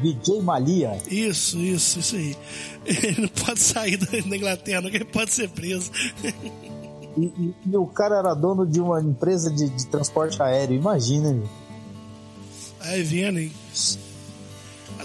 Vijay 0.01 0.41
Malia. 0.41 0.99
Isso, 1.11 1.59
isso, 1.59 1.99
isso 1.99 2.17
aí. 2.17 2.37
Ele 2.85 3.23
não 3.23 3.29
pode 3.29 3.61
sair 3.61 3.97
da 3.97 4.37
Inglaterra, 4.37 4.81
não, 4.81 4.91
que 4.91 4.97
ele 4.97 5.05
pode 5.05 5.33
ser 5.33 5.49
preso. 5.49 5.91
E, 7.17 7.25
e, 7.25 7.55
e, 7.67 7.77
o 7.77 7.87
cara 7.87 8.19
era 8.19 8.35
dono 8.35 8.67
de 8.67 8.81
uma 8.81 9.01
empresa 9.01 9.51
de, 9.51 9.69
de 9.69 9.87
transporte 9.87 10.41
aéreo, 10.43 10.77
imagina. 10.77 11.33
Meu. 11.33 11.49
Aí 12.81 13.03
vendo, 13.03 13.39
hein? 13.39 13.53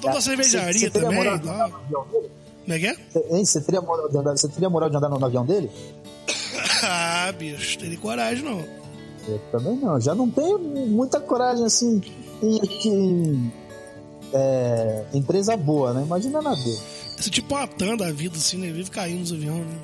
A 0.02 0.12
dona 0.12 0.14
da 0.16 0.22
cervejaria 0.22 0.74
cê, 0.74 0.80
cê 0.80 0.89
também. 0.89 1.18
Moral 1.18 1.38
dele? 1.38 2.32
Como 2.62 2.74
é 2.74 2.80
que 2.80 2.88
é? 2.88 2.95
Você 3.43 3.62
teria, 3.62 3.82
moral 3.82 4.10
de 4.10 4.18
andar, 4.18 4.36
teria 4.36 4.70
moral 4.70 4.89
de 4.89 4.97
andar 4.97 5.10
no 5.10 5.26
avião 5.26 5.45
dele? 5.45 5.70
ah, 6.84 7.32
bicho, 7.38 7.78
teria 7.78 7.97
coragem 7.97 8.43
não. 8.43 8.64
Eu 9.28 9.39
também 9.52 9.76
não. 9.78 9.99
Já 9.99 10.16
não 10.16 10.30
tenho 10.30 10.58
muita 10.60 11.20
coragem 11.20 11.66
assim 11.66 12.02
em, 12.41 12.60
em 12.86 13.54
é, 14.34 15.06
empresa 15.14 15.56
boa, 15.56 15.93
né? 15.93 16.04
Imagina 16.04 16.41
na 16.41 16.54
dele. 16.56 16.80
Esse 17.20 17.30
tipo 17.30 17.54
uma 17.54 17.97
da 17.97 18.12
vida, 18.12 18.38
assim, 18.38 18.58
né? 18.58 18.72
Vive 18.72 18.89
caindo 18.89 19.20
nos 19.20 19.32
aviões, 19.32 19.66
né? 19.66 19.76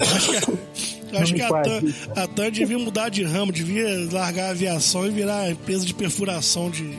acho 0.00 0.30
que, 0.30 1.16
acho 1.16 1.34
que 1.34 1.42
a, 1.42 1.48
TAM, 1.48 1.80
a 2.14 2.26
TAM 2.26 2.50
devia 2.50 2.78
mudar 2.78 3.08
de 3.08 3.24
ramo, 3.24 3.50
devia 3.50 3.88
largar 4.12 4.48
a 4.48 4.50
aviação 4.50 5.06
e 5.06 5.10
virar 5.10 5.50
empresa 5.50 5.86
de 5.86 5.94
perfuração 5.94 6.70
de 6.70 6.98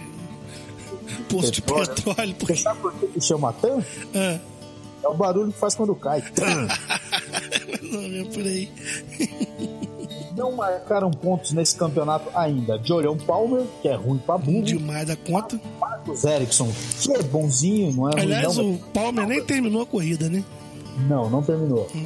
posto 1.30 1.51
de 1.51 1.61
petróleo. 1.61 2.36
Porque... 2.36 2.55
Você 2.55 2.63
sabe 2.63 2.82
por 2.82 2.93
que 2.93 3.21
chama 3.21 3.53
TAM? 3.53 3.84
É. 4.13 4.39
é 5.03 5.07
o 5.07 5.13
barulho 5.13 5.51
que 5.51 5.59
faz 5.59 5.75
quando 5.75 5.95
cai. 5.95 6.23
Não, 7.82 8.01
é 8.03 8.23
por 8.25 8.43
aí 8.43 8.71
não 10.39 10.53
marcaram 10.53 11.11
pontos 11.11 11.51
nesse 11.51 11.75
campeonato 11.75 12.30
ainda. 12.34 12.80
Jorion 12.82 13.17
Palmer, 13.17 13.65
que 13.82 13.89
é 13.89 13.95
ruim 13.95 14.17
pra 14.17 14.38
burro. 14.38 14.63
Demais 14.63 15.05
da 15.05 15.15
conta. 15.15 15.59
Marcos 15.80 16.23
Ericsson, 16.23 16.69
que 17.01 17.13
é 17.13 17.21
bonzinho, 17.23 17.91
não 17.93 18.09
é 18.09 18.13
Aliás, 18.19 18.55
ruim, 18.55 18.67
não, 18.67 18.73
o 18.75 18.80
Palmer 18.93 19.27
nem 19.27 19.43
terminou 19.43 19.82
a 19.82 19.86
corrida, 19.86 20.30
né? 20.30 20.43
Não, 21.07 21.30
não 21.30 21.43
terminou. 21.43 21.88
Hum. 21.93 22.05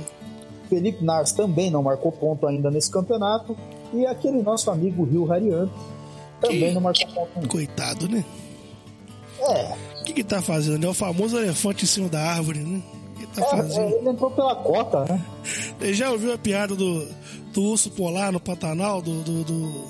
Felipe 0.68 1.04
Nars 1.04 1.32
também 1.32 1.70
não 1.70 1.84
marcou 1.84 2.12
ponto 2.12 2.48
ainda 2.48 2.72
nesse 2.72 2.90
campeonato. 2.90 3.56
E 3.94 4.06
aquele 4.08 4.42
nosso 4.42 4.72
amigo 4.72 5.04
Rio 5.04 5.32
Harian 5.32 5.70
também 6.42 6.70
que, 6.70 6.72
não 6.72 6.82
marcou 6.82 7.08
ponto 7.08 7.30
ainda. 7.36 7.48
Coitado, 7.48 8.10
né? 8.10 8.26
É. 9.52 9.76
O 10.02 10.04
que, 10.06 10.14
que 10.14 10.24
tá 10.24 10.42
fazendo? 10.42 10.86
É 10.86 10.90
o 10.90 10.94
famoso 10.94 11.38
elefante 11.38 11.84
em 11.86 11.88
cima 11.88 12.10
da 12.10 12.22
árvore, 12.22 12.60
né? 12.60 12.82
Tá 13.34 13.58
é, 13.58 13.92
ele 13.92 14.10
entrou 14.10 14.30
pela 14.30 14.56
cota, 14.56 15.06
né? 15.06 15.26
Ele 15.82 15.94
já 15.94 16.12
ouviu 16.12 16.34
a 16.34 16.38
piada 16.38 16.76
do, 16.76 17.08
do 17.52 17.64
urso 17.64 17.90
polar 17.92 18.32
no 18.32 18.40
Pantanal, 18.40 19.02
do. 19.02 19.24
do, 19.24 19.44
do, 19.44 19.88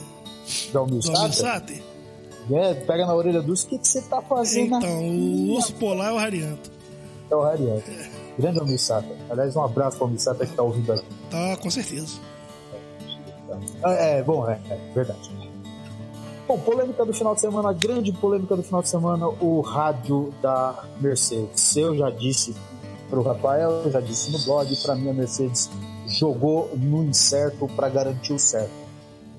do 0.72 1.18
Almissate? 1.18 1.84
É, 2.52 2.74
pega 2.74 3.06
na 3.06 3.14
orelha 3.14 3.42
do 3.42 3.52
urso, 3.52 3.66
o 3.68 3.70
que, 3.70 3.80
que 3.80 3.88
você 3.88 4.02
tá 4.02 4.22
fazendo? 4.22 4.78
Então, 4.78 5.04
o 5.04 5.52
urso 5.54 5.74
polar 5.76 6.10
é 6.10 6.14
o 6.14 6.18
Harianto. 6.18 6.72
É 7.30 7.36
o 7.36 7.42
Harianto. 7.42 7.90
É. 7.90 8.10
Grande 8.38 8.60
Almissata. 8.60 9.08
Aliás, 9.30 9.56
um 9.56 9.64
abraço 9.64 9.98
pro 9.98 10.08
Almissata 10.08 10.46
que 10.46 10.54
tá 10.54 10.64
ouvindo 10.64 10.94
aqui. 10.94 11.06
Tá, 11.30 11.58
com 11.58 11.70
certeza. 11.70 12.20
É, 13.84 14.20
é 14.20 14.24
bom, 14.24 14.50
é, 14.50 14.60
é 14.70 14.78
verdade. 14.94 15.43
Bom, 16.46 16.60
polêmica 16.60 17.06
do 17.06 17.14
final 17.14 17.34
de 17.34 17.40
semana, 17.40 17.72
grande 17.72 18.12
polêmica 18.12 18.54
do 18.56 18.64
final 18.64 18.82
de 18.82 18.90
semana, 18.90 19.28
o 19.28 19.62
rádio 19.62 20.34
da 20.42 20.84
Mercedes. 21.00 21.76
Eu 21.78 21.96
já 21.96 22.10
disse 22.10 22.54
pro 23.10 23.22
Rafael, 23.22 23.90
já 23.90 24.02
disse 24.02 24.30
no 24.30 24.40
blog, 24.40 24.76
para 24.84 24.94
mim 24.94 25.10
a 25.10 25.14
Mercedes 25.14 25.70
jogou 26.06 26.70
no 26.76 27.02
incerto 27.04 27.66
para 27.76 27.88
garantir 27.88 28.34
o 28.34 28.40
certo, 28.40 28.74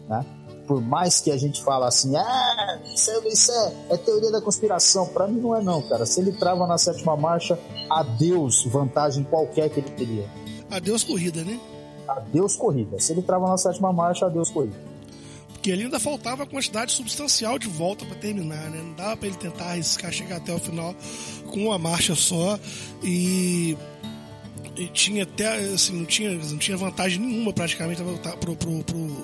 né? 0.09 0.25
Por 0.67 0.81
mais 0.81 1.21
que 1.21 1.31
a 1.31 1.37
gente 1.37 1.63
fala 1.63 1.89
assim, 1.89 2.17
ah, 2.17 2.81
isso, 2.95 3.11
é, 3.11 3.29
isso 3.29 3.53
é, 3.53 3.73
é 3.91 3.97
teoria 3.99 4.31
da 4.31 4.41
conspiração, 4.41 5.07
para 5.09 5.27
mim 5.27 5.39
não 5.39 5.55
é 5.55 5.63
não, 5.63 5.83
cara. 5.83 6.07
Se 6.07 6.21
ele 6.21 6.33
trava 6.33 6.67
na 6.67 6.79
sétima 6.79 7.15
marcha, 7.15 7.59
adeus 7.91 8.65
vantagem 8.65 9.25
qualquer 9.25 9.69
que 9.69 9.81
ele 9.81 9.91
teria. 9.91 10.27
Adeus 10.71 11.05
corrida, 11.05 11.45
né? 11.45 11.61
Adeus 12.09 12.57
corrida. 12.57 12.99
Se 12.99 13.13
ele 13.13 13.21
trava 13.21 13.47
na 13.47 13.59
sétima 13.59 13.93
marcha, 13.93 14.25
adeus 14.25 14.49
corrida. 14.49 14.94
Porque 15.65 15.73
ali 15.73 15.85
ainda 15.85 15.99
faltava 15.99 16.45
quantidade 16.45 16.93
substancial 16.93 17.59
de 17.59 17.69
volta 17.69 18.05
para 18.05 18.17
terminar, 18.17 18.71
né? 18.71 18.83
Não 18.85 18.93
dava 18.93 19.17
para 19.17 19.29
ele 19.29 19.37
tentar 19.39 19.65
arriscar 19.71 20.13
chegar 20.13 20.37
até 20.37 20.53
o 20.53 20.59
final 20.59 20.95
com 21.47 21.69
uma 21.69 21.79
marcha 21.79 22.15
só 22.15 22.61
e 23.03 23.75
e 24.77 24.89
tinha 24.89 25.23
até, 25.23 25.57
assim, 25.61 25.95
não 25.95 26.05
tinha, 26.05 26.35
não 26.35 26.59
tinha 26.59 26.77
vantagem 26.77 27.19
nenhuma 27.19 27.51
praticamente 27.51 28.03
pro, 28.03 28.55
pro, 28.55 28.85
pro, 28.85 29.17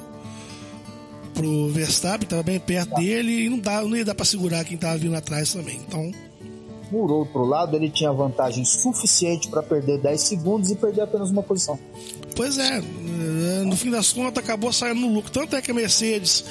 pro 1.34 1.68
Verstappen, 1.68 2.24
estava 2.24 2.42
bem 2.42 2.58
perto 2.58 2.94
dele 2.94 3.44
e 3.44 3.48
não, 3.50 3.58
dá, 3.58 3.82
não 3.82 3.94
ia 3.94 4.04
dar 4.06 4.14
para 4.14 4.24
segurar 4.24 4.64
quem 4.64 4.76
estava 4.76 4.96
vindo 4.96 5.16
atrás 5.16 5.52
também. 5.52 5.78
Então. 5.86 6.10
Por 6.90 7.10
outro 7.10 7.44
lado, 7.44 7.76
ele 7.76 7.90
tinha 7.90 8.10
vantagem 8.12 8.64
suficiente 8.64 9.46
para 9.48 9.62
perder 9.62 9.98
10 9.98 10.18
segundos 10.18 10.70
e 10.70 10.76
perder 10.76 11.02
apenas 11.02 11.30
uma 11.30 11.42
posição. 11.42 11.78
Pois 12.34 12.58
é, 12.58 12.78
eh, 12.78 13.64
no 13.64 13.76
fim 13.76 13.90
das 13.90 14.12
contas 14.12 14.42
acabou 14.42 14.72
saindo 14.72 15.00
no 15.00 15.12
lucro. 15.12 15.30
Tanto 15.30 15.56
é 15.56 15.62
que 15.62 15.70
a 15.70 15.74
Mercedes 15.74 16.44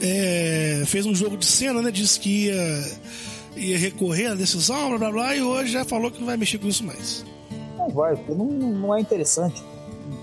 é, 0.00 0.82
fez 0.86 1.06
um 1.06 1.14
jogo 1.14 1.36
de 1.36 1.46
cena, 1.46 1.80
né? 1.80 1.90
Disse 1.90 2.18
que 2.18 2.46
ia, 2.46 2.98
ia 3.56 3.78
recorrer 3.78 4.26
à 4.26 4.34
decisão, 4.34 4.90
blá 4.90 4.98
blá 4.98 5.12
blá, 5.12 5.36
e 5.36 5.42
hoje 5.42 5.72
já 5.72 5.84
falou 5.84 6.10
que 6.10 6.18
não 6.18 6.26
vai 6.26 6.36
mexer 6.36 6.58
com 6.58 6.66
isso 6.68 6.84
mais 6.84 7.24
não 7.86 7.94
vai, 7.94 8.16
porque 8.16 8.34
não, 8.34 8.46
não 8.46 8.94
é 8.94 9.00
interessante. 9.00 9.62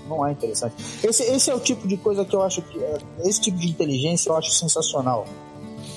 Não 0.08 0.26
é 0.26 0.32
interessante. 0.32 0.74
Esse, 1.02 1.22
esse 1.22 1.50
é 1.50 1.54
o 1.54 1.60
tipo 1.60 1.88
de 1.88 1.96
coisa 1.96 2.24
que 2.24 2.34
eu 2.34 2.42
acho 2.42 2.60
que. 2.62 2.78
É, 2.78 2.98
esse 3.24 3.40
tipo 3.40 3.58
de 3.58 3.68
inteligência 3.68 4.28
eu 4.28 4.36
acho 4.36 4.50
sensacional. 4.50 5.26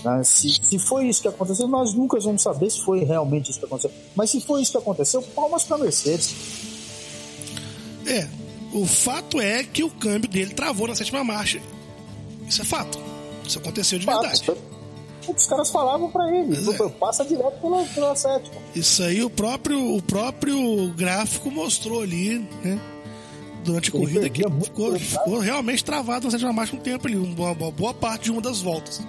Né? 0.04 0.24
Se, 0.24 0.50
se 0.50 0.80
foi 0.80 1.08
isso 1.08 1.22
que 1.22 1.28
aconteceu, 1.28 1.68
nós 1.68 1.94
nunca 1.94 2.18
vamos 2.20 2.42
saber 2.42 2.70
se 2.70 2.82
foi 2.82 3.04
realmente 3.04 3.52
isso 3.52 3.60
que 3.60 3.66
aconteceu. 3.66 3.92
Mas 4.16 4.30
se 4.30 4.40
foi 4.40 4.62
isso 4.62 4.72
que 4.72 4.78
aconteceu, 4.78 5.22
palmas 5.22 5.64
para 5.64 5.78
Mercedes. 5.78 6.34
O 8.74 8.86
fato 8.86 9.40
é 9.40 9.64
que 9.64 9.84
o 9.84 9.90
câmbio 9.90 10.30
dele 10.30 10.54
travou 10.54 10.88
na 10.88 10.96
sétima 10.96 11.24
marcha. 11.24 11.62
Isso 12.48 12.62
é 12.62 12.66
fato. 12.66 13.00
Isso 13.46 13.60
aconteceu 13.60 13.98
de 13.98 14.06
fato, 14.06 14.22
verdade 14.22 14.44
os 15.36 15.46
caras 15.46 15.70
falavam 15.70 16.10
para 16.10 16.36
ele. 16.36 16.56
É. 16.56 16.90
Passa 16.90 17.26
direto 17.26 17.60
pela, 17.60 17.84
pela 17.86 18.16
sétima. 18.16 18.56
Isso 18.76 19.04
aí 19.04 19.24
o 19.24 19.30
próprio, 19.30 19.96
o 19.96 20.02
próprio 20.02 20.90
gráfico 20.94 21.52
mostrou 21.52 22.02
ali, 22.02 22.40
né? 22.64 22.80
Durante 23.64 23.92
a 23.92 23.98
ele 23.98 24.06
corrida 24.06 24.30
que 24.30 24.44
ficou, 24.64 24.98
ficou, 24.98 25.40
realmente 25.40 25.84
travado 25.84 26.26
na 26.26 26.32
sétima 26.32 26.54
marcha 26.54 26.76
um 26.76 26.80
tempo 26.80 27.08
ali, 27.08 27.18
uma, 27.18 27.52
uma 27.52 27.72
boa 27.72 27.94
parte 27.94 28.26
de 28.26 28.32
uma 28.32 28.42
das 28.42 28.62
voltas. 28.62 29.02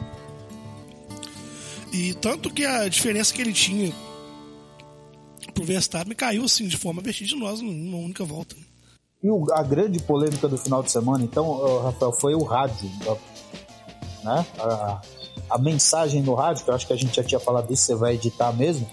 E 1.92 2.14
tanto 2.14 2.50
que 2.50 2.64
a 2.64 2.88
diferença 2.88 3.32
que 3.32 3.40
ele 3.40 3.52
tinha 3.52 3.92
pro 5.54 5.64
Verstappen 5.64 6.14
caiu 6.14 6.44
assim 6.44 6.66
de 6.66 6.76
forma 6.76 7.00
vertiginosa 7.00 7.62
numa 7.62 7.98
única 7.98 8.24
volta. 8.24 8.56
E 9.22 9.30
o, 9.30 9.44
a 9.52 9.62
grande 9.62 9.98
polêmica 10.00 10.46
do 10.46 10.56
final 10.56 10.82
de 10.82 10.90
semana, 10.92 11.24
então, 11.24 11.82
Rafael, 11.82 12.12
foi 12.12 12.34
o 12.34 12.42
rádio. 12.44 12.88
Né? 14.22 14.46
A, 14.58 15.00
a 15.50 15.58
mensagem 15.58 16.22
no 16.22 16.34
rádio, 16.34 16.64
que 16.64 16.70
eu 16.70 16.74
acho 16.74 16.86
que 16.86 16.92
a 16.92 16.96
gente 16.96 17.16
já 17.16 17.24
tinha 17.24 17.40
falado 17.40 17.68
disso, 17.68 17.86
você 17.86 17.94
vai 17.94 18.14
editar 18.14 18.52
mesmo. 18.52 18.88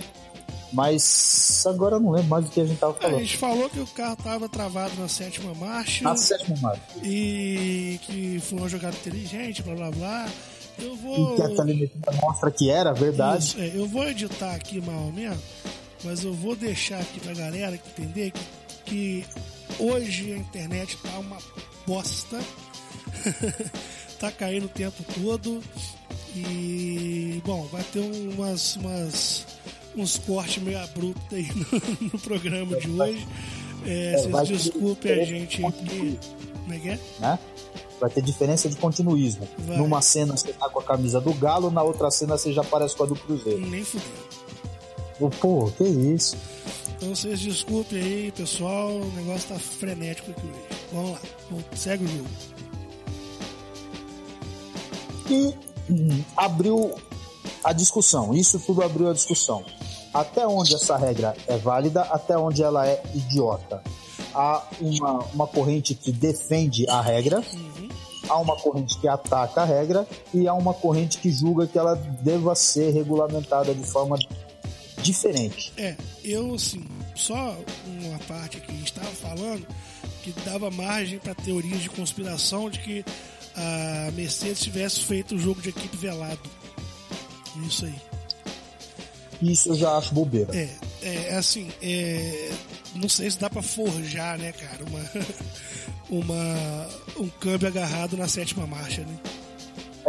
Mas 0.73 1.63
agora 1.67 1.95
eu 1.95 1.99
não 1.99 2.11
lembro 2.11 2.30
mais 2.30 2.45
do 2.45 2.51
que 2.51 2.59
a 2.59 2.65
gente 2.65 2.80
tava 2.80 2.93
falando. 2.93 3.15
A 3.15 3.19
gente 3.19 3.38
falou 3.38 3.69
que 3.69 3.80
o 3.80 3.88
carro 3.88 4.15
tava 4.17 4.49
travado 4.49 4.93
na 4.99 5.07
sétima 5.07 5.53
marcha. 5.53 6.03
Na 6.03 6.17
sétima 6.17 6.57
marcha. 6.59 6.82
E 7.03 7.99
que 8.03 8.39
foi 8.41 8.59
uma 8.59 8.67
jogada 8.67 8.95
inteligente, 8.95 9.61
blá 9.63 9.76
blá 9.76 9.91
blá. 9.91 10.28
Eu 10.78 10.95
vou. 10.97 11.34
E 11.34 11.36
que 11.38 11.41
a 11.43 11.49
telemetria 11.49 12.21
mostra 12.21 12.51
que 12.51 12.69
era 12.69 12.91
verdade. 12.93 13.45
Isso, 13.45 13.61
é, 13.61 13.71
eu 13.73 13.88
vou 13.88 14.03
editar 14.05 14.53
aqui 14.55 14.82
mal 14.82 15.11
mesmo. 15.13 15.41
mas 16.03 16.23
eu 16.23 16.34
vou 16.34 16.55
deixar 16.55 16.99
aqui 16.99 17.19
pra 17.19 17.34
galera 17.34 17.76
entender 17.76 18.32
que, 18.32 18.41
que 18.86 19.26
hoje 19.80 20.34
a 20.34 20.38
internet 20.38 20.98
tá 20.98 21.20
uma 21.20 21.38
bosta. 21.86 22.40
tá 24.20 24.32
caindo 24.32 24.66
o 24.66 24.70
tempo 24.70 25.04
todo. 25.22 25.62
E, 26.36 27.42
bom, 27.46 27.64
vai 27.72 27.84
ter 27.84 28.00
umas, 28.00 28.76
umas 28.76 29.46
uns 29.96 30.18
cortes 30.18 30.62
meio 30.62 30.80
abruptos 30.80 31.34
aí 31.34 31.48
no, 31.56 32.12
no 32.14 32.20
programa 32.20 32.76
de 32.78 32.90
hoje. 32.90 33.28
É, 33.86 34.14
É, 34.14 34.28
vocês 34.28 34.64
desculpem 34.64 35.12
a 35.12 35.26
gente 35.26 35.66
aqui. 35.66 36.20
Como 36.62 36.74
é 36.74 36.80
que 36.80 36.90
é? 36.90 37.00
né? 37.20 37.40
Vai 38.00 38.10
ter 38.10 38.22
diferença 38.22 38.68
de 38.68 38.76
continuismo. 38.76 39.48
Vai. 39.60 39.78
Numa 39.78 40.02
cena 40.02 40.36
você 40.36 40.52
tá 40.52 40.68
com 40.70 40.80
a 40.80 40.84
camisa 40.84 41.22
do 41.22 41.34
Galo, 41.34 41.72
na 41.72 41.82
outra 41.82 42.12
cena 42.12 42.38
você 42.38 42.52
já 42.52 42.62
aparece 42.62 42.96
com 42.96 43.04
a 43.04 43.06
do 43.06 43.16
Cruzeiro. 43.16 43.66
Nem 43.66 43.84
fudeu. 43.84 45.30
Pô, 45.40 45.72
que 45.78 45.84
isso? 45.84 46.36
Então 46.98 47.14
vocês 47.14 47.39
desculpem 47.39 48.02
aí, 48.02 48.32
pessoal. 48.32 48.89
O 48.89 49.12
negócio 49.16 49.50
tá 49.50 49.60
frenético 49.60 50.32
aqui 50.32 50.48
hoje. 50.48 50.80
Vamos 50.93 51.12
lá, 51.12 51.20
segue 51.76 52.06
o 52.06 52.08
jogo. 52.08 52.30
E 55.30 55.56
hum, 55.91 56.24
abriu 56.38 56.96
a 57.64 57.74
discussão. 57.74 58.34
Isso 58.34 58.60
tudo 58.60 58.82
abriu 58.82 59.10
a 59.10 59.14
discussão. 59.14 59.64
Até 60.14 60.48
onde 60.48 60.74
essa 60.74 60.96
regra 60.96 61.36
é 61.48 61.58
válida, 61.58 62.04
até 62.04 62.38
onde 62.38 62.64
ela 62.64 62.88
é 62.88 63.04
idiota. 63.14 63.84
Há 64.34 64.64
uma, 64.80 65.20
uma 65.34 65.48
corrente 65.48 65.93
que 65.93 66.12
defende 66.12 66.89
a 66.89 67.02
regra, 67.02 67.43
há 68.30 68.38
uma 68.38 68.56
corrente 68.56 68.98
que 69.00 69.08
ataca 69.08 69.62
a 69.62 69.66
regra 69.66 70.08
e 70.34 70.48
há 70.48 70.54
uma 70.54 70.74
corrente 70.74 71.18
que 71.18 71.30
julga 71.32 71.68
que 71.68 71.78
ela 71.78 71.96
deva 71.96 72.56
ser 72.56 72.91
regulamentada 72.91 73.74
de 73.74 73.84
forma 73.84 74.18
diferente. 75.06 75.74
É, 75.78 75.95
eu 76.24 76.56
assim, 76.56 76.84
só 77.16 77.58
uma 77.88 78.20
parte 78.20 78.60
que 78.60 78.72
a 78.72 78.76
gente 78.76 78.86
estava 78.86 79.12
falando 79.12 79.66
que 80.24 80.32
dava 80.43 80.72
margem 80.72 81.20
para 81.20 81.36
teorias 81.36 81.82
de 81.82 81.89
conspiração 81.89 82.70
de 82.70 82.80
que 82.80 83.06
a 83.56 84.12
Mercedes 84.14 84.60
tivesse 84.60 85.01
feito 85.01 85.36
o 85.36 85.39
jogo 85.39 85.62
de 85.62 85.70
equipe 85.70 85.95
velado. 85.97 86.39
Isso 87.66 87.86
aí. 87.86 87.95
Isso 89.41 89.70
eu 89.70 89.76
já 89.76 89.97
acho 89.97 90.14
bobeira. 90.14 90.56
É, 90.56 90.70
é 91.01 91.36
assim, 91.36 91.70
é, 91.82 92.51
não 92.95 93.08
sei 93.08 93.30
se 93.30 93.38
dá 93.38 93.49
pra 93.49 93.62
forjar, 93.62 94.38
né, 94.38 94.51
cara, 94.51 94.84
uma, 94.86 95.12
uma, 96.10 96.89
um 97.18 97.30
câmbio 97.30 97.68
agarrado 97.68 98.18
na 98.18 98.28
sétima 98.28 98.66
marcha, 98.66 99.01
né? 99.01 99.18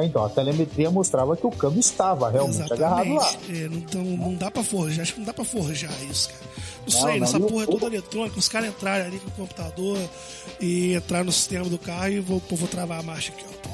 Então, 0.05 0.25
a 0.25 0.29
telemetria 0.29 0.91
mostrava 0.91 1.37
que 1.37 1.47
o 1.47 1.51
câmbio 1.51 1.81
estava 1.81 2.29
realmente 2.31 2.73
agarrado 2.73 3.15
lá. 3.15 3.33
É, 3.49 3.69
não, 3.69 3.79
então, 3.79 4.03
não 4.03 4.35
dá 4.35 4.51
pra 4.51 4.63
forjar, 4.63 5.03
acho 5.03 5.15
que 5.15 5.21
não 5.21 5.27
dá 5.27 5.33
pra 5.35 5.45
forjar 5.45 5.93
isso, 6.11 6.29
cara. 6.29 6.41
Não, 6.45 6.93
Não, 6.95 7.01
sei, 7.01 7.13
não, 7.15 7.21
nessa 7.21 7.39
e 7.39 7.43
o- 7.43 7.47
porra 7.47 7.63
é 7.65 7.67
toda 7.67 7.87
eletrônica, 7.87 8.39
os 8.39 8.49
caras 8.49 8.69
entrarem 8.69 9.07
ali 9.07 9.19
com 9.19 9.29
o 9.29 9.33
computador 9.33 9.99
e 10.61 10.93
entrar 10.95 11.25
no 11.25 11.33
sistema 11.33 11.65
do 11.69 11.79
carro 11.79 12.09
e 12.11 12.21
vou, 12.21 12.41
vou 12.51 12.69
travar 12.69 13.01
a 13.01 13.03
marcha 13.03 13.33
aqui, 13.33 13.45
ó. 13.49 13.69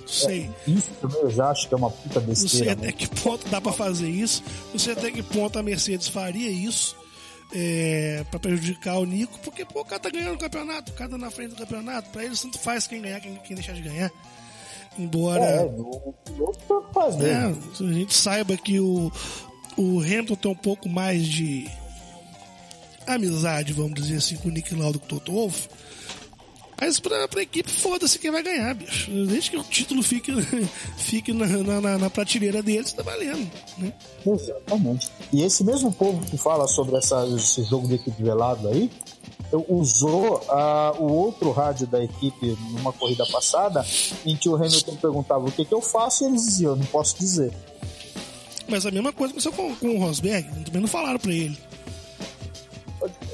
Não 0.00 0.08
sei. 0.08 0.50
Isso 0.66 0.90
também 1.00 1.20
eu 1.20 1.30
já 1.30 1.50
acho 1.50 1.68
que 1.68 1.74
é 1.74 1.76
uma 1.76 1.90
puta 1.90 2.18
Não 2.20 2.34
sei 2.34 2.44
besteira. 2.44 2.72
até 2.72 2.86
né? 2.86 2.92
que 2.92 3.06
ponto 3.06 3.46
dá 3.48 3.60
pra 3.60 3.72
fazer 3.72 4.08
isso. 4.08 4.42
Não 4.72 4.78
sei 4.78 4.94
até 4.94 5.10
que 5.10 5.22
ponto 5.22 5.58
a 5.58 5.62
Mercedes 5.62 6.08
faria 6.08 6.50
isso 6.50 6.96
é, 7.54 8.24
para 8.30 8.40
prejudicar 8.40 8.98
o 8.98 9.04
Nico, 9.04 9.38
porque 9.44 9.64
pô, 9.64 9.80
o 9.82 9.84
cara 9.84 10.00
tá 10.00 10.10
ganhando 10.10 10.34
o 10.34 10.38
campeonato, 10.38 10.92
o 10.92 10.94
cara 10.94 11.10
tá 11.10 11.18
na 11.18 11.30
frente 11.30 11.50
do 11.50 11.56
campeonato. 11.56 12.10
Pra 12.10 12.24
eles 12.24 12.40
tanto 12.42 12.58
faz 12.58 12.86
quem 12.86 13.00
ganhar, 13.02 13.20
quem, 13.20 13.34
quem 13.36 13.54
deixar 13.54 13.74
de 13.74 13.82
ganhar. 13.82 14.10
Embora 14.98 15.44
É, 15.44 15.64
o 15.64 16.12
piloto 16.24 16.58
tanto 16.66 16.86
faz 16.92 17.16
né, 17.16 17.46
mesmo. 17.48 17.88
a 17.88 17.92
gente 17.92 18.14
saiba 18.14 18.56
que 18.56 18.80
o, 18.80 19.12
o 19.76 20.00
Hamilton 20.00 20.34
tem 20.34 20.50
um 20.50 20.56
pouco 20.56 20.88
mais 20.88 21.24
de 21.26 21.68
amizade, 23.06 23.72
vamos 23.72 23.94
dizer 23.94 24.16
assim, 24.16 24.36
com 24.36 24.48
o 24.48 24.52
Nick 24.52 24.74
Lauda 24.74 24.96
e 24.96 25.00
com 25.00 25.06
o 25.06 25.08
Toto 25.08 25.32
Wolff. 25.32 25.68
Mas 26.80 27.00
pra, 27.00 27.26
pra 27.26 27.42
equipe, 27.42 27.68
foda-se 27.68 28.18
quem 28.20 28.30
vai 28.30 28.40
ganhar, 28.42 28.72
bicho. 28.72 29.10
Desde 29.10 29.50
que 29.50 29.56
o 29.56 29.64
título 29.64 30.00
fique, 30.00 30.30
fique 30.96 31.32
na, 31.32 31.80
na, 31.80 31.98
na- 31.98 32.10
prateleira 32.10 32.62
deles, 32.62 32.92
tá 32.92 33.02
valendo. 33.02 33.50
Né? 33.78 33.92
Exatamente. 34.24 35.10
E 35.32 35.42
esse 35.42 35.64
mesmo 35.64 35.92
povo 35.92 36.24
que 36.26 36.36
fala 36.38 36.68
sobre 36.68 36.96
essa- 36.96 37.26
esse 37.36 37.64
jogo 37.64 37.88
de 37.88 37.94
equipe 37.96 38.22
velado 38.22 38.68
aí, 38.68 38.88
usou 39.68 40.42
ah, 40.48 40.92
o 40.98 41.04
outro 41.12 41.50
rádio 41.52 41.86
da 41.86 42.02
equipe 42.02 42.56
numa 42.72 42.92
corrida 42.92 43.24
passada, 43.26 43.84
em 44.26 44.36
que 44.36 44.48
o 44.48 44.54
Hamilton 44.56 44.96
perguntava 44.96 45.46
o 45.46 45.52
que, 45.52 45.64
que 45.64 45.72
eu 45.74 45.80
faço 45.80 46.24
e 46.24 46.26
eles 46.28 46.44
diziam, 46.44 46.72
eu 46.72 46.76
não 46.76 46.86
posso 46.86 47.18
dizer. 47.18 47.52
Mas 48.68 48.84
a 48.84 48.90
mesma 48.90 49.12
coisa 49.12 49.32
aconteceu 49.32 49.52
com, 49.52 49.74
com 49.76 49.88
o 49.96 49.98
Rosberg, 49.98 50.46
também 50.64 50.82
não 50.82 50.88
falaram 50.88 51.18
pra 51.18 51.32
ele. 51.32 51.58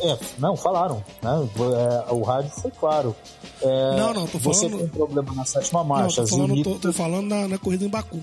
É, 0.00 0.18
não, 0.38 0.56
falaram, 0.56 1.02
né? 1.22 1.48
É, 2.08 2.12
o 2.12 2.22
rádio 2.22 2.50
foi 2.50 2.70
claro. 2.70 3.16
É, 3.62 3.96
Não, 3.96 4.12
não, 4.12 4.26
tô 4.26 4.38
Você 4.38 4.68
falando- 4.68 4.78
tem 4.80 4.88
problema 4.88 5.34
na 5.34 5.44
sétima 5.46 5.80
Não, 5.80 5.86
marcha. 5.86 6.22
tô 6.22 6.28
falando, 6.28 6.62
tô, 6.62 6.74
tô 6.78 6.92
falando 6.92 7.28
na, 7.28 7.48
na 7.48 7.58
corrida 7.58 7.84
em 7.84 7.88
Baku. 7.88 8.22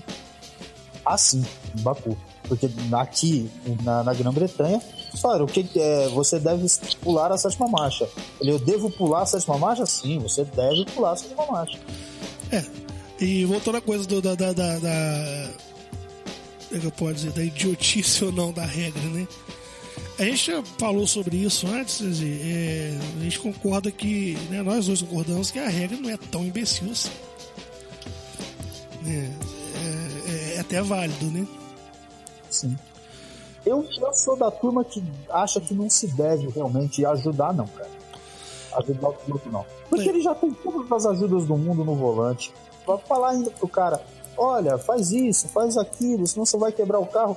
Ah, 1.04 1.18
sim, 1.18 1.44
em 1.76 1.82
Baku. 1.82 2.16
Porque 2.48 2.70
aqui 2.92 3.50
na, 3.82 4.04
na 4.04 4.14
Grã-Bretanha, 4.14 4.80
falaram, 5.20 5.44
o 5.44 5.48
que 5.48 5.68
é, 5.76 6.08
você 6.08 6.38
deve 6.38 6.66
pular 7.00 7.30
a 7.32 7.36
sétima 7.38 7.68
marcha. 7.68 8.08
Ele, 8.40 8.52
eu 8.52 8.58
devo 8.58 8.90
pular 8.90 9.22
a 9.22 9.26
sétima 9.26 9.58
marcha? 9.58 9.84
Sim, 9.86 10.18
você 10.18 10.44
deve 10.44 10.84
pular 10.86 11.12
a 11.12 11.16
sétima 11.16 11.46
marcha. 11.46 11.78
É. 12.50 12.64
E 13.20 13.44
voltando 13.44 13.76
à 13.76 13.80
coisa 13.80 14.06
do, 14.06 14.20
da, 14.22 14.34
da, 14.34 14.52
da, 14.52 14.78
da- 14.78 15.50
é 16.72 16.78
que 16.78 16.84
eu 16.86 16.90
posso 16.92 17.14
dizer? 17.14 17.32
Da 17.32 17.44
idiotice 17.44 18.24
ou 18.24 18.32
não 18.32 18.52
da 18.52 18.64
regra, 18.64 19.02
né? 19.02 19.26
A 20.18 20.24
gente 20.24 20.46
já 20.52 20.62
falou 20.78 21.06
sobre 21.06 21.36
isso 21.36 21.66
antes, 21.66 21.98
dizer, 21.98 22.40
é, 22.44 22.98
a 23.20 23.24
gente 23.24 23.38
concorda 23.38 23.90
que, 23.90 24.36
né, 24.50 24.62
nós 24.62 24.86
dois 24.86 25.02
concordamos 25.02 25.50
que 25.50 25.58
a 25.58 25.68
regra 25.68 25.96
não 25.98 26.08
é 26.10 26.16
tão 26.16 26.44
imbecil 26.44 26.90
assim. 26.92 27.10
É, 29.06 29.10
é- 29.10 30.54
é 30.56 30.60
até 30.60 30.80
válido, 30.82 31.26
né? 31.26 31.46
Sim. 32.50 32.76
Eu, 33.64 33.86
eu 34.00 34.12
sou 34.14 34.36
da 34.36 34.50
turma 34.50 34.84
que 34.84 35.02
acha 35.30 35.60
que 35.60 35.72
não 35.74 35.88
se 35.88 36.08
deve 36.08 36.48
realmente 36.48 37.04
ajudar, 37.06 37.54
não, 37.54 37.66
cara. 37.66 37.90
Ajudar 38.78 39.08
o 39.08 39.12
piloto, 39.12 39.48
não. 39.50 39.64
Porque 39.88 40.08
É. 40.08 40.08
ele 40.08 40.22
já 40.22 40.34
tem 40.34 40.50
todas 40.52 40.90
as 40.90 41.06
ajudas 41.06 41.44
do 41.46 41.56
mundo 41.56 41.84
no 41.84 41.94
volante. 41.94 42.52
Vai 42.86 42.98
falar 42.98 43.30
ainda 43.30 43.50
pro 43.50 43.68
cara, 43.68 44.02
olha, 44.36 44.76
faz 44.78 45.12
isso, 45.12 45.48
faz 45.48 45.76
aquilo, 45.76 46.26
senão 46.26 46.44
você 46.44 46.56
vai 46.56 46.72
quebrar 46.72 46.98
o 46.98 47.06
carro. 47.06 47.36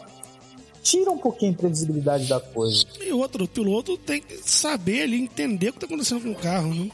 Tira 0.81 1.11
um 1.11 1.17
pouquinho 1.17 1.51
a 1.53 1.55
previsibilidade 1.55 2.27
da 2.27 2.39
coisa. 2.39 2.85
E 3.01 3.11
outro, 3.11 3.43
o 3.43 3.47
piloto 3.47 3.97
tem 3.97 4.21
que 4.21 4.37
saber 4.37 5.03
ali, 5.03 5.21
entender 5.21 5.69
o 5.69 5.73
que 5.73 5.77
está 5.77 5.85
acontecendo 5.87 6.21
com 6.23 6.31
o 6.31 6.35
carro, 6.35 6.73
né? 6.73 6.89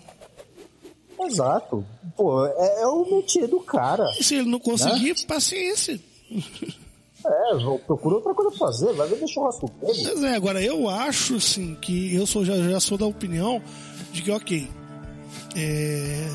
Exato. 1.20 1.86
Pô, 2.18 2.46
é, 2.46 2.82
é 2.82 2.88
o 2.88 3.06
métier 3.18 3.48
do 3.48 3.60
cara. 3.60 4.06
E 4.20 4.24
se 4.24 4.36
ele 4.36 4.50
não 4.50 4.60
conseguir, 4.60 5.26
paciência. 5.26 6.00
É, 7.26 7.78
procura 7.86 8.16
outra 8.16 8.34
coisa 8.34 8.50
pra 8.52 8.68
fazer, 8.68 8.94
vai 8.94 9.08
ver 9.08 9.28
churrasco 9.28 9.70
dele. 9.80 10.04
Mas 10.04 10.24
é, 10.24 10.36
agora 10.36 10.62
eu 10.62 10.90
acho 10.90 11.36
assim 11.36 11.76
que 11.76 12.14
eu 12.16 12.26
sou, 12.26 12.44
já, 12.44 12.56
já 12.58 12.80
sou 12.80 12.98
da 12.98 13.06
opinião 13.06 13.62
de 14.12 14.22
que 14.22 14.32
ok. 14.32 14.68
é, 15.56 16.30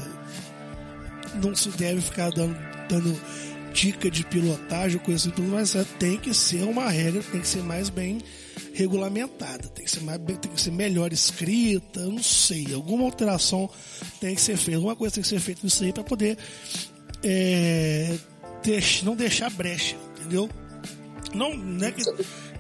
não 1.43 1.55
se 1.55 1.69
deve 1.71 2.01
ficar 2.01 2.31
dando, 2.31 2.57
dando 2.89 3.21
dica 3.73 4.11
de 4.11 4.25
pilotagem 4.25 4.99
coisa 5.01 5.31
assim, 5.31 5.43
mas 5.43 5.75
é, 5.75 5.85
tem 5.99 6.17
que 6.17 6.33
ser 6.33 6.63
uma 6.63 6.89
regra, 6.89 7.23
tem 7.23 7.41
que 7.41 7.49
ser 7.49 7.63
mais 7.63 7.91
bem 7.91 8.19
regulamentada, 8.73 9.69
tem 9.69 9.85
que 9.85 9.91
ser, 9.91 10.01
mais, 10.01 10.19
tem 10.19 10.51
que 10.51 10.61
ser 10.61 10.71
melhor 10.71 11.13
escrita, 11.13 12.01
não 12.01 12.23
sei, 12.23 12.73
alguma 12.75 13.05
alteração 13.05 13.69
tem 14.21 14.35
que 14.35 14.41
ser 14.41 14.57
feita, 14.57 14.77
alguma 14.79 14.97
coisa 14.97 15.15
tem 15.15 15.23
que 15.23 15.29
ser 15.29 15.41
feita 15.41 15.61
nisso 15.65 15.85
aí 15.85 15.93
para 15.93 16.05
poder 16.05 16.39
é, 17.23 18.17
não 19.03 19.15
deixar 19.15 19.51
brecha, 19.51 19.97
entendeu? 20.17 20.49
Não, 21.37 21.55
não 21.55 21.87
é 21.87 21.93
que 21.93 22.03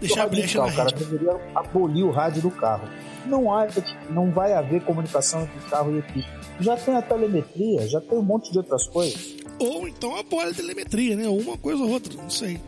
deixar 0.00 0.24
Radical, 0.24 0.28
brecha 0.28 0.62
na 0.62 0.72
cara, 0.72 0.90
rede. 0.90 1.04
deveria 1.04 1.40
abolir 1.54 2.04
o 2.04 2.10
rádio 2.10 2.42
do 2.42 2.50
carro. 2.50 2.88
Não, 3.24 3.52
há, 3.52 3.66
não 4.10 4.30
vai 4.30 4.52
haver 4.52 4.82
comunicação 4.82 5.42
entre 5.42 5.70
carro 5.70 5.94
e 5.94 5.98
equipe. 5.98 6.28
Já 6.60 6.76
tem 6.76 6.94
a 6.94 7.02
telemetria, 7.02 7.88
já 7.88 8.00
tem 8.00 8.18
um 8.18 8.22
monte 8.22 8.52
de 8.52 8.58
outras 8.58 8.86
coisas. 8.86 9.36
Ou 9.58 9.88
então 9.88 10.14
a 10.16 10.22
bola 10.22 10.50
de 10.50 10.56
telemetria, 10.56 11.16
né? 11.16 11.28
Uma 11.28 11.56
coisa 11.56 11.82
ou 11.82 11.90
outra, 11.90 12.14
não 12.14 12.30
sei. 12.30 12.60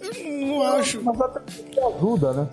Eu 0.00 0.46
não 0.46 0.62
acho, 0.62 1.02
Mas 1.02 1.20
a 1.20 1.28
telemetria 1.28 1.86
ajuda, 1.86 2.32
né? 2.32 2.48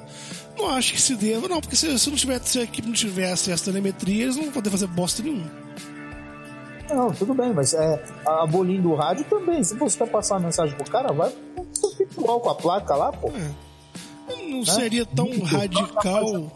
não 0.57 0.69
acho 0.69 0.93
que 0.93 1.01
se 1.01 1.15
deva, 1.15 1.47
não, 1.47 1.59
porque 1.59 1.75
se, 1.75 1.97
se 1.97 2.09
não 2.09 2.15
tivesse, 2.15 2.49
se 2.49 2.59
a 2.59 2.63
equipe 2.63 2.87
não 2.87 2.93
tivesse 2.93 3.51
essa 3.51 3.65
telemetria, 3.65 4.23
eles 4.23 4.35
não 4.35 4.43
vão 4.43 4.53
poder 4.53 4.69
fazer 4.69 4.87
bosta 4.87 5.21
nenhuma. 5.21 5.51
Não, 6.89 7.11
tudo 7.11 7.33
bem, 7.33 7.53
mas 7.53 7.73
é, 7.73 8.03
abolindo 8.25 8.91
o 8.91 8.95
rádio 8.95 9.23
também. 9.25 9.63
Se 9.63 9.75
você 9.75 9.97
quer 9.97 10.09
passar 10.09 10.35
uma 10.35 10.41
mensagem 10.41 10.75
pro 10.75 10.89
cara, 10.89 11.13
vai 11.13 11.31
igual 12.17 12.39
com 12.39 12.49
a 12.49 12.55
placa 12.55 12.95
lá, 12.95 13.11
pô. 13.11 13.31
Eu 14.27 14.47
não 14.49 14.65
seria 14.65 15.05
tão 15.05 15.39
radical. 15.41 16.51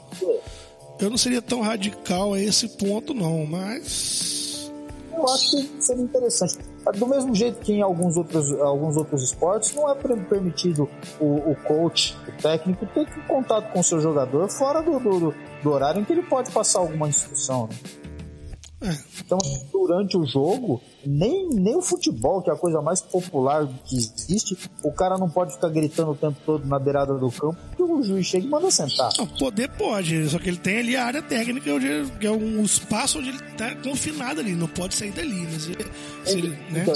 Eu 1.00 1.10
não 1.10 1.18
seria 1.18 1.42
tão 1.42 1.62
radical 1.62 2.34
a 2.34 2.40
esse 2.40 2.70
ponto, 2.70 3.14
não, 3.14 3.46
mas. 3.46 4.72
eu 5.12 5.28
acho 5.28 5.52
que 5.52 5.84
seria 5.84 6.04
interessante. 6.04 6.58
Do 6.98 7.08
mesmo 7.08 7.34
jeito 7.34 7.60
que 7.60 7.74
em 7.74 7.82
alguns 7.82 8.16
outros, 8.16 8.52
alguns 8.62 8.96
outros 8.96 9.24
esportes, 9.24 9.74
não 9.74 9.90
é 9.90 9.96
permitido 9.96 10.90
o, 11.20 11.52
o 11.52 11.56
coach, 11.64 12.16
o 12.28 12.42
técnico, 12.42 12.86
ter 12.88 13.08
contato 13.28 13.72
com 13.74 13.80
o 13.80 13.84
seu 13.84 14.00
jogador 14.00 14.48
fora 14.50 14.82
do, 14.82 15.00
do, 15.00 15.34
do 15.64 15.72
horário 15.72 16.00
em 16.00 16.06
que 16.06 16.14
ele 16.14 16.22
pode 16.22 16.52
passar 16.52 16.80
alguma 16.80 17.10
instrução. 17.10 17.68
Né? 17.68 18.05
Então, 19.20 19.38
durante 19.72 20.18
o 20.18 20.26
jogo, 20.26 20.82
nem, 21.06 21.50
nem 21.50 21.76
o 21.76 21.82
futebol, 21.82 22.42
que 22.42 22.50
é 22.50 22.54
a 22.54 22.58
coisa 22.58 22.82
mais 22.82 23.02
popular 23.02 23.68
que 23.86 23.96
existe, 23.96 24.58
o 24.84 24.92
cara 24.92 25.18
não 25.18 25.30
pode 25.30 25.54
ficar 25.54 25.70
gritando 25.70 26.12
o 26.12 26.16
tempo 26.16 26.38
todo 26.46 26.68
na 26.68 26.78
beirada 26.78 27.14
do 27.16 27.32
campo, 27.32 27.58
porque 27.70 27.84
o 27.84 28.04
juiz 28.04 28.28
chega 28.28 28.46
e 28.46 28.50
manda 28.50 28.70
sentar. 28.70 29.12
Não, 29.18 29.26
poder 29.26 29.70
pode, 29.70 30.30
só 30.30 30.38
que 30.38 30.50
ele 30.50 30.58
tem 30.58 30.80
ali 30.80 30.96
a 30.96 31.06
área 31.06 31.22
técnica, 31.22 31.74
onde, 31.74 32.12
que 32.20 32.28
é 32.28 32.32
um 32.32 32.64
espaço 32.64 33.20
onde 33.20 33.30
ele 33.30 33.38
está 33.38 33.76
confinado 33.76 34.42
ali, 34.42 34.56
não 34.56 34.68
pode 34.68 34.94
sair 34.94 35.12
dali. 35.12 35.48
Mas, 35.52 35.68
ele, 35.68 35.86
ele, 36.26 36.50
né? 36.70 36.82
Então, 36.84 36.94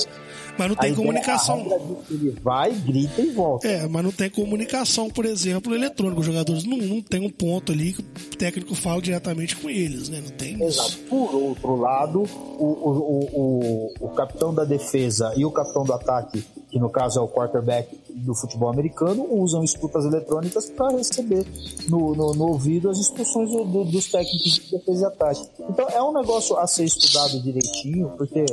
mas 0.60 0.68
não 0.68 0.76
tem 0.76 0.93
comunicação. 0.93 1.66
Ele 2.12 2.32
vai, 2.43 2.74
grita 2.74 3.22
e 3.22 3.32
volta. 3.32 3.66
É, 3.66 3.88
mas 3.88 4.03
não 4.03 4.12
tem 4.12 4.30
comunicação, 4.30 5.10
por 5.10 5.26
exemplo, 5.26 5.74
eletrônica. 5.74 6.20
Os 6.20 6.26
jogadores 6.26 6.66
não, 6.66 6.78
não 6.78 7.01
tem 7.01 7.26
um 7.26 7.30
ponto 7.30 7.72
ali 7.72 7.93
que 7.93 8.01
o 8.01 8.38
técnico 8.38 8.76
fala 8.76 9.01
diretamente 9.01 9.55
com 9.55 9.70
eles, 9.70 10.10
né? 10.10 10.20
Não 10.22 10.32
tem 10.32 10.62
Exato. 10.62 10.89
Isso. 10.89 10.99
Por 11.10 11.34
outro 11.34 11.78
lado, 11.78 12.24
o, 12.57 12.66
o, 12.66 13.30
o, 13.32 13.93
o 14.01 14.10
capitão 14.10 14.53
da 14.53 14.66
defesa 14.66 15.32
e 15.38 15.45
o 15.45 15.51
capitão 15.51 15.86
do 15.86 15.93
ataque, 15.93 16.43
que 16.70 16.78
no 16.78 16.89
caso 16.89 17.20
é 17.20 17.22
o 17.22 17.30
quarterback 17.30 17.97
do 18.10 18.36
futebol 18.36 18.70
americano, 18.70 19.26
usam 19.32 19.64
escutas 19.64 20.03
eletrônicas 20.03 20.70
para 20.70 20.91
receber 20.91 21.45
no, 21.88 22.14
no, 22.14 22.34
no, 22.34 22.47
ouvido 22.49 22.89
as 22.89 22.99
instruções 22.99 23.49
do, 23.49 23.64
do, 23.64 23.86
dos 23.86 24.12
técnicos 24.12 24.55
de 24.55 24.72
defesa 24.72 25.03
e 25.03 25.05
ataque. 25.05 25.49
Então 25.70 25.88
é 25.88 26.03
um 26.03 26.12
negócio 26.12 26.57
a 26.57 26.68
ser 26.68 26.84
estudado 26.84 27.41
direitinho, 27.41 28.10
porque 28.18 28.43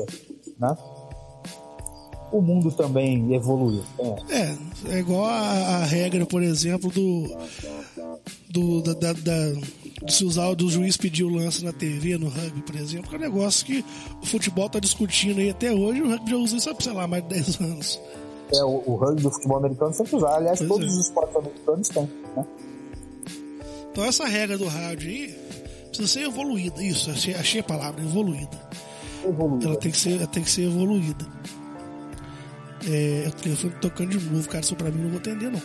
né, 0.59 0.77
o 2.33 2.41
mundo 2.41 2.71
também 2.73 3.35
evoluiu. 3.35 3.83
É, 3.99 4.35
é, 4.35 4.57
é 4.97 4.99
igual 4.99 5.25
a, 5.25 5.41
a, 5.41 5.85
regra, 5.85 6.27
por 6.27 6.43
exemplo, 6.43 6.91
do. 6.91 7.37
do 8.51 8.83
da, 8.83 8.93
da, 8.95 9.13
da, 9.13 9.53
de 10.05 10.13
se 10.13 10.25
usar 10.25 10.53
do 10.55 10.69
juiz 10.69 10.97
pedir 10.97 11.25
o 11.25 11.29
lance 11.29 11.65
na 11.65 11.73
TV, 11.73 12.19
no 12.19 12.29
rugby, 12.29 12.63
por 12.63 12.77
exemplo, 12.77 13.09
que 13.09 13.15
é 13.15 13.19
um 13.19 13.23
negócio 13.23 13.65
que 13.65 13.85
o 14.23 14.27
futebol 14.27 14.67
está 14.67 14.79
discutindo 14.79 15.41
aí 15.41 15.51
até 15.51 15.73
hoje, 15.73 16.03
o 16.03 16.09
rugby 16.11 16.31
já 16.31 16.37
usa 16.37 16.57
isso 16.57 16.71
há, 16.71 16.75
sei 16.79 16.93
lá, 16.93 17.07
mais 17.07 17.23
de 17.23 17.31
10 17.31 17.61
anos. 17.61 18.01
É, 18.53 18.63
o, 18.63 18.83
o 18.87 18.97
rugby 18.97 19.23
do 19.23 19.31
futebol 19.31 19.59
americano 19.59 19.93
sempre 19.95 20.17
usar, 20.17 20.37
aliás, 20.37 20.59
pois 20.59 20.69
todos 20.69 20.87
é. 20.87 20.91
os 20.91 21.07
esportes 21.07 21.37
americanos 21.37 21.89
têm, 21.89 22.11
né? 22.37 22.47
Então 23.91 24.05
essa 24.05 24.27
regra 24.27 24.59
do 24.59 24.67
rádio 24.67 25.09
aí 25.09 25.35
precisa 25.89 26.09
ser 26.09 26.21
evoluída, 26.27 26.83
isso, 26.83 27.11
achei, 27.11 27.35
achei 27.35 27.61
a 27.61 27.65
palavra, 27.65 28.03
evoluída. 28.03 28.61
evoluída. 29.25 29.67
Ela 29.67 29.77
tem 29.77 29.91
que 29.91 29.99
ser, 29.99 30.27
tem 30.27 30.43
que 30.43 30.51
ser 30.51 30.65
evoluída. 30.65 31.27
É, 32.89 33.29
o 33.29 33.33
telefone 33.33 33.75
tocando 33.81 34.11
de 34.17 34.31
novo, 34.31 34.49
cara, 34.49 34.65
isso 34.65 34.77
pra 34.77 34.91
mim 34.91 35.03
não 35.03 35.11
vou 35.11 35.19
atender, 35.19 35.51
não. 35.51 35.63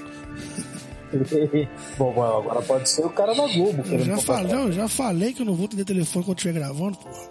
Bom, 1.97 2.11
agora 2.23 2.61
pode 2.61 2.89
ser 2.89 3.05
o 3.05 3.09
cara 3.09 3.33
da 3.33 3.45
Globo. 3.47 3.83
Eu 3.85 3.99
já 3.99 4.17
falei, 4.17 4.53
eu 4.53 4.71
já 4.71 4.87
falei 4.87 5.33
que 5.33 5.41
eu 5.41 5.45
não 5.45 5.55
vou 5.55 5.65
atender 5.65 5.85
telefone 5.85 6.25
quando 6.25 6.37
estiver 6.37 6.59
gravando, 6.59 6.97
porra. 6.97 7.29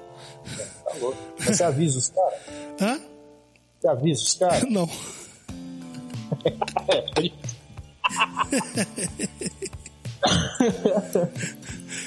Tá 0.85 0.95
louco. 1.01 1.19
Mas 1.39 1.57
você 1.57 1.65
avisa 1.65 1.99
os 1.99 2.09
caras? 2.11 2.41
Hã? 2.81 3.01
Você 3.81 3.89
avisa 3.89 4.23
os 4.23 4.35
caras? 4.35 4.63
Não. 4.71 4.89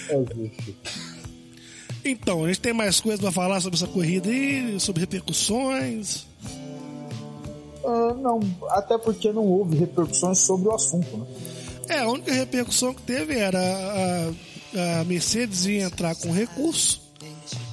é 0.09 0.51
então, 2.05 2.43
a 2.43 2.47
gente 2.47 2.59
tem 2.59 2.73
mais 2.73 2.99
coisas 2.99 3.19
para 3.19 3.31
falar 3.31 3.61
sobre 3.61 3.77
essa 3.77 3.87
corrida 3.87 4.29
aí, 4.29 4.79
sobre 4.79 5.01
repercussões. 5.01 6.27
Uh, 7.83 8.13
não, 8.15 8.39
até 8.69 8.97
porque 8.97 9.31
não 9.31 9.45
houve 9.45 9.77
repercussões 9.77 10.39
sobre 10.39 10.69
o 10.69 10.73
assunto, 10.73 11.17
né? 11.17 11.25
É, 11.89 11.99
a 11.99 12.09
única 12.09 12.31
repercussão 12.31 12.93
que 12.93 13.01
teve 13.01 13.37
era 13.37 13.59
a, 13.59 15.01
a 15.01 15.03
Mercedes 15.03 15.65
ia 15.65 15.83
entrar 15.83 16.15
com 16.15 16.31
recurso. 16.31 17.01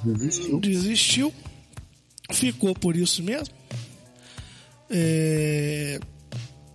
Desistiu. 0.04 0.60
Desistiu. 0.60 1.32
Ficou 2.32 2.74
por 2.74 2.96
isso 2.96 3.22
mesmo. 3.22 3.54
É... 4.90 6.00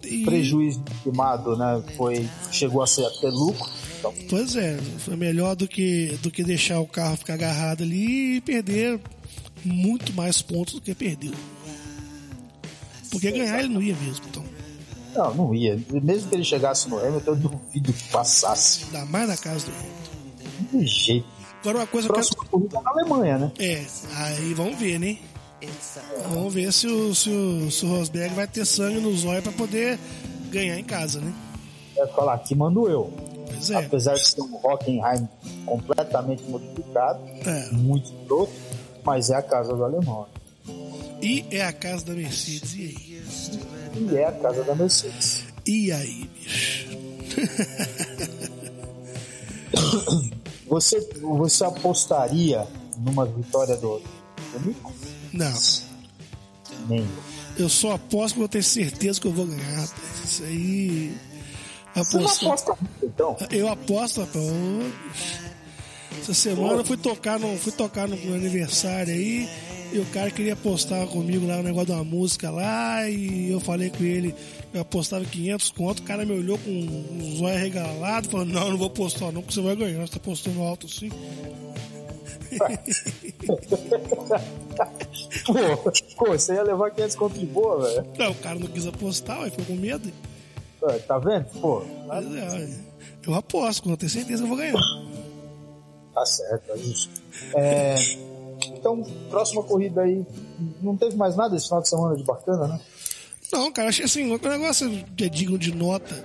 E... 0.04 0.24
Prejuízo 0.24 0.84
estimado, 0.90 1.58
né? 1.58 1.84
Foi, 1.98 2.30
chegou 2.52 2.82
a 2.82 2.88
ser 2.88 3.06
até 3.06 3.28
lucro. 3.28 3.70
Então... 4.00 4.14
Pois 4.30 4.56
é, 4.56 4.78
foi 5.00 5.16
melhor 5.16 5.56
do 5.56 5.68
que, 5.68 6.18
do 6.22 6.32
que 6.32 6.44
deixar 6.44 6.80
o 6.80 6.88
carro 6.88 7.18
ficar 7.18 7.34
agarrado 7.34 7.84
ali 7.84 8.38
e 8.38 8.42
perder 8.42 9.00
muito 9.64 10.14
mais 10.14 10.42
pontos 10.42 10.76
do 10.76 10.82
que 10.82 10.94
perdeu. 10.94 11.34
Porque 13.16 13.32
ganhar 13.32 13.60
ele 13.60 13.74
não 13.74 13.82
ia 13.82 13.96
mesmo, 13.96 14.26
então. 14.30 14.44
Não, 15.16 15.34
não 15.34 15.56
ia. 15.56 15.80
Mesmo 15.90 16.30
que 16.30 16.36
ele 16.36 16.44
chegasse 16.44 16.90
no 16.90 17.00
Hamilton, 17.00 17.32
eu 17.32 17.36
duvido 17.36 17.94
que 17.94 18.04
passasse. 18.10 18.86
Ainda 18.86 19.06
mais 19.06 19.28
na 19.28 19.38
casa 19.38 19.66
do 19.66 19.72
Hamilton. 19.72 20.78
De 20.78 20.86
jeito. 20.86 21.28
Agora 21.62 21.80
uma 21.80 21.88
coisa 21.88 22.08
Próxima 22.08 22.44
que 22.44 22.50
corrida 22.50 22.78
é 22.78 22.82
na 22.82 22.90
Alemanha, 22.92 23.38
né? 23.38 23.52
É, 23.58 23.84
aí 24.14 24.54
vamos 24.54 24.78
ver, 24.78 25.00
né? 25.00 25.18
Vamos 26.30 26.54
ver 26.54 26.72
se 26.72 26.86
o, 26.86 27.16
se 27.16 27.30
o, 27.30 27.72
se 27.72 27.86
o 27.86 27.90
Rosberg 27.90 28.36
vai 28.36 28.48
ter 28.48 28.66
sangue 28.66 29.00
nos 29.00 29.26
olhos 29.26 29.44
para 29.44 29.52
poder 29.52 29.98
ganhar 30.50 30.78
em 30.78 30.84
casa, 30.84 31.20
né? 31.20 31.34
É 31.98 32.06
falar, 32.08 32.36
aqui 32.36 32.54
mando 32.54 32.88
eu. 32.88 33.12
Pois 33.48 33.72
é. 33.72 33.86
Apesar 33.86 34.14
de 34.16 34.28
ser 34.28 34.42
um 34.42 34.56
Hockenheim 34.64 35.28
completamente 35.66 36.44
modificado, 36.44 37.20
é. 37.46 37.70
muito 37.72 38.14
louco, 38.28 38.54
mas 39.04 39.30
é 39.30 39.36
a 39.36 39.42
casa 39.42 39.74
do 39.74 39.84
alemão. 39.84 40.28
E 41.22 41.46
é 41.52 41.64
a 41.64 41.74
casa 41.74 42.06
da 42.06 42.14
Mercedes, 42.14 42.74
e 42.76 42.82
aí? 42.82 43.22
E 43.96 44.18
é 44.18 44.26
a 44.28 44.32
casa 44.32 44.64
da 44.64 44.76
Mercedes. 44.76 45.44
E 45.66 45.92
aí, 45.92 46.30
bicho? 46.34 46.86
você, 50.68 51.00
você 51.22 51.66
apostaria 51.66 52.68
numa 52.98 53.26
vitória 53.26 53.76
do, 53.78 54.02
Nico? 54.64 54.94
Não. 55.34 55.54
Nem. 56.88 57.08
Eu 57.58 57.70
só 57.70 57.94
aposto 57.94 58.36
que 58.36 58.42
eu 58.42 58.50
tenho 58.50 58.64
certeza 58.64 59.20
que 59.20 59.28
eu 59.28 59.32
vou 59.32 59.46
ganhar. 59.46 59.90
Isso 60.24 60.44
aí. 60.44 61.16
Aposto... 61.96 62.20
Você 62.20 62.46
não 62.46 62.52
aposta 62.52 62.78
então? 63.02 63.38
Eu 63.50 63.70
aposto, 63.70 64.22
rapaz. 64.22 64.44
Essa 66.22 66.34
semana 66.34 66.76
eu 66.76 66.86
fui 66.86 66.98
tocar 66.98 67.40
no, 67.40 67.58
fui 67.58 67.72
tocar 67.72 68.08
no 68.08 68.16
aniversário 68.34 69.14
aí. 69.14 69.50
E 69.92 70.00
o 70.00 70.06
cara 70.08 70.32
queria 70.32 70.56
postar 70.56 71.06
comigo 71.08 71.48
lá 71.48 71.58
o 71.58 71.60
um 71.60 71.64
negócio 71.64 71.88
de 71.88 71.92
uma 71.94 72.04
música 72.04 72.50
lá. 72.50 73.10
E 73.10 73.52
eu 73.52 73.60
falei 73.60 73.90
com 73.90 74.04
ele, 74.04 74.36
eu 74.74 74.82
apostava 74.82 75.24
500 75.24 75.72
conto. 75.72 76.00
O 76.00 76.04
cara 76.04 76.26
me 76.26 76.34
olhou 76.34 76.58
com 76.58 76.70
um 76.70 77.36
zóio 77.38 77.58
regalado, 77.58 78.30
falando: 78.30 78.52
Não, 78.52 78.72
não 78.72 78.78
vou 78.78 78.90
postar, 78.90 79.32
não, 79.32 79.42
porque 79.42 79.54
você 79.54 79.62
vai 79.62 79.76
ganhar. 79.76 80.06
Você 80.06 80.14
tá 80.14 80.20
postando 80.20 80.62
alto 80.62 80.88
assim. 80.88 81.10
pô, 86.18 86.26
você 86.28 86.54
ia 86.54 86.64
levar 86.64 86.92
500 86.92 87.16
conto 87.16 87.40
de 87.40 87.46
boa, 87.46 87.82
velho. 87.82 88.06
Não, 88.18 88.32
o 88.32 88.36
cara 88.36 88.60
não 88.60 88.68
quis 88.68 88.88
apostar, 88.88 89.42
aí 89.42 89.50
ficou 89.50 89.66
com 89.66 89.76
medo. 89.76 90.12
Tá 91.08 91.18
vendo? 91.18 91.46
Pô. 91.60 91.82
É, 91.82 92.70
eu 93.26 93.34
aposto, 93.34 93.90
eu 93.90 93.98
tenho 93.98 94.10
certeza 94.10 94.44
que 94.44 94.44
eu 94.44 94.56
vou 94.56 94.58
ganhar. 94.58 94.80
Tá 96.14 96.26
certo, 96.26 96.72
é 96.72 96.78
isso. 96.78 97.10
É. 97.56 97.96
Então, 98.86 99.02
próxima 99.32 99.64
corrida 99.64 100.02
aí, 100.04 100.24
não 100.80 100.96
teve 100.96 101.16
mais 101.16 101.36
nada 101.36 101.56
esse 101.56 101.66
final 101.66 101.82
de 101.82 101.90
semana 101.90 102.16
de 102.16 102.24
bacana, 102.24 102.68
né? 102.68 102.80
Não, 103.52 103.72
cara, 103.72 103.90
achei 103.90 104.06
assim, 104.06 104.32
um 104.32 104.38
negócio 104.38 105.04
que 105.18 105.24
é 105.24 105.30
digno 105.30 105.58
de 105.58 105.74
nota, 105.74 106.24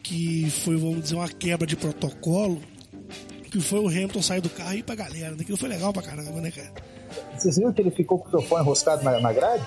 que 0.00 0.48
foi, 0.50 0.76
vamos 0.76 1.02
dizer, 1.02 1.16
uma 1.16 1.28
quebra 1.28 1.66
de 1.66 1.74
protocolo, 1.74 2.62
que 3.50 3.60
foi 3.60 3.80
o 3.80 3.88
Hamilton 3.88 4.22
sair 4.22 4.40
do 4.40 4.48
carro 4.48 4.74
e 4.74 4.78
ir 4.78 4.82
pra 4.84 4.94
galera. 4.94 5.34
Aquilo 5.34 5.58
foi 5.58 5.68
legal 5.68 5.92
pra 5.92 6.00
caramba, 6.00 6.40
né, 6.40 6.52
cara? 6.52 6.72
Vocês 7.36 7.56
viram 7.56 7.72
que 7.72 7.80
ele 7.82 7.90
ficou 7.90 8.20
com 8.20 8.36
o 8.36 8.40
seu 8.40 8.58
enroscado 8.60 9.02
na, 9.02 9.18
na 9.18 9.32
grade? 9.32 9.66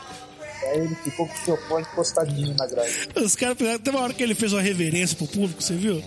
Aí 0.67 0.79
ele 0.79 0.95
ficou 0.95 1.27
com 1.27 1.33
o 1.33 1.37
seu 1.43 1.79
encostadinho 1.81 2.55
na 2.57 2.65
grade. 2.67 3.09
Os 3.17 3.35
caras, 3.35 3.57
teve 3.57 3.89
uma 3.89 3.99
hora 3.99 4.13
que 4.13 4.23
ele 4.23 4.33
fez 4.33 4.53
uma 4.53 4.61
reverência 4.61 5.17
pro 5.17 5.27
público, 5.27 5.61
você 5.61 5.75
viu? 5.75 6.01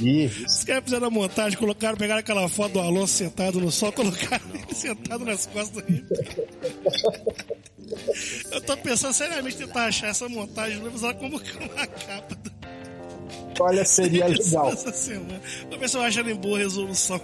Isso. 0.00 0.46
Os 0.46 0.64
caras 0.64 0.84
fizeram 0.84 1.06
a 1.06 1.10
montagem, 1.10 1.58
colocaram, 1.58 1.96
pegaram 1.96 2.20
aquela 2.20 2.48
foto 2.48 2.72
do 2.74 2.80
Alonso 2.80 3.14
sentado 3.14 3.60
no 3.60 3.70
sol, 3.70 3.92
colocaram 3.92 4.44
ele 4.54 4.74
sentado 4.74 5.24
nas 5.24 5.46
costas 5.46 5.82
do 5.82 5.92
Eu 8.50 8.60
tô 8.62 8.76
pensando 8.78 9.12
seriamente 9.12 9.56
em 9.56 9.66
tentar 9.66 9.86
achar 9.86 10.08
essa 10.08 10.28
montagem, 10.28 10.78
vou 10.78 10.92
usar 10.92 11.14
como 11.14 11.36
uma 11.36 11.86
capa. 11.86 12.34
Do... 12.36 12.52
Olha, 13.60 13.84
seria 13.84 14.26
legal. 14.28 14.72
Vou 15.68 15.78
ver 15.78 15.88
se 15.88 15.96
eu 15.96 16.02
acho 16.02 16.20
ela 16.20 16.30
em 16.30 16.36
boa 16.36 16.58
resolução. 16.58 17.20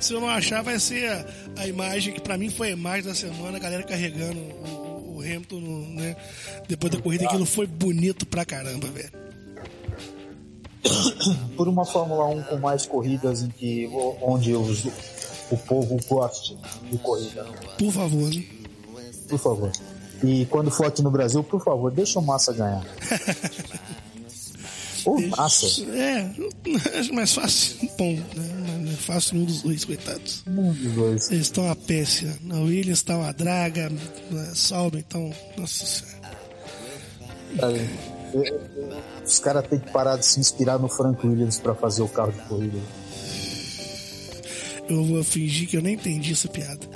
Se 0.00 0.12
eu 0.12 0.20
não 0.20 0.28
achar, 0.28 0.62
vai 0.62 0.78
ser 0.80 1.08
a, 1.08 1.26
a 1.58 1.68
imagem 1.68 2.12
que 2.12 2.20
pra 2.20 2.36
mim 2.36 2.50
foi 2.50 2.68
a 2.68 2.72
imagem 2.72 3.04
da 3.04 3.14
semana, 3.14 3.56
a 3.56 3.60
galera 3.60 3.82
carregando 3.84 4.38
o, 4.38 5.16
o 5.16 5.20
Hamilton, 5.20 5.60
né? 5.94 6.16
Depois 6.68 6.92
da 6.92 7.00
corrida, 7.00 7.26
aquilo 7.26 7.46
foi 7.46 7.66
bonito 7.66 8.26
pra 8.26 8.44
caramba, 8.44 8.88
velho 8.88 9.23
por 11.56 11.68
uma 11.68 11.84
Fórmula 11.84 12.26
1 12.26 12.42
com 12.44 12.56
mais 12.58 12.86
corridas 12.86 13.42
em 13.42 13.48
que 13.48 13.90
onde 14.20 14.54
os, 14.54 14.84
o 15.50 15.56
povo 15.56 15.98
goste 16.08 16.56
de 16.90 16.98
corrida. 16.98 17.44
Por 17.78 17.92
favor, 17.92 18.30
né? 18.30 18.44
por 19.28 19.38
favor. 19.38 19.72
E 20.22 20.46
quando 20.46 20.70
for 20.70 20.86
aqui 20.86 21.02
no 21.02 21.10
Brasil, 21.10 21.42
por 21.42 21.62
favor, 21.62 21.90
deixa 21.90 22.18
o 22.18 22.22
Massa 22.22 22.52
ganhar. 22.52 22.84
Ô, 25.04 25.20
Massa. 25.20 25.66
É, 25.92 26.30
acho 26.98 27.12
mais 27.12 27.34
fácil. 27.34 27.90
Bom, 27.98 28.12
né? 28.12 28.78
Não 28.80 28.90
é 28.90 28.96
fácil 28.96 29.34
nenhum 29.34 29.46
dos 29.46 29.60
dois, 29.62 29.84
coitados. 29.84 30.42
Um 30.46 30.72
dos 30.72 30.92
dois. 30.92 31.30
Eles 31.30 31.46
estão 31.46 31.70
a 31.70 31.76
péssima. 31.76 32.34
A 32.52 32.60
Williams 32.60 33.00
está 33.00 33.18
uma 33.18 33.32
draga, 33.32 33.90
né? 33.90 34.52
Salve, 34.54 34.98
então. 34.98 35.30
Nossa 35.58 35.84
senhora. 35.84 36.24
Os 39.24 39.38
caras 39.38 39.66
têm 39.66 39.78
que 39.78 39.90
parar 39.90 40.16
de 40.16 40.26
se 40.26 40.38
inspirar 40.38 40.78
no 40.78 40.88
Frank 40.88 41.26
Williams 41.26 41.58
pra 41.58 41.74
fazer 41.74 42.02
o 42.02 42.08
carro 42.08 42.32
de 42.32 42.40
corrida. 42.42 42.78
Eu 44.88 45.04
vou 45.04 45.24
fingir 45.24 45.68
que 45.68 45.76
eu 45.76 45.82
nem 45.82 45.94
entendi 45.94 46.32
essa 46.32 46.48
piada. 46.48 46.86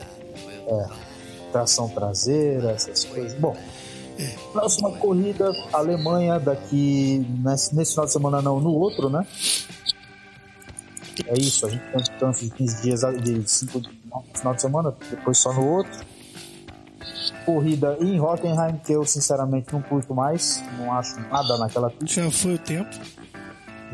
É, 0.66 0.86
tração 1.50 1.88
traseira, 1.88 2.72
essas 2.72 3.04
coisas. 3.04 3.32
Bom, 3.38 3.56
próxima 4.52 4.90
corrida, 4.92 5.52
Alemanha, 5.72 6.38
daqui 6.38 7.24
nesse, 7.42 7.74
nesse 7.74 7.92
final 7.92 8.06
de 8.06 8.12
semana 8.12 8.42
não, 8.42 8.60
no 8.60 8.72
outro, 8.72 9.08
né? 9.08 9.26
É 11.26 11.38
isso, 11.38 11.66
a 11.66 11.70
gente 11.70 11.82
tem 11.82 11.96
um 11.96 12.02
descanso 12.02 12.44
de 12.44 12.50
15 12.50 12.82
dias, 12.82 13.00
de 13.22 13.48
5 13.48 13.78
no 13.80 14.24
final 14.34 14.54
de 14.54 14.62
semana, 14.62 14.94
depois 15.10 15.38
só 15.38 15.52
no 15.52 15.66
outro. 15.66 16.06
Corrida 17.52 17.96
em 17.98 18.20
Hockenheim, 18.20 18.76
que 18.84 18.92
eu 18.92 19.06
sinceramente 19.06 19.72
não 19.72 19.80
curto 19.80 20.14
mais, 20.14 20.62
não 20.78 20.92
acho 20.92 21.18
nada 21.30 21.56
naquela 21.56 21.88
pista, 21.88 22.22
Já 22.22 22.30
foi 22.30 22.54
o 22.56 22.58
tempo. 22.58 22.90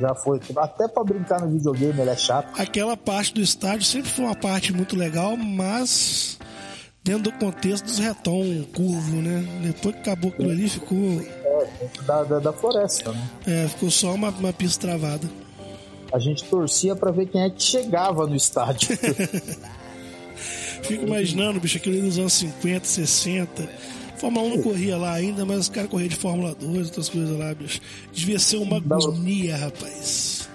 já 0.00 0.12
foi. 0.12 0.40
Até 0.56 0.88
pra 0.88 1.04
brincar 1.04 1.40
no 1.40 1.48
videogame 1.52 2.00
ele 2.00 2.10
é 2.10 2.16
chato. 2.16 2.48
Aquela 2.60 2.96
parte 2.96 3.32
do 3.32 3.40
estádio 3.40 3.84
sempre 3.86 4.10
foi 4.10 4.24
uma 4.24 4.34
parte 4.34 4.72
muito 4.72 4.96
legal, 4.96 5.36
mas 5.36 6.36
dentro 7.04 7.22
do 7.30 7.32
contexto 7.32 7.84
dos 7.84 8.00
retão 8.00 8.42
curvo, 8.74 9.16
né? 9.22 9.44
Depois 9.62 9.94
que 9.94 10.00
acabou 10.00 10.30
aquilo 10.32 10.50
ali, 10.50 10.68
ficou, 10.68 10.98
É, 11.44 11.88
da, 12.06 12.24
da, 12.24 12.38
da 12.40 12.52
floresta, 12.52 13.12
né? 13.12 13.28
é, 13.46 13.68
ficou 13.68 13.88
só 13.88 14.14
uma, 14.14 14.30
uma 14.30 14.52
pista 14.52 14.84
travada. 14.88 15.30
A 16.12 16.18
gente 16.18 16.42
torcia 16.44 16.96
pra 16.96 17.12
ver 17.12 17.26
quem 17.26 17.40
é 17.42 17.50
que 17.50 17.62
chegava 17.62 18.26
no 18.26 18.34
estádio. 18.34 18.88
Fico 20.84 21.06
imaginando, 21.06 21.58
bicho, 21.58 21.78
aquilo 21.78 21.96
ali 21.96 22.04
nos 22.04 22.18
anos 22.18 22.34
50, 22.34 22.84
60. 22.84 23.68
Fórmula 24.18 24.46
1 24.46 24.56
não 24.56 24.62
corria 24.62 24.96
lá 24.96 25.12
ainda, 25.12 25.44
mas 25.44 25.60
os 25.60 25.68
caras 25.68 25.90
corriam 25.90 26.08
de 26.08 26.16
Fórmula 26.16 26.54
2, 26.54 26.86
outras 26.86 27.08
coisas 27.08 27.38
lá, 27.38 27.54
bicho. 27.54 27.80
Devia 28.12 28.38
ser 28.38 28.58
uma 28.58 28.76
agonia, 28.76 29.56
rapaz. 29.56 30.48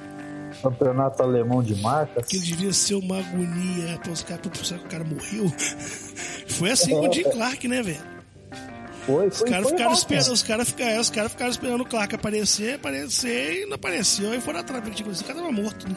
Campeonato 0.61 1.23
alemão 1.23 1.63
de 1.63 1.75
marcas. 1.81 2.23
Aquilo 2.23 2.43
devia 2.43 2.73
ser 2.73 2.95
uma 2.95 3.19
agonia, 3.19 3.91
rapaz. 3.93 4.19
Os 4.19 4.23
caras, 4.23 4.47
pô, 4.47 4.63
será 4.63 4.79
que 4.79 4.85
o 4.85 4.89
cara 4.89 5.03
morreu? 5.03 5.49
Foi 6.47 6.71
assim 6.71 6.91
com 6.91 7.09
o 7.09 7.13
Jim 7.13 7.23
Clark, 7.23 7.67
né, 7.67 7.81
velho? 7.81 8.19
Foi, 9.05 9.27
Os 9.27 9.39
foi, 9.39 9.49
caras 9.49 9.63
foi 9.63 9.77
ficaram 9.77 9.93
esperando, 9.93 10.33
os 10.33 10.43
caras 10.43 10.69
ficaram, 10.69 10.91
é, 10.91 10.99
os 10.99 11.09
caras 11.09 11.31
ficaram 11.31 11.51
esperando 11.51 11.81
o 11.81 11.85
Clark 11.85 12.13
aparecer, 12.13 12.75
aparecer 12.75 13.63
e 13.63 13.65
não 13.65 13.75
apareceu. 13.75 14.31
Aí 14.31 14.39
foram 14.39 14.59
atrás, 14.59 14.83
tipo, 14.95 15.09
esse 15.09 15.23
cara 15.23 15.39
tava 15.39 15.51
morto, 15.51 15.87
né? 15.89 15.95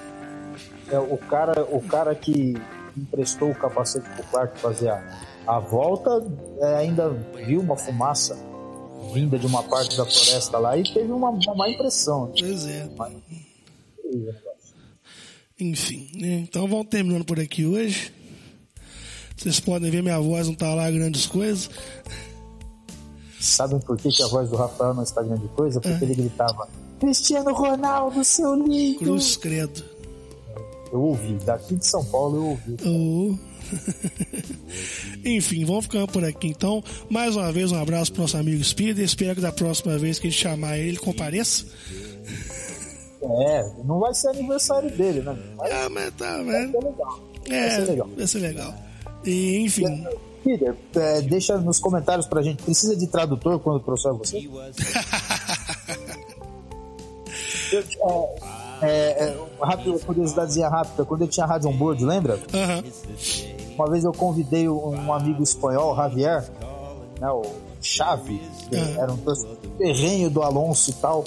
É, 0.88 0.98
o 0.98 1.18
cara, 1.18 1.62
o 1.70 1.80
cara 1.82 2.14
que 2.14 2.54
emprestou 2.96 3.50
o 3.50 3.54
capacete 3.54 4.08
pro 4.10 4.24
Clark 4.24 4.58
fazer 4.58 4.88
a, 4.88 5.20
a 5.46 5.58
volta 5.58 6.24
é, 6.60 6.76
ainda 6.76 7.10
viu 7.46 7.60
uma 7.60 7.76
fumaça 7.76 8.36
vinda 9.12 9.38
de 9.38 9.46
uma 9.46 9.62
parte 9.62 9.96
da 9.96 10.04
floresta 10.04 10.58
lá 10.58 10.76
e 10.76 10.84
teve 10.84 11.10
uma, 11.10 11.30
uma 11.30 11.54
má 11.54 11.68
impressão. 11.68 12.32
Pois 12.38 12.66
é. 12.66 12.88
Enfim, 15.58 16.10
né? 16.14 16.34
Então 16.48 16.66
vamos 16.68 16.86
terminando 16.88 17.24
por 17.24 17.38
aqui 17.38 17.66
hoje. 17.66 18.12
Vocês 19.36 19.58
podem 19.58 19.90
ver, 19.90 20.02
minha 20.02 20.20
voz 20.20 20.46
não 20.46 20.54
tá 20.54 20.72
lá 20.74 20.90
grandes 20.90 21.26
coisas. 21.26 21.70
Sabem 23.40 23.80
por 23.80 23.96
que, 23.96 24.08
que 24.08 24.22
a 24.22 24.28
voz 24.28 24.48
do 24.48 24.56
Rafael 24.56 24.94
não 24.94 25.02
está 25.02 25.20
grande 25.22 25.48
coisa? 25.48 25.80
Porque 25.80 26.04
ele 26.04 26.14
gritava 26.14 26.68
Cristiano 27.00 27.52
Ronaldo, 27.52 28.22
seu 28.22 28.54
lindo! 28.54 29.00
Cruz 29.00 29.36
credo. 29.36 29.91
Eu 30.92 31.00
ouvi, 31.00 31.32
daqui 31.44 31.74
de 31.76 31.86
São 31.86 32.04
Paulo 32.04 32.36
eu 32.36 32.44
ouvi. 32.48 33.40
Enfim, 35.24 35.64
vamos 35.64 35.84
ficando 35.86 36.06
por 36.08 36.22
aqui 36.24 36.48
então. 36.48 36.84
Mais 37.08 37.34
uma 37.34 37.50
vez, 37.50 37.72
um 37.72 37.80
abraço 37.80 38.12
pro 38.12 38.20
nosso 38.22 38.36
amigo 38.36 38.62
Speed. 38.62 38.98
Espero 38.98 39.36
que 39.36 39.40
da 39.40 39.50
próxima 39.52 39.96
vez 39.98 40.18
que 40.18 40.26
a 40.26 40.30
gente 40.30 40.38
chamar 40.40 40.76
ele, 40.78 40.88
ele 40.90 40.98
compareça. 40.98 41.64
É, 43.22 43.72
não 43.84 44.00
vai 44.00 44.12
ser 44.14 44.28
aniversário 44.28 44.90
dele, 44.90 45.20
né? 45.22 45.34
Mas 45.56 45.72
Ah, 45.72 45.88
mas 45.88 46.12
tá, 46.14 46.36
vai 46.42 46.44
né? 46.44 46.66
ser 46.72 46.78
legal. 46.84 47.20
É, 47.48 47.60
Vai 47.60 47.70
ser 47.70 47.84
legal. 47.90 48.08
vai 48.16 48.26
ser 48.26 48.38
legal. 48.40 48.74
E, 49.24 49.56
enfim, 49.60 50.04
Peter, 50.44 50.74
é, 50.96 51.22
deixa 51.22 51.56
nos 51.58 51.78
comentários 51.78 52.26
pra 52.26 52.42
gente. 52.42 52.62
Precisa 52.62 52.94
de 52.96 53.06
tradutor 53.06 53.60
quando 53.60 53.80
trouxer 53.80 54.12
você? 54.12 54.38
Eu, 57.72 57.80
é, 57.80 58.51
é, 58.82 58.88
é, 58.88 59.36
rápido, 59.60 59.98
curiosidadezinha 60.00 60.68
rápida. 60.68 61.04
Quando 61.04 61.22
eu 61.22 61.28
tinha 61.28 61.46
rádio 61.46 61.68
on 61.70 61.76
board, 61.76 62.04
lembra? 62.04 62.38
aham. 62.52 62.82
Uma 63.74 63.90
vez 63.90 64.04
eu 64.04 64.12
convidei 64.12 64.68
um 64.68 65.12
amigo 65.12 65.42
espanhol, 65.42 65.96
Javier, 65.96 66.44
né, 67.18 67.30
o 67.30 67.42
Chave, 67.80 68.38
que 68.68 68.76
Uhum. 68.76 69.00
era 69.02 69.12
um 69.12 69.16
terrenho 69.78 70.28
do 70.30 70.42
Alonso 70.42 70.90
e 70.90 70.94
tal. 70.94 71.24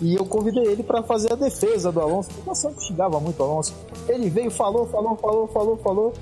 E 0.00 0.14
eu 0.14 0.24
convidei 0.24 0.62
ele 0.64 0.84
pra 0.84 1.02
fazer 1.02 1.32
a 1.32 1.36
defesa 1.36 1.90
do 1.90 2.00
Alonso, 2.00 2.28
porque 2.32 2.48
eu 2.48 2.54
sempre 2.54 2.84
xingava 2.84 3.18
muito 3.18 3.40
o 3.40 3.44
Alonso. 3.44 3.74
Ele 4.08 4.30
veio, 4.30 4.48
falou, 4.50 4.86
falou, 4.86 5.16
falou, 5.16 5.48
falou, 5.48 5.76
falou. 5.78 6.12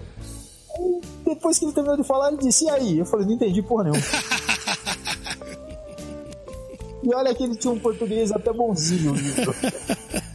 Aí, 0.79 1.01
depois 1.27 1.59
que 1.59 1.67
ele 1.67 1.73
terminou 1.73 1.97
de 1.99 2.05
falar, 2.05 2.29
ele 2.29 2.39
disse: 2.39 2.65
E 2.65 2.71
aí? 2.71 2.99
Eu 2.99 3.05
falei: 3.07 3.27
Não 3.27 3.35
entendi 3.35 3.61
porra 3.63 3.85
nenhuma. 3.85 4.03
e 7.03 7.15
olha 7.15 7.35
que 7.35 7.45
ele 7.45 7.57
tinha 7.57 7.73
um 7.73 7.79
português 7.79 8.33
até 8.33 8.51
bonzinho. 8.53 9.13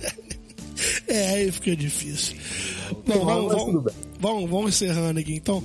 É, 1.12 1.28
aí 1.36 1.52
fica 1.52 1.76
difícil. 1.76 2.38
Bom, 3.06 3.26
vamos, 3.26 3.54
tudo 3.54 3.66
vamos, 3.66 3.84
bem. 3.84 3.96
vamos, 4.20 4.50
vamos 4.50 4.70
encerrando 4.70 5.20
aqui 5.20 5.36
então. 5.36 5.62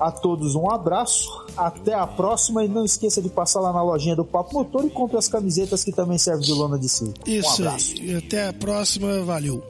A 0.00 0.10
todos 0.10 0.54
um 0.54 0.70
abraço, 0.70 1.28
até 1.56 1.94
a 1.94 2.06
próxima 2.06 2.64
e 2.64 2.68
não 2.68 2.84
esqueça 2.84 3.20
de 3.22 3.30
passar 3.30 3.60
lá 3.60 3.72
na 3.72 3.82
lojinha 3.82 4.14
do 4.14 4.24
Papo 4.24 4.54
Motor 4.54 4.84
e 4.84 4.90
compre 4.90 5.16
as 5.16 5.26
camisetas 5.28 5.82
que 5.84 5.92
também 5.92 6.18
servem 6.18 6.44
de 6.44 6.52
lona 6.52 6.78
de 6.78 6.88
si. 6.88 7.04
um 7.04 7.12
Isso 7.26 7.62
abraço. 7.62 7.94
aí. 7.98 8.10
E 8.10 8.16
até 8.16 8.48
a 8.48 8.52
próxima. 8.52 9.22
Valeu. 9.22 9.62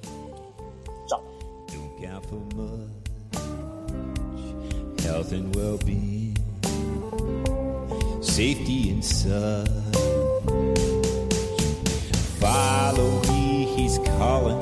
Tchau. 1.09 1.25
safety 8.37 8.91
and 8.91 9.03
such. 9.03 9.67
Follow 12.39 13.21
me, 13.29 13.36
he's 13.77 13.99
calling. 14.19 14.59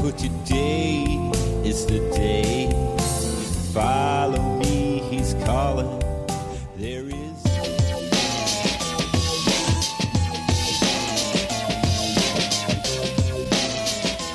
For 0.00 0.12
today 0.12 1.04
is 1.62 1.84
the 1.86 2.00
day. 2.16 2.70
Follow 3.72 4.58
me, 4.58 5.00
he's 5.10 5.34
calling. 5.44 6.02
There 6.76 7.04
is. 7.04 7.16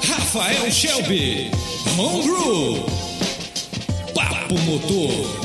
Rafael 0.08 0.70
Shelby, 0.70 1.50
Homebrew, 1.98 2.86
Papo 4.14 4.56
Motor. 4.68 5.41